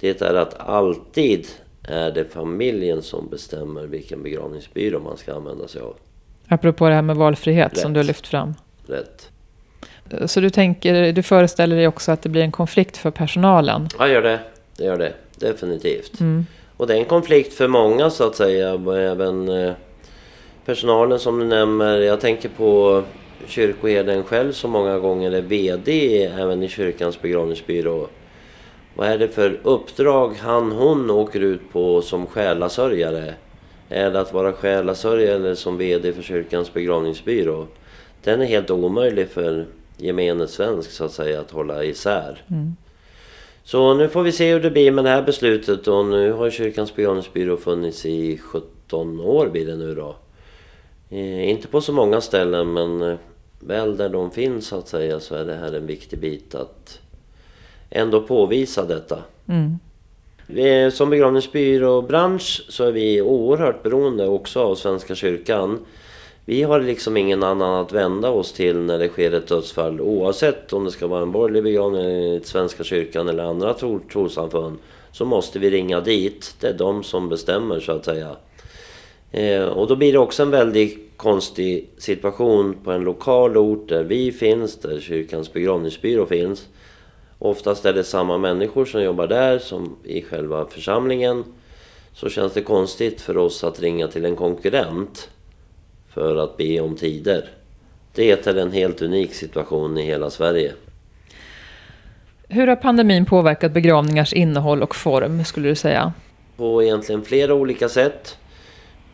det 0.00 0.22
är 0.22 0.34
att 0.34 0.60
alltid 0.60 1.46
är 1.82 2.10
det 2.10 2.24
familjen 2.24 3.02
som 3.02 3.28
bestämmer 3.28 3.86
vilken 3.86 4.22
begravningsbyrå 4.22 5.00
man 5.00 5.16
ska 5.16 5.34
använda 5.34 5.68
sig 5.68 5.82
av. 5.82 5.96
Apropå 6.48 6.88
det 6.88 6.94
här 6.94 7.02
med 7.02 7.16
valfrihet 7.16 7.72
Rätt. 7.72 7.78
som 7.78 7.92
du 7.92 8.00
har 8.00 8.04
lyft 8.04 8.26
fram. 8.26 8.54
Rätt. 8.86 9.31
Så 10.26 10.40
du, 10.40 10.50
tänker, 10.50 11.12
du 11.12 11.22
föreställer 11.22 11.76
dig 11.76 11.88
också 11.88 12.12
att 12.12 12.22
det 12.22 12.28
blir 12.28 12.42
en 12.42 12.52
konflikt 12.52 12.96
för 12.96 13.10
personalen? 13.10 13.88
Ja, 13.98 14.08
gör 14.08 14.22
det. 14.22 14.40
Det 14.76 14.84
gör 14.84 14.98
det. 14.98 15.12
Definitivt. 15.36 16.20
Mm. 16.20 16.46
Och 16.76 16.86
det 16.86 16.94
är 16.94 16.98
en 16.98 17.04
konflikt 17.04 17.54
för 17.54 17.68
många 17.68 18.10
så 18.10 18.26
att 18.26 18.36
säga. 18.36 18.70
Även 19.10 19.48
eh, 19.48 19.72
personalen 20.64 21.18
som 21.18 21.38
du 21.38 21.44
nämner. 21.44 21.98
Jag 21.98 22.20
tänker 22.20 22.48
på 22.48 23.02
kyrkoherden 23.46 24.22
själv 24.22 24.52
som 24.52 24.70
många 24.70 24.98
gånger 24.98 25.32
är 25.32 25.42
VD 25.42 26.24
även 26.24 26.62
i 26.62 26.68
kyrkans 26.68 27.22
begravningsbyrå. 27.22 28.08
Vad 28.94 29.08
är 29.08 29.18
det 29.18 29.28
för 29.28 29.60
uppdrag 29.62 30.36
han 30.40 30.72
hon 30.72 31.10
åker 31.10 31.40
ut 31.40 31.72
på 31.72 32.02
som 32.02 32.26
själasörjare? 32.26 33.34
Är 33.88 34.10
det 34.10 34.20
att 34.20 34.32
vara 34.32 34.52
själasörjare 34.52 35.34
eller 35.34 35.54
som 35.54 35.78
VD 35.78 36.12
för 36.12 36.22
kyrkans 36.22 36.74
begravningsbyrå? 36.74 37.66
Den 38.24 38.40
är 38.40 38.46
helt 38.46 38.70
omöjlig 38.70 39.28
för 39.28 39.66
gemene 40.02 40.48
svensk 40.48 40.90
så 40.90 41.04
att 41.04 41.12
säga 41.12 41.40
att 41.40 41.50
hålla 41.50 41.84
isär. 41.84 42.42
Mm. 42.50 42.76
Så 43.64 43.94
nu 43.94 44.08
får 44.08 44.22
vi 44.22 44.32
se 44.32 44.52
hur 44.52 44.60
det 44.60 44.70
blir 44.70 44.90
med 44.90 45.04
det 45.04 45.10
här 45.10 45.22
beslutet 45.22 45.88
och 45.88 46.04
nu 46.04 46.32
har 46.32 46.50
kyrkans 46.50 46.94
begravningsbyrå 46.94 47.56
funnits 47.56 48.06
i 48.06 48.38
17 48.38 49.20
år 49.20 49.48
blir 49.48 49.66
det 49.66 49.76
nu 49.76 49.94
då. 49.94 50.16
Eh, 51.10 51.50
inte 51.50 51.68
på 51.68 51.80
så 51.80 51.92
många 51.92 52.20
ställen 52.20 52.72
men 52.72 53.02
eh, 53.02 53.16
väl 53.60 53.96
där 53.96 54.08
de 54.08 54.30
finns 54.30 54.66
så 54.66 54.78
att 54.78 54.88
säga 54.88 55.20
så 55.20 55.34
är 55.34 55.44
det 55.44 55.54
här 55.54 55.72
en 55.72 55.86
viktig 55.86 56.18
bit 56.18 56.54
att 56.54 57.00
ändå 57.90 58.20
påvisa 58.20 58.84
detta. 58.84 59.18
Mm. 59.48 59.78
Vi, 60.46 60.90
som 60.90 61.10
begravningsbyråbransch 61.10 62.64
så 62.68 62.84
är 62.84 62.92
vi 62.92 63.22
oerhört 63.22 63.82
beroende 63.82 64.28
också 64.28 64.60
av 64.60 64.74
Svenska 64.74 65.14
kyrkan. 65.14 65.78
Vi 66.44 66.62
har 66.62 66.80
liksom 66.80 67.16
ingen 67.16 67.42
annan 67.42 67.74
att 67.74 67.92
vända 67.92 68.30
oss 68.30 68.52
till 68.52 68.78
när 68.78 68.98
det 68.98 69.08
sker 69.08 69.32
ett 69.32 69.46
dödsfall 69.46 70.00
oavsett 70.00 70.72
om 70.72 70.84
det 70.84 70.90
ska 70.90 71.06
vara 71.06 71.22
en 71.22 71.32
borgerlig 71.32 71.62
begravning 71.62 72.40
Svenska 72.44 72.84
kyrkan 72.84 73.28
eller 73.28 73.44
andra 73.44 73.74
trossamfund. 74.12 74.78
Så 75.12 75.24
måste 75.24 75.58
vi 75.58 75.70
ringa 75.70 76.00
dit. 76.00 76.56
Det 76.60 76.66
är 76.66 76.74
de 76.74 77.02
som 77.02 77.28
bestämmer 77.28 77.80
så 77.80 77.92
att 77.92 78.04
säga. 78.04 78.36
Eh, 79.30 79.64
och 79.64 79.86
då 79.86 79.96
blir 79.96 80.12
det 80.12 80.18
också 80.18 80.42
en 80.42 80.50
väldigt 80.50 81.10
konstig 81.16 81.90
situation 81.98 82.76
på 82.84 82.92
en 82.92 83.04
lokal 83.04 83.56
ort 83.56 83.88
där 83.88 84.04
vi 84.04 84.32
finns, 84.32 84.76
där 84.76 85.00
kyrkans 85.00 85.52
begravningsbyrå 85.52 86.26
finns. 86.26 86.68
Oftast 87.38 87.84
är 87.84 87.92
det 87.92 88.04
samma 88.04 88.38
människor 88.38 88.84
som 88.84 89.02
jobbar 89.02 89.26
där 89.26 89.58
som 89.58 89.96
i 90.04 90.22
själva 90.22 90.66
församlingen. 90.66 91.44
Så 92.14 92.28
känns 92.28 92.52
det 92.52 92.62
konstigt 92.62 93.20
för 93.20 93.36
oss 93.36 93.64
att 93.64 93.80
ringa 93.80 94.08
till 94.08 94.24
en 94.24 94.36
konkurrent 94.36 95.28
för 96.14 96.36
att 96.36 96.56
be 96.56 96.80
om 96.80 96.96
tider. 96.96 97.48
Det 98.14 98.46
är 98.46 98.56
en 98.56 98.72
helt 98.72 99.02
unik 99.02 99.34
situation 99.34 99.98
i 99.98 100.02
hela 100.02 100.30
Sverige. 100.30 100.72
Hur 102.48 102.66
har 102.66 102.76
pandemin 102.76 103.26
påverkat 103.26 103.72
begravningars 103.72 104.32
innehåll 104.32 104.82
och 104.82 104.94
form 104.94 105.44
skulle 105.44 105.68
du 105.68 105.74
säga? 105.74 106.12
På 106.56 106.82
egentligen 106.82 107.22
flera 107.22 107.54
olika 107.54 107.88
sätt. 107.88 108.38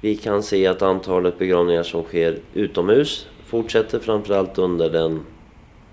Vi 0.01 0.17
kan 0.17 0.43
se 0.43 0.67
att 0.67 0.83
antalet 0.83 1.39
begravningar 1.39 1.83
som 1.83 2.03
sker 2.03 2.39
utomhus 2.55 3.27
fortsätter 3.47 3.99
framförallt 3.99 4.59
under 4.59 4.91
den 4.91 5.21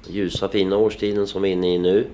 ljusa 0.08 0.50
fina 0.50 0.78
årstiden 0.78 1.28
som 1.28 1.42
vi 1.42 1.50
är 1.50 1.54
inne 1.54 1.76
i 1.76 1.78
nu. 1.78 2.08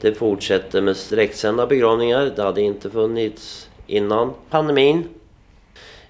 Det 0.00 0.14
fortsätter 0.14 0.80
med 0.80 0.96
sträcksända 0.96 1.66
begravningar. 1.66 2.32
Det 2.36 2.42
hade 2.42 2.62
inte 2.62 2.90
funnits 2.90 3.70
innan 3.86 4.32
pandemin. 4.50 5.04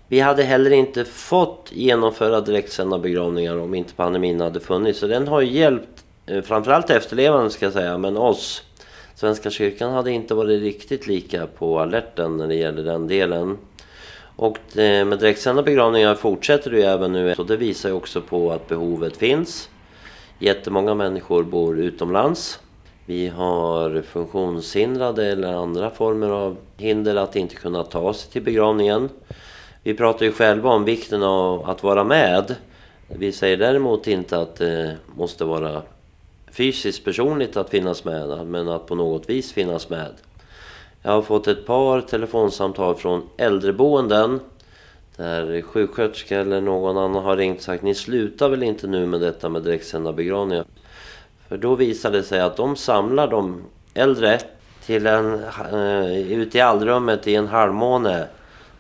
Vi 0.08 0.20
hade 0.20 0.42
heller 0.42 0.70
inte 0.70 1.04
fått 1.04 1.70
genomföra 1.72 2.40
direktsända 2.40 2.98
begravningar 2.98 3.58
om 3.58 3.74
inte 3.74 3.94
pandemin 3.94 4.40
hade 4.40 4.60
funnits. 4.60 4.98
Så 4.98 5.06
den 5.06 5.28
har 5.28 5.40
ju 5.40 5.58
hjälpt 5.58 6.04
eh, 6.26 6.42
framförallt 6.42 6.90
efterlevande 6.90 7.50
ska 7.50 7.66
jag 7.66 7.72
säga, 7.72 7.98
men 7.98 8.16
oss. 8.16 8.62
Svenska 9.14 9.50
kyrkan 9.50 9.92
hade 9.92 10.10
inte 10.10 10.34
varit 10.34 10.62
riktigt 10.62 11.06
lika 11.06 11.46
på 11.46 11.80
alerten 11.80 12.36
när 12.36 12.46
det 12.46 12.54
gäller 12.54 12.82
den 12.82 13.08
delen. 13.08 13.58
Och 14.36 14.78
eh, 14.78 15.04
med 15.04 15.18
direktsända 15.18 15.62
begravningar 15.62 16.14
fortsätter 16.14 16.70
det 16.70 16.76
ju 16.76 16.82
även 16.82 17.12
nu. 17.12 17.34
Så 17.34 17.42
det 17.42 17.56
visar 17.56 17.88
ju 17.88 17.94
också 17.94 18.20
på 18.20 18.52
att 18.52 18.68
behovet 18.68 19.16
finns. 19.16 19.68
Jättemånga 20.38 20.94
människor 20.94 21.42
bor 21.42 21.78
utomlands. 21.78 22.60
Vi 23.06 23.28
har 23.28 24.02
funktionshindrade 24.02 25.26
eller 25.26 25.52
andra 25.52 25.90
former 25.90 26.28
av 26.28 26.56
hinder 26.76 27.16
att 27.16 27.36
inte 27.36 27.54
kunna 27.54 27.82
ta 27.82 28.14
sig 28.14 28.32
till 28.32 28.42
begravningen. 28.42 29.08
Vi 29.86 29.94
pratar 29.94 30.26
ju 30.26 30.32
själva 30.32 30.70
om 30.70 30.84
vikten 30.84 31.22
av 31.22 31.70
att 31.70 31.82
vara 31.82 32.04
med. 32.04 32.54
Vi 33.08 33.32
säger 33.32 33.56
däremot 33.56 34.06
inte 34.06 34.38
att 34.38 34.56
det 34.56 34.96
måste 35.16 35.44
vara 35.44 35.82
fysiskt 36.50 37.04
personligt 37.04 37.56
att 37.56 37.70
finnas 37.70 38.04
med, 38.04 38.46
men 38.46 38.68
att 38.68 38.86
på 38.86 38.94
något 38.94 39.30
vis 39.30 39.52
finnas 39.52 39.88
med. 39.90 40.10
Jag 41.02 41.12
har 41.12 41.22
fått 41.22 41.46
ett 41.46 41.66
par 41.66 42.00
telefonsamtal 42.00 42.94
från 42.94 43.28
äldreboenden 43.36 44.40
där 45.16 45.62
sjuksköterska 45.62 46.40
eller 46.40 46.60
någon 46.60 46.98
annan 46.98 47.24
har 47.24 47.36
ringt 47.36 47.58
och 47.58 47.64
sagt 47.64 47.82
ni 47.82 47.94
slutar 47.94 48.48
väl 48.48 48.62
inte 48.62 48.86
nu 48.86 49.06
med 49.06 49.20
detta 49.20 49.48
med 49.48 49.62
direktsända 49.62 50.12
begravningar. 50.12 50.64
För 51.48 51.56
då 51.56 51.74
visar 51.74 52.10
det 52.10 52.22
sig 52.22 52.40
att 52.40 52.56
de 52.56 52.76
samlar 52.76 53.28
de 53.28 53.62
äldre 53.94 54.38
till 54.86 55.06
en, 55.06 55.34
eh, 55.72 56.32
ute 56.32 56.58
i 56.58 56.60
allrummet 56.60 57.26
i 57.26 57.34
en 57.34 57.46
halvmåne. 57.46 58.26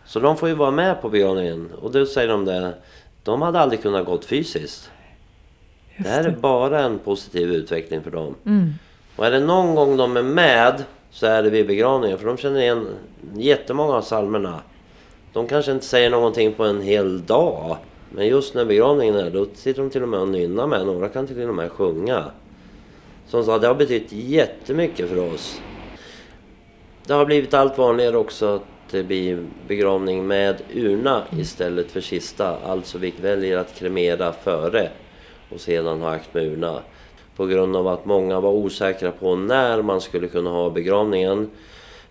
Så 0.06 0.20
de 0.20 0.36
får 0.36 0.48
ju 0.48 0.54
vara 0.54 0.70
med 0.70 1.02
på 1.02 1.08
begravningen. 1.08 1.70
Och 1.82 1.92
då 1.92 2.06
säger 2.06 2.28
de 2.28 2.44
det, 2.44 2.74
de 3.24 3.42
hade 3.42 3.60
aldrig 3.60 3.82
kunnat 3.82 4.06
gått 4.06 4.24
fysiskt. 4.24 4.90
det. 5.96 6.02
det 6.02 6.08
här 6.08 6.24
är 6.24 6.30
bara 6.30 6.80
en 6.80 6.98
positiv 6.98 7.52
utveckling 7.52 8.02
för 8.02 8.10
dem. 8.10 8.34
Mm. 8.46 8.72
Och 9.16 9.26
är 9.26 9.30
det 9.30 9.40
någon 9.40 9.74
gång 9.74 9.96
de 9.96 10.16
är 10.16 10.22
med 10.22 10.84
så 11.10 11.26
är 11.26 11.42
det 11.42 11.50
vid 11.50 11.66
begravningen. 11.66 12.18
För 12.18 12.26
de 12.26 12.36
känner 12.36 12.60
igen 12.60 12.86
jättemånga 13.34 13.94
av 13.94 14.02
psalmerna. 14.02 14.60
De 15.32 15.48
kanske 15.48 15.72
inte 15.72 15.84
säger 15.84 16.10
någonting 16.10 16.52
på 16.52 16.64
en 16.64 16.80
hel 16.80 17.26
dag. 17.26 17.76
Men 18.10 18.26
just 18.26 18.54
när 18.54 18.64
begravningen 18.64 19.14
är, 19.14 19.30
då 19.30 19.46
sitter 19.54 19.82
de 19.82 19.90
till 19.90 20.02
och 20.02 20.08
med 20.08 20.20
och 20.20 20.28
nynnar 20.28 20.66
med. 20.66 20.86
Några 20.86 21.08
kan 21.08 21.26
till 21.26 21.48
och 21.48 21.54
med 21.54 21.72
sjunga. 21.72 22.24
Som 23.26 23.44
sa, 23.44 23.58
det 23.58 23.66
har 23.66 23.74
betytt 23.74 24.12
jättemycket 24.12 25.08
för 25.08 25.34
oss. 25.34 25.60
Det 27.06 27.14
har 27.14 27.26
blivit 27.26 27.54
allt 27.54 27.78
vanligare 27.78 28.16
också 28.16 28.54
att 28.54 28.62
det 28.90 29.02
blir 29.02 29.46
begravning 29.68 30.26
med 30.26 30.62
urna 30.74 31.22
istället 31.38 31.90
för 31.90 32.00
kista. 32.00 32.58
Alltså 32.64 32.98
vi 32.98 33.14
väljer 33.20 33.58
att 33.58 33.74
kremera 33.74 34.32
före 34.32 34.90
och 35.50 35.60
sedan 35.60 36.00
ha 36.00 36.10
akt 36.10 36.34
med 36.34 36.44
urna. 36.44 36.82
På 37.36 37.46
grund 37.46 37.76
av 37.76 37.88
att 37.88 38.04
många 38.04 38.40
var 38.40 38.50
osäkra 38.50 39.10
på 39.10 39.36
när 39.36 39.82
man 39.82 40.00
skulle 40.00 40.28
kunna 40.28 40.50
ha 40.50 40.70
begravningen. 40.70 41.50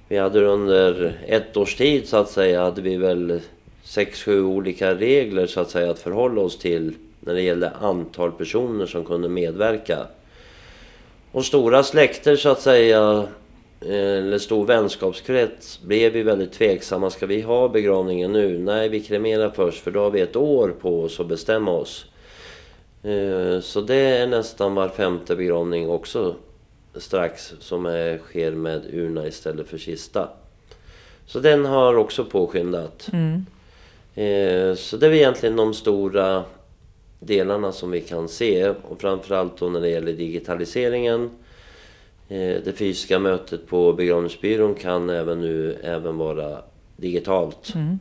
Vi 0.08 0.18
hade 0.18 0.46
under 0.46 1.20
ett 1.28 1.58
års 1.58 1.76
tid 1.76 2.08
så 2.08 2.18
att 2.18 2.30
säga, 2.30 2.64
hade 2.64 2.82
vi 2.82 2.98
väl 2.98 3.40
sex, 3.84 4.24
sju 4.24 4.44
olika 4.44 4.96
regler 4.96 5.48
så 5.48 5.60
att 5.60 5.70
säga 5.70 5.92
att 5.92 6.00
förhålla 6.00 6.42
oss 6.42 6.58
till 6.58 6.94
när 7.20 7.34
det 7.34 7.42
gällde 7.42 7.70
antal 7.70 8.32
personer 8.32 8.86
som 8.86 9.06
kunde 9.06 9.30
medverka. 9.30 9.98
Och 11.32 11.46
stora 11.46 11.84
släkter 11.84 12.36
så 12.36 12.50
att 12.50 12.62
säga, 12.62 13.28
eller 13.82 14.38
stor 14.38 14.66
vänskapskrets, 14.66 15.82
blev 15.82 16.14
vi 16.14 16.24
väldigt 16.24 16.52
tveksamma. 16.52 17.10
Ska 17.10 17.26
vi 17.26 17.42
ha 17.42 17.70
begravningen 17.70 18.32
nu? 18.32 18.60
Nej, 18.60 18.90
vi 18.90 19.00
kremerar 19.00 19.50
först 19.50 19.84
för 19.84 19.92
då 19.92 20.00
har 20.00 20.12
vi 20.12 20.22
ett 20.22 20.36
år 20.36 20.70
på 20.82 21.02
oss 21.02 21.20
att 21.20 21.28
bestämma 21.28 21.72
oss. 21.72 22.06
Eh, 23.04 23.60
så 23.60 23.82
det 23.82 23.96
är 23.96 24.28
nästan 24.28 24.76
var 24.76 24.90
femte 24.90 25.36
begravning 25.36 25.90
också 25.90 26.36
strax 26.96 27.54
som 27.60 27.86
är, 27.86 28.18
sker 28.18 28.52
med 28.52 28.86
urna 28.94 29.28
istället 29.28 29.68
för 29.68 29.78
kista. 29.78 30.30
Så 31.26 31.40
den 31.40 31.66
har 31.66 31.96
också 31.96 32.26
påskyndat. 32.26 33.10
Mm. 33.14 33.46
Eh, 34.16 34.76
så 34.76 34.98
det 34.98 35.08
är 35.08 35.14
egentligen 35.14 35.56
de 35.56 35.74
stora 35.74 36.44
delarna 37.20 37.72
som 37.72 37.92
vi 37.92 38.02
kan 38.02 38.28
se 38.28 38.70
och 38.70 39.02
framförallt 39.02 39.58
då 39.58 39.70
när 39.70 39.82
det 39.82 39.90
gäller 39.90 40.14
digitaliseringen. 40.14 41.30
Eh, 42.30 42.64
det 42.64 42.78
fysiska 42.78 43.20
mötet 43.20 43.68
på 43.68 43.94
begravningsbyrån 43.94 44.76
kan 44.76 45.10
även 45.10 45.42
nu 45.42 45.80
även 45.84 46.18
vara 46.18 46.58
digitalt. 46.98 47.76
Mm. 47.76 48.00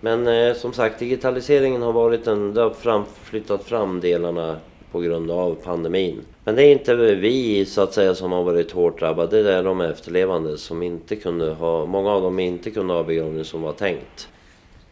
Men 0.00 0.26
eh, 0.26 0.54
som 0.54 0.72
sagt 0.72 0.98
digitaliseringen 0.98 1.82
har 1.82 1.92
varit 1.92 2.26
en, 2.26 2.54
det 2.54 2.60
har 2.60 2.70
fram, 2.70 3.04
flyttat 3.22 3.64
fram 3.64 4.00
delarna 4.00 4.56
på 4.92 5.00
grund 5.00 5.30
av 5.30 5.54
pandemin. 5.54 6.20
Men 6.44 6.54
det 6.54 6.62
är 6.62 6.72
inte 6.72 6.94
vi 6.94 7.64
så 7.64 7.82
att 7.82 7.94
säga 7.94 8.14
som 8.14 8.32
har 8.32 8.42
varit 8.42 8.72
hårt 8.72 9.00
drabbade. 9.00 9.42
Det 9.42 9.54
är 9.54 9.62
de 9.62 9.80
efterlevande 9.80 10.58
som 10.58 10.82
inte 10.82 11.16
kunde 11.16 11.52
ha, 11.52 11.86
många 11.86 12.10
av 12.10 12.22
dem 12.22 12.38
inte 12.38 12.70
kunde 12.70 12.94
ha 12.94 13.02
begravning 13.02 13.44
som 13.44 13.62
var 13.62 13.72
tänkt. 13.72 14.28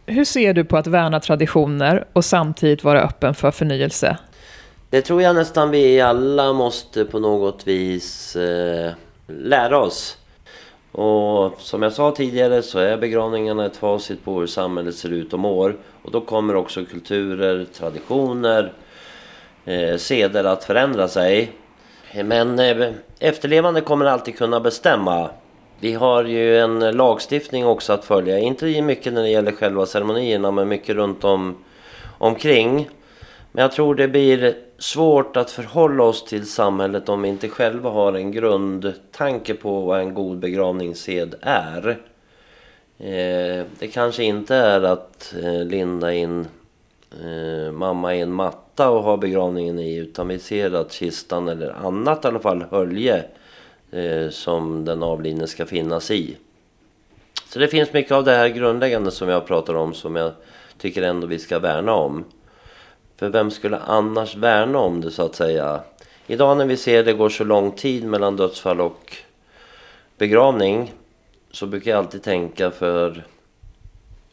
Hur 0.05 0.25
ser 0.25 0.53
du 0.53 0.63
på 0.63 0.77
att 0.77 0.87
värna 0.87 1.19
traditioner 1.19 2.05
och 2.13 2.25
samtidigt 2.25 2.83
vara 2.83 3.01
öppen 3.01 3.33
för 3.33 3.51
förnyelse? 3.51 4.17
Det 4.91 5.01
tror 5.01 5.21
jag 5.21 5.35
nästan 5.35 5.71
vi 5.71 6.01
alla 6.01 6.53
måste 6.53 7.05
på 7.05 7.19
något 7.19 7.67
vis 7.67 8.35
eh, 8.35 8.91
lära 9.27 9.79
oss. 9.79 10.17
Och 10.91 11.53
som 11.59 11.81
jag 11.81 11.93
sa 11.93 12.11
tidigare 12.11 12.61
så 12.61 12.79
är 12.79 12.97
begravningarna 12.97 13.65
ett 13.65 13.77
facit 13.77 14.25
på 14.25 14.39
hur 14.39 14.47
samhället 14.47 14.95
ser 14.95 15.09
ut 15.09 15.33
om 15.33 15.45
år. 15.45 15.77
Och 16.03 16.11
då 16.11 16.21
kommer 16.21 16.55
också 16.55 16.85
kulturer, 16.85 17.65
traditioner, 17.73 18.73
eh, 19.65 19.97
seder 19.97 20.43
att 20.43 20.63
förändra 20.63 21.07
sig. 21.07 21.51
Men 22.23 22.59
eh, 22.59 22.91
efterlevande 23.19 23.81
kommer 23.81 24.05
alltid 24.05 24.37
kunna 24.37 24.59
bestämma. 24.59 25.29
Vi 25.79 25.93
har 25.93 26.23
ju 26.23 26.57
en 26.57 26.79
lagstiftning 26.79 27.65
också 27.65 27.93
att 27.93 28.05
följa. 28.05 28.39
Inte 28.39 28.81
mycket 28.81 29.13
när 29.13 29.21
det 29.21 29.29
gäller 29.29 29.51
själva 29.51 29.85
ceremonierna 29.85 30.51
men 30.51 30.67
mycket 30.67 30.95
runt 30.95 31.23
om 31.23 31.57
omkring. 32.17 32.89
Men 33.51 33.61
jag 33.61 33.71
tror 33.71 33.95
det 33.95 34.07
blir 34.07 34.55
svårt 34.81 35.37
att 35.37 35.51
förhålla 35.51 36.03
oss 36.03 36.25
till 36.25 36.49
samhället 36.49 37.09
om 37.09 37.21
vi 37.21 37.29
inte 37.29 37.49
själva 37.49 37.89
har 37.89 38.13
en 38.13 38.31
grundtanke 38.31 39.53
på 39.53 39.81
vad 39.81 39.99
en 39.99 40.13
god 40.13 40.39
begravningssed 40.39 41.35
är. 41.41 41.89
Eh, 42.97 43.65
det 43.79 43.87
kanske 43.93 44.23
inte 44.23 44.55
är 44.55 44.81
att 44.81 45.33
eh, 45.43 45.65
linda 45.65 46.13
in 46.13 46.47
eh, 47.23 47.71
mamma 47.71 48.15
i 48.15 48.21
en 48.21 48.31
matta 48.31 48.89
och 48.89 49.03
ha 49.03 49.17
begravningen 49.17 49.79
i 49.79 49.95
utan 49.95 50.27
vi 50.27 50.39
ser 50.39 50.73
att 50.73 50.91
kistan 50.91 51.47
eller 51.47 51.85
annat 51.85 52.25
i 52.25 52.27
alla 52.27 52.39
fall 52.39 52.65
hölje 52.71 53.23
eh, 53.91 54.29
som 54.29 54.85
den 54.85 55.03
avlidne 55.03 55.47
ska 55.47 55.65
finnas 55.65 56.11
i. 56.11 56.37
Så 57.49 57.59
det 57.59 57.67
finns 57.67 57.93
mycket 57.93 58.11
av 58.11 58.23
det 58.23 58.31
här 58.31 58.47
grundläggande 58.47 59.11
som 59.11 59.29
jag 59.29 59.47
pratar 59.47 59.75
om 59.75 59.93
som 59.93 60.15
jag 60.15 60.31
tycker 60.77 61.01
ändå 61.01 61.27
vi 61.27 61.39
ska 61.39 61.59
värna 61.59 61.93
om. 61.93 62.23
För 63.21 63.29
vem 63.29 63.51
skulle 63.51 63.77
annars 63.77 64.35
värna 64.35 64.77
om 64.77 65.01
det 65.01 65.11
så 65.11 65.25
att 65.25 65.35
säga? 65.35 65.81
Idag 66.27 66.57
när 66.57 66.65
vi 66.65 66.77
ser 66.77 67.03
det 67.03 67.13
går 67.13 67.29
så 67.29 67.43
lång 67.43 67.71
tid 67.71 68.03
mellan 68.03 68.35
dödsfall 68.35 68.81
och 68.81 69.17
begravning 70.17 70.93
så 71.51 71.65
brukar 71.65 71.91
jag 71.91 71.97
alltid 71.97 72.23
tänka 72.23 72.71
för, 72.71 73.23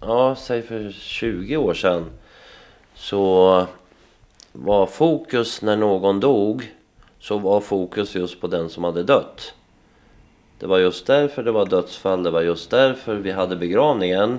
ja, 0.01 0.35
säg 0.35 0.63
för 0.63 0.91
20 0.91 1.57
år 1.57 1.75
sedan 1.75 2.05
så 2.95 3.67
var 4.53 4.87
fokus 4.87 5.63
när 5.63 5.77
någon 5.77 6.21
dog 6.21 6.73
så 7.21 7.39
var 7.39 7.61
fokus 7.61 8.15
just 8.15 8.41
på 8.41 8.47
den 8.47 8.71
som 8.71 8.85
hade 8.85 9.03
dött. 9.03 9.55
Det 10.59 10.67
var 10.67 10.79
just 10.79 11.07
därför 11.07 11.43
det 11.43 11.53
var 11.53 11.67
dödsfall, 11.67 12.23
det 12.23 12.31
var 12.31 12.43
just 12.43 12.71
därför 12.71 13.15
vi 13.15 13.31
hade 13.31 13.57
begravningen. 13.57 14.39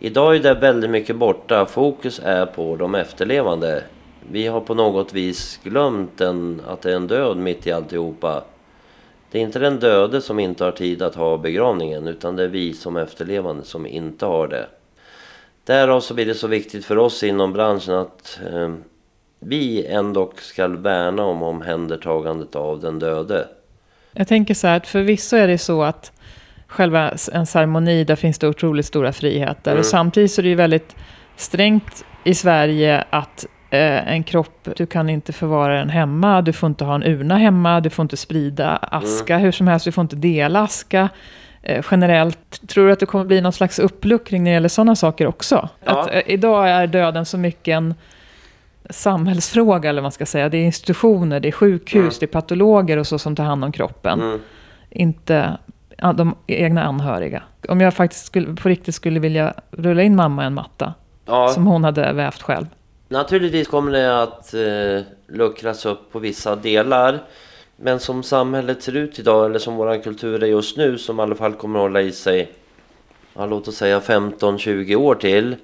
Idag 0.00 0.36
är 0.36 0.40
det 0.40 0.54
väldigt 0.54 0.90
mycket 0.90 1.16
borta. 1.16 1.66
Fokus 1.66 2.20
är 2.24 2.46
på 2.46 2.76
de 2.76 2.94
efterlevande. 2.94 3.82
Vi 4.30 4.46
har 4.46 4.60
på 4.60 4.74
något 4.74 5.12
vis 5.12 5.60
glömt 5.62 6.20
en, 6.20 6.62
att 6.68 6.82
det 6.82 6.92
är 6.92 6.96
en 6.96 7.06
död 7.06 7.36
mitt 7.36 7.66
i 7.66 7.72
alltihopa. 7.72 8.44
Det 9.30 9.38
är 9.38 9.42
inte 9.42 9.58
den 9.58 9.80
döde 9.80 10.20
som 10.20 10.38
inte 10.38 10.64
har 10.64 10.72
tid 10.72 11.02
att 11.02 11.14
ha 11.14 11.38
begravningen 11.38 12.08
utan 12.08 12.36
det 12.36 12.44
är 12.44 12.48
vi 12.48 12.72
som 12.72 12.96
efterlevande 12.96 13.64
som 13.64 13.86
inte 13.86 14.26
har 14.26 14.48
det. 14.48 14.66
Därav 15.64 16.00
så 16.00 16.14
blir 16.14 16.26
det 16.26 16.34
så 16.34 16.46
viktigt 16.46 16.84
för 16.84 16.98
oss 16.98 17.22
inom 17.22 17.52
branschen 17.52 17.94
att 17.94 18.40
eh, 18.52 18.74
vi 19.38 19.86
ändå 19.86 20.32
ska 20.36 20.68
värna 20.68 21.24
om 21.24 21.42
omhändertagandet 21.42 22.56
av 22.56 22.80
den 22.80 22.98
döde. 22.98 23.48
Jag 24.12 24.28
tänker 24.28 24.54
så 24.54 24.66
här 24.66 24.76
att 24.76 24.86
förvisso 24.86 25.36
är 25.36 25.48
det 25.48 25.58
så 25.58 25.82
att 25.82 26.12
själva 26.68 27.12
en 27.32 27.46
ceremoni, 27.46 28.04
där 28.04 28.16
finns 28.16 28.38
det 28.38 28.48
otroligt 28.48 28.86
stora 28.86 29.12
friheter. 29.12 29.70
Mm. 29.70 29.80
Och 29.80 29.86
samtidigt 29.86 30.32
så 30.32 30.40
är 30.40 30.42
det 30.42 30.48
ju 30.48 30.54
väldigt 30.54 30.96
strängt 31.36 32.04
i 32.24 32.34
Sverige 32.34 33.04
att 33.10 33.46
eh, 33.70 34.12
en 34.12 34.22
kropp, 34.22 34.68
du 34.76 34.86
kan 34.86 35.10
inte 35.10 35.32
förvara 35.32 35.78
den 35.78 35.90
hemma, 35.90 36.42
du 36.42 36.52
får 36.52 36.66
inte 36.66 36.84
ha 36.84 36.94
en 36.94 37.02
urna 37.02 37.36
hemma, 37.36 37.80
du 37.80 37.90
får 37.90 38.02
inte 38.02 38.16
sprida 38.16 38.76
aska 38.76 39.34
mm. 39.34 39.44
hur 39.44 39.52
som 39.52 39.68
helst, 39.68 39.84
du 39.84 39.92
får 39.92 40.02
inte 40.02 40.16
dela 40.16 40.60
aska. 40.60 41.08
Eh, 41.62 41.84
generellt, 41.90 42.68
tror 42.68 42.86
du 42.86 42.92
att 42.92 43.00
det 43.00 43.06
kommer 43.06 43.24
bli 43.24 43.40
någon 43.40 43.52
slags 43.52 43.78
uppluckring 43.78 44.44
när 44.44 44.50
det 44.50 44.54
gäller 44.54 44.68
sådana 44.68 44.96
saker 44.96 45.26
också? 45.26 45.68
Ja. 45.84 46.00
Att, 46.00 46.14
eh, 46.14 46.22
idag 46.26 46.68
är 46.68 46.86
döden 46.86 47.24
så 47.24 47.38
mycket 47.38 47.72
en 47.72 47.94
samhällsfråga, 48.90 49.90
eller 49.90 50.00
vad 50.00 50.04
man 50.04 50.12
ska 50.12 50.26
säga. 50.26 50.48
Det 50.48 50.58
är 50.58 50.64
institutioner, 50.64 51.40
det 51.40 51.48
är 51.48 51.52
sjukhus, 51.52 52.02
mm. 52.02 52.14
det 52.20 52.26
är 52.26 52.40
patologer 52.40 52.96
och 52.96 53.06
så 53.06 53.18
som 53.18 53.36
tar 53.36 53.44
hand 53.44 53.64
om 53.64 53.72
kroppen. 53.72 54.20
Mm. 54.20 54.40
Inte 54.90 55.58
de 56.02 56.34
egna 56.46 56.82
anhöriga. 56.82 57.42
Om 57.68 57.80
jag 57.80 57.94
faktiskt 57.94 58.26
skulle, 58.26 58.54
på 58.54 58.68
riktigt 58.68 58.94
skulle 58.94 59.20
vilja 59.20 59.54
rulla 59.70 60.02
in 60.02 60.16
mamma 60.16 60.42
i 60.42 60.46
en 60.46 60.54
matta. 60.54 60.94
Ja. 61.26 61.48
Som 61.48 61.66
hon 61.66 61.84
hade 61.84 62.12
vävt 62.12 62.42
själv. 62.42 62.66
Naturligtvis 63.08 63.68
kommer 63.68 63.92
det 63.92 64.22
att 64.22 64.54
eh, 64.54 65.06
luckras 65.36 65.86
upp 65.86 66.12
på 66.12 66.18
vissa 66.18 66.56
delar. 66.56 67.18
Men 67.76 68.00
som 68.00 68.22
samhället 68.22 68.82
ser 68.82 68.96
ut 68.96 69.18
idag, 69.18 69.46
eller 69.46 69.58
som 69.58 69.76
vår 69.76 70.02
kultur 70.02 70.42
är 70.42 70.46
just 70.46 70.76
nu, 70.76 70.98
som 70.98 71.20
i 71.20 71.22
alla 71.22 71.34
fall 71.34 71.52
kommer 71.52 71.78
att 71.78 71.82
hålla 71.82 72.00
i 72.00 72.12
sig, 72.12 72.52
ja, 73.34 73.46
låt 73.46 73.68
oss 73.68 73.76
säga 73.76 74.00
15-20 74.00 74.94
år 74.96 75.14
till. 75.14 75.56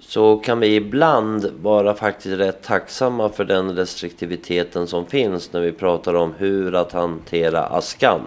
Så 0.00 0.36
kan 0.36 0.60
vi 0.60 0.74
ibland 0.74 1.46
vara 1.62 1.94
faktiskt 1.94 2.38
rätt 2.38 2.62
tacksamma 2.62 3.28
för 3.28 3.44
den 3.44 3.76
restriktiviteten 3.76 4.86
som 4.86 5.06
finns 5.06 5.52
när 5.52 5.60
vi 5.60 5.72
pratar 5.72 6.14
om 6.14 6.34
hur 6.38 6.74
att 6.74 6.92
hantera 6.92 7.60
askan. 7.60 8.20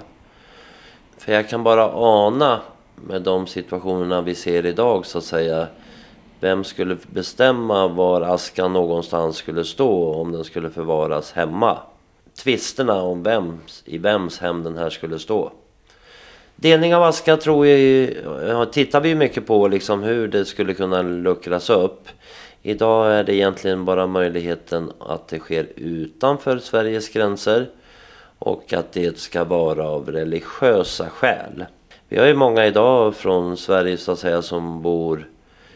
För 1.26 1.34
jag 1.34 1.50
kan 1.50 1.64
bara 1.64 1.92
ana 1.94 2.62
med 2.96 3.22
de 3.22 3.48
situationerna 3.48 4.22
vi 4.22 4.36
ser 4.36 4.66
idag 4.66 5.06
så 5.06 5.18
att 5.18 5.24
säga. 5.24 5.68
Vem 6.40 6.64
skulle 6.64 6.98
bestämma 7.08 7.88
var 7.88 8.22
askan 8.22 8.74
någonstans 8.74 9.38
skulle 9.38 9.64
stå 9.64 10.14
om 10.14 10.32
den 10.32 10.44
skulle 10.44 10.70
förvaras 10.70 11.32
hemma? 11.32 11.78
Tvisterna 12.44 13.02
om 13.02 13.24
vems, 13.24 13.84
i 13.86 13.98
vems 13.98 14.40
hem 14.40 14.64
den 14.64 14.78
här 14.78 14.90
skulle 14.90 15.20
stå. 15.20 15.52
Delning 16.56 16.96
av 16.96 17.04
aska 17.04 17.38
tror 17.38 17.68
jag, 17.68 18.72
tittar 18.72 19.02
vi 19.02 19.16
mycket 19.16 19.48
på 19.48 19.68
liksom 19.68 20.04
hur 20.04 20.28
det 20.28 20.46
skulle 20.46 20.74
kunna 20.74 21.02
luckras 21.02 21.70
upp. 21.70 22.08
Idag 22.62 23.12
är 23.12 23.24
det 23.24 23.36
egentligen 23.36 23.86
bara 23.86 24.08
möjligheten 24.08 24.92
att 25.00 25.28
det 25.28 25.40
sker 25.40 25.68
utanför 25.76 26.58
Sveriges 26.58 27.10
gränser 27.10 27.68
och 28.40 28.74
att 28.74 28.92
det 28.92 29.18
ska 29.18 29.44
vara 29.44 29.88
av 29.88 30.12
religiösa 30.12 31.10
skäl. 31.10 31.66
Vi 32.10 32.18
har 32.18 32.26
ju 32.26 32.36
många 32.36 32.66
idag 32.66 33.16
från 33.16 33.58
Sverige 33.58 33.98
så 33.98 34.12
att 34.12 34.20
säga 34.20 34.42
som 34.42 34.82
bor 34.82 35.28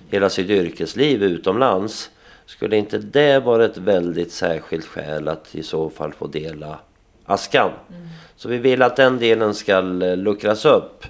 hela 0.09 0.29
sitt 0.29 0.49
yrkesliv 0.49 1.23
utomlands. 1.23 2.09
Skulle 2.45 2.77
inte 2.77 2.97
det 2.97 3.39
vara 3.39 3.65
ett 3.65 3.77
väldigt 3.77 4.31
särskilt 4.31 4.85
skäl 4.85 5.27
att 5.27 5.55
i 5.55 5.63
så 5.63 5.89
fall 5.89 6.13
få 6.13 6.27
dela 6.27 6.79
askan? 7.25 7.71
Mm. 7.89 8.07
Så 8.35 8.49
vi 8.49 8.57
vill 8.57 8.81
att 8.81 8.95
den 8.95 9.19
delen 9.19 9.53
ska 9.53 9.81
luckras 9.81 10.65
upp. 10.65 11.05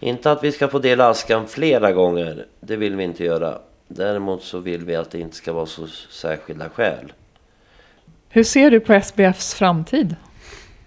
Inte 0.00 0.32
att 0.32 0.44
vi 0.44 0.52
ska 0.52 0.68
få 0.68 0.78
dela 0.78 1.08
askan 1.08 1.48
flera 1.48 1.92
gånger, 1.92 2.46
det 2.60 2.76
vill 2.76 2.96
vi 2.96 3.04
inte 3.04 3.24
göra. 3.24 3.58
Däremot 3.88 4.42
så 4.42 4.58
vill 4.58 4.84
vi 4.84 4.96
att 4.96 5.10
det 5.10 5.20
inte 5.20 5.36
ska 5.36 5.52
vara 5.52 5.66
så 5.66 5.86
särskilda 6.10 6.68
skäl. 6.68 7.12
Hur 8.28 8.44
ser 8.44 8.70
du 8.70 8.80
på 8.80 8.92
SBFs 8.92 9.54
framtid? 9.54 10.16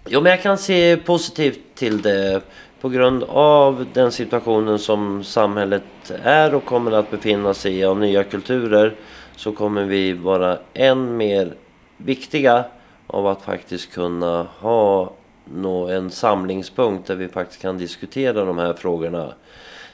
Jo, 0.06 0.20
men 0.20 0.30
jag 0.30 0.42
kan 0.42 0.58
se 0.58 0.96
positivt 0.96 1.60
till 1.74 2.02
det 2.02 2.42
på 2.80 2.88
grund 2.88 3.24
av 3.28 3.86
den 3.92 4.12
situationen 4.12 4.78
som 4.78 5.24
samhället 5.24 5.82
är 6.22 6.54
och 6.54 6.64
kommer 6.64 6.92
att 6.92 7.10
befinna 7.10 7.54
sig 7.54 7.78
i 7.78 7.84
av 7.84 7.98
nya 7.98 8.24
kulturer 8.24 8.94
så 9.36 9.52
kommer 9.52 9.84
vi 9.84 10.12
vara 10.12 10.58
än 10.74 11.16
mer 11.16 11.54
viktiga 11.96 12.64
av 13.06 13.26
att 13.26 13.42
faktiskt 13.42 13.92
kunna 13.92 14.46
ha 14.58 15.12
nå 15.44 15.88
en 15.88 16.10
samlingspunkt 16.10 17.06
där 17.06 17.14
vi 17.14 17.28
faktiskt 17.28 17.62
kan 17.62 17.78
diskutera 17.78 18.44
de 18.44 18.58
här 18.58 18.72
frågorna. 18.72 19.32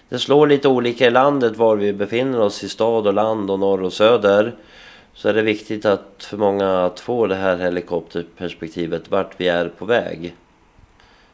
Det 0.08 0.18
slår 0.18 0.46
lite 0.46 0.68
olika 0.68 1.06
i 1.06 1.10
landet 1.10 1.56
var 1.56 1.76
vi 1.76 1.92
befinner 1.92 2.40
oss 2.40 2.64
i 2.64 2.68
stad 2.68 3.06
och 3.06 3.14
land 3.14 3.50
och 3.50 3.58
norr 3.58 3.82
och 3.82 3.92
söder. 3.92 4.56
Så 5.18 5.28
är 5.28 5.34
det 5.34 5.42
viktigt 5.42 5.84
att 5.84 6.26
för 6.30 6.36
många 6.36 6.84
att 6.84 7.00
få 7.00 7.26
det 7.26 7.34
här 7.34 7.56
helikopterperspektivet 7.56 9.10
vart 9.10 9.40
vi 9.40 9.48
är 9.48 9.68
på 9.68 9.84
väg. 9.84 10.34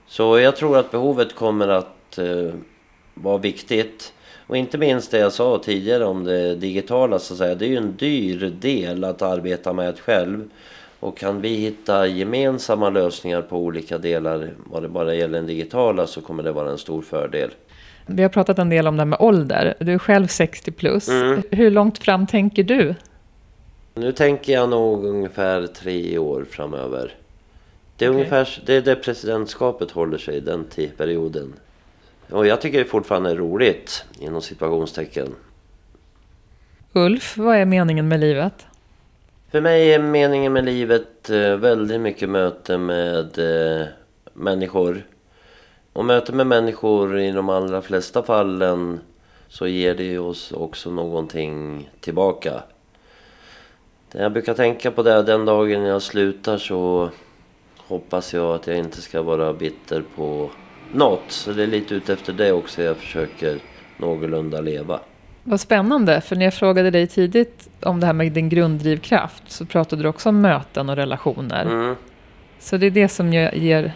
Så 0.07 0.39
jag 0.39 0.57
tror 0.57 0.79
att 0.79 0.91
behovet 0.91 1.35
kommer 1.35 1.69
att 1.69 2.19
eh, 2.19 2.55
vara 3.15 3.39
viktigt. 3.39 4.13
Och 4.47 4.57
inte 4.57 4.79
minst 4.79 5.11
det 5.11 5.19
jag 5.19 5.33
sa 5.33 5.61
tidigare 5.65 6.05
om 6.05 6.25
det 6.25 6.55
digitala 6.55 7.19
så 7.19 7.35
att 7.35 7.39
säga. 7.39 7.55
Det 7.55 7.65
är 7.65 7.69
ju 7.69 7.77
en 7.77 7.97
dyr 7.97 8.53
del 8.61 9.05
att 9.05 9.23
arbeta 9.23 9.73
med 9.73 9.99
själv. 9.99 10.51
Och 11.01 11.19
kan 11.19 11.41
vi 11.41 11.49
hitta 11.49 12.07
gemensamma 12.07 12.91
lösningar 12.91 13.43
på 13.43 13.57
olika 13.59 13.99
delar 13.99 14.51
vad 14.67 14.83
det 14.83 14.89
bara 14.89 15.15
gäller 15.15 15.39
den 15.39 15.47
digitala 15.47 16.07
så 16.07 16.21
kommer 16.21 16.43
det 16.43 16.53
vara 16.53 16.71
en 16.71 16.79
stor 16.79 17.03
fördel. 17.03 17.51
Vi 18.07 18.23
har 18.23 18.31
pratat 18.31 18.59
en 18.59 18.69
del 18.69 18.87
om 18.87 18.97
det 18.97 19.01
här 19.01 19.07
med 19.07 19.21
ålder. 19.21 19.75
Du 19.81 19.93
är 19.93 19.99
själv 19.99 20.27
60 20.27 20.73
plus. 20.73 21.09
Mm. 21.09 21.43
Hur 21.51 21.71
långt 21.71 21.99
fram 21.99 22.27
tänker 22.27 22.63
du? 22.63 22.95
Nu 23.97 24.13
tänker 24.13 24.53
jag 24.53 24.69
nog 24.69 25.05
ungefär 25.05 25.67
tre 25.67 26.19
år 26.19 26.47
framöver. 26.51 27.15
Det 27.97 28.05
är 28.05 28.09
okay. 28.09 28.19
ungefär 28.19 28.63
det 28.67 28.75
är 28.75 28.83
det 28.83 28.97
presidentskapet 28.97 29.91
håller 29.91 30.19
sig 30.19 30.37
i 30.37 30.41
den 30.41 30.65
perioden. 30.97 31.53
Och 32.31 32.47
jag 32.47 32.61
tycker 32.61 32.79
det 32.79 32.85
fortfarande 32.85 33.31
är 33.31 33.37
roligt, 33.37 34.05
inom 34.21 34.43
situationstecken. 34.43 35.35
Ulf, 36.93 37.37
vad 37.37 37.57
är 37.57 37.65
meningen 37.65 38.09
med 38.09 38.21
livet? 38.21 38.67
För 39.51 39.61
mig 39.61 39.95
är 39.95 39.99
meningen 39.99 40.53
med 40.53 40.65
livet 40.65 41.31
eh, 41.31 41.57
väldigt 41.57 42.01
mycket 42.01 42.29
möte 42.29 42.79
med 42.79 43.39
eh, 43.39 43.87
människor. 44.33 45.07
Och 45.93 46.05
möte 46.05 46.33
med 46.33 46.47
människor 46.47 47.19
i 47.19 47.31
de 47.31 47.49
allra 47.49 47.83
flesta 47.83 48.23
fallen 48.23 49.01
så 49.49 49.67
ger 49.67 49.95
det 49.95 50.19
oss 50.19 50.53
också 50.53 50.91
någonting 50.91 51.91
tillbaka. 52.01 52.63
Jag 54.19 54.33
brukar 54.33 54.55
tänka 54.55 54.91
på 54.91 55.03
det 55.03 55.23
den 55.23 55.45
dagen 55.45 55.83
jag 55.83 56.03
slutar 56.03 56.59
så 56.59 57.11
hoppas 57.77 58.35
jag 58.35 58.55
att 58.55 58.67
jag 58.67 58.77
inte 58.77 59.03
ska 59.03 59.23
vara 59.23 59.53
bitter 59.53 60.03
på 60.17 60.51
något. 60.93 61.23
Så 61.29 61.53
det 61.53 61.63
är 61.63 61.67
lite 61.67 61.95
utefter 61.95 62.33
det 62.33 62.53
också 62.53 62.83
jag 62.83 62.97
försöker 62.97 63.59
någorlunda 63.97 64.61
leva. 64.61 65.01
Vad 65.45 65.61
spännande, 65.61 66.21
för 66.21 66.37
när 66.37 66.45
jag 66.45 66.55
frågade 66.55 66.91
dig 66.91 67.07
tidigt 67.07 67.69
om 67.83 68.01
det 68.01 68.07
här 68.07 68.13
med 68.13 68.33
din 68.33 68.49
grunddrivkraft 68.49 69.43
så 69.47 69.65
pratade 69.65 70.03
du 70.03 70.09
också 70.09 70.29
om 70.29 70.41
möten 70.41 70.89
och 70.89 70.97
relationer. 70.97 71.65
Mm. 71.65 71.97
Så 72.59 72.77
det 72.77 72.87
är 72.87 72.91
det 72.91 73.09
som 73.09 73.33
ger 73.33 73.93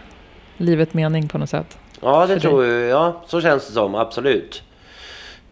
livet 0.56 0.94
mening 0.94 1.28
på 1.28 1.38
något 1.38 1.50
sätt? 1.50 1.78
Ja, 2.00 2.26
det 2.26 2.40
tror 2.40 2.64
jag. 2.64 2.88
Ja, 2.88 3.22
så 3.26 3.40
känns 3.40 3.66
det 3.66 3.72
som. 3.72 3.94
Absolut. 3.94 4.62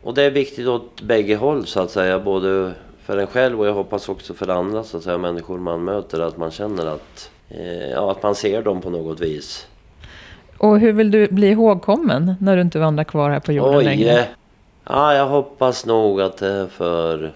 Och 0.02 0.14
det 0.14 0.22
är 0.22 0.30
viktigt 0.30 0.66
åt 0.66 1.02
bägge 1.02 1.36
håll 1.36 1.66
så 1.66 1.80
att 1.80 1.90
säga. 1.90 2.18
Både 2.18 2.72
för 3.06 3.16
en 3.16 3.26
själv 3.26 3.60
och 3.60 3.66
jag 3.66 3.74
hoppas 3.74 4.08
också 4.08 4.34
för 4.34 4.48
andra 4.48 4.84
så 4.84 4.96
att 4.96 5.02
säga. 5.02 5.18
Människor 5.18 5.58
man 5.58 5.84
möter. 5.84 6.20
Att 6.20 6.36
man 6.36 6.50
känner 6.50 6.86
att, 6.86 7.30
eh, 7.48 7.90
ja, 7.90 8.10
att 8.10 8.22
man 8.22 8.34
ser 8.34 8.62
dem 8.62 8.80
på 8.80 8.90
något 8.90 9.20
vis. 9.20 9.66
Och 10.58 10.78
hur 10.78 10.92
vill 10.92 11.10
du 11.10 11.28
bli 11.28 11.48
ihågkommen 11.48 12.34
när 12.40 12.56
du 12.56 12.62
inte 12.62 12.78
vandrar 12.78 13.04
kvar 13.04 13.30
här 13.30 13.40
på 13.40 13.52
jorden 13.52 13.78
Oj, 13.78 13.84
längre? 13.84 14.26
Ja, 14.84 15.14
jag 15.14 15.26
hoppas 15.26 15.86
nog 15.86 16.20
att 16.20 16.36
det 16.36 16.48
är 16.48 16.66
för... 16.66 17.32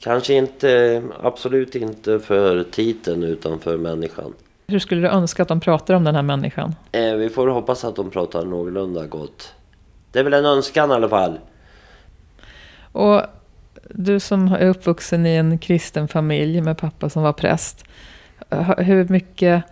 Kanske 0.00 0.34
inte, 0.34 1.02
absolut 1.22 1.74
inte 1.74 2.20
för 2.20 2.62
titeln 2.62 3.22
utan 3.22 3.58
för 3.58 3.76
människan. 3.76 4.34
Hur 4.66 4.78
skulle 4.78 5.00
du 5.00 5.08
önska 5.08 5.42
att 5.42 5.48
de 5.48 5.60
pratar 5.60 5.94
om 5.94 6.04
den 6.04 6.14
här 6.14 6.22
människan? 6.22 6.74
Eh, 6.92 7.14
vi 7.14 7.28
får 7.28 7.48
hoppas 7.48 7.84
att 7.84 7.96
de 7.96 8.10
pratar 8.10 8.44
någorlunda 8.44 9.06
gott. 9.06 9.54
Det 10.12 10.18
är 10.18 10.24
väl 10.24 10.34
en 10.34 10.46
önskan 10.46 10.90
i 10.90 10.94
alla 10.94 11.08
fall. 11.08 11.38
Och 12.92 13.22
du 13.90 14.20
som 14.20 14.52
är 14.52 14.68
uppvuxen 14.68 15.26
i 15.26 15.34
en 15.34 15.58
kristen 15.58 16.08
familj 16.08 16.60
med 16.60 16.78
pappa 16.78 17.08
som 17.08 17.22
var 17.22 17.32
präst. 17.32 17.84
Hur 18.78 19.08
mycket 19.08 19.62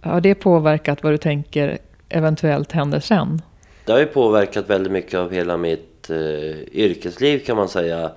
har 0.00 0.20
det 0.20 0.34
påverkat 0.34 1.02
vad 1.02 1.12
du 1.12 1.18
tänker 1.18 1.78
eventuellt 2.08 2.72
händer 2.72 3.00
sen? 3.00 3.42
Det 3.84 3.92
har 3.92 3.98
ju 3.98 4.06
påverkat 4.06 4.70
väldigt 4.70 4.92
mycket 4.92 5.14
av 5.14 5.32
hela 5.32 5.56
mitt 5.56 6.10
eh, 6.10 6.60
yrkesliv 6.72 7.38
kan 7.38 7.56
man 7.56 7.68
säga. 7.68 8.10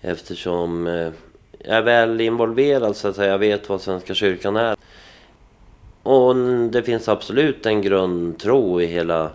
Eftersom 0.00 0.86
eh, 0.86 1.10
jag 1.58 1.76
är 1.76 1.82
väl 1.82 2.20
involverad 2.20 2.96
så 2.96 3.08
att 3.08 3.16
säga. 3.16 3.30
Jag 3.30 3.38
vet 3.38 3.68
vad 3.68 3.80
Svenska 3.80 4.14
kyrkan 4.14 4.56
är. 4.56 4.76
Och 6.02 6.36
det 6.70 6.82
finns 6.82 7.08
absolut 7.08 7.66
en 7.66 7.82
grundtro 7.82 8.80
i 8.80 8.86
hela... 8.86 9.30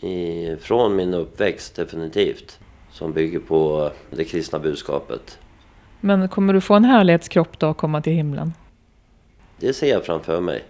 I, 0.00 0.56
från 0.60 0.96
min 0.96 1.14
uppväxt 1.14 1.76
definitivt. 1.76 2.59
Som 3.00 3.12
bygger 3.12 3.38
på 3.38 3.90
det 4.10 4.24
kristna 4.24 4.58
budskapet. 4.58 5.38
Men 6.00 6.28
kommer 6.28 6.52
du 6.52 6.60
få 6.60 6.74
en 6.74 6.84
härlighetskropp 6.84 7.58
då 7.58 7.68
och 7.68 7.76
komma 7.76 8.02
till 8.02 8.12
himlen? 8.12 8.52
Det 9.56 9.72
ser 9.72 9.90
jag 9.90 10.04
framför 10.04 10.40
mig. 10.40 10.64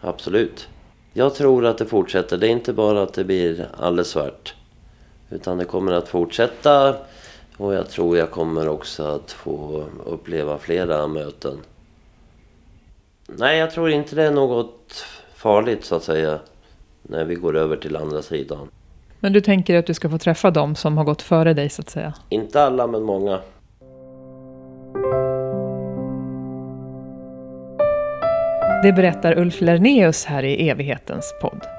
Absolut. 0.00 0.68
Jag 1.12 1.34
tror 1.34 1.66
att 1.66 1.78
det 1.78 1.86
fortsätter. 1.86 2.36
Det 2.36 2.46
är 2.46 2.50
inte 2.50 2.72
bara 2.72 3.02
att 3.02 3.14
det 3.14 3.24
blir 3.24 3.68
alldeles 3.78 4.08
svart. 4.08 4.54
Utan 5.30 5.58
det 5.58 5.64
kommer 5.64 5.92
att 5.92 6.08
fortsätta. 6.08 6.96
Och 7.56 7.74
jag 7.74 7.90
tror 7.90 8.18
jag 8.18 8.30
kommer 8.30 8.68
också 8.68 9.02
att 9.02 9.32
få 9.32 9.84
uppleva 10.04 10.58
flera 10.58 11.06
möten. 11.06 11.58
Nej, 13.26 13.58
jag 13.58 13.70
tror 13.70 13.90
inte 13.90 14.16
det 14.16 14.22
är 14.22 14.32
något 14.32 15.04
farligt 15.34 15.84
så 15.84 15.94
att 15.94 16.04
säga. 16.04 16.38
När 17.02 17.24
vi 17.24 17.34
går 17.34 17.56
över 17.56 17.76
till 17.76 17.96
andra 17.96 18.22
sidan. 18.22 18.68
Men 19.26 19.32
du 19.32 19.40
tänker 19.40 19.78
att 19.78 19.86
du 19.86 19.94
ska 19.94 20.10
få 20.10 20.18
träffa 20.18 20.50
dem 20.50 20.74
som 20.74 20.98
har 20.98 21.04
gått 21.04 21.22
före 21.22 21.54
dig 21.54 21.68
så 21.68 21.82
att 21.82 21.90
säga? 21.90 22.14
Inte 22.28 22.62
alla, 22.62 22.86
men 22.86 23.02
många. 23.02 23.40
Det 28.82 28.92
berättar 28.92 29.38
Ulf 29.38 29.60
Lerneus 29.60 30.24
här 30.24 30.42
i 30.42 30.68
evighetens 30.68 31.34
podd. 31.42 31.75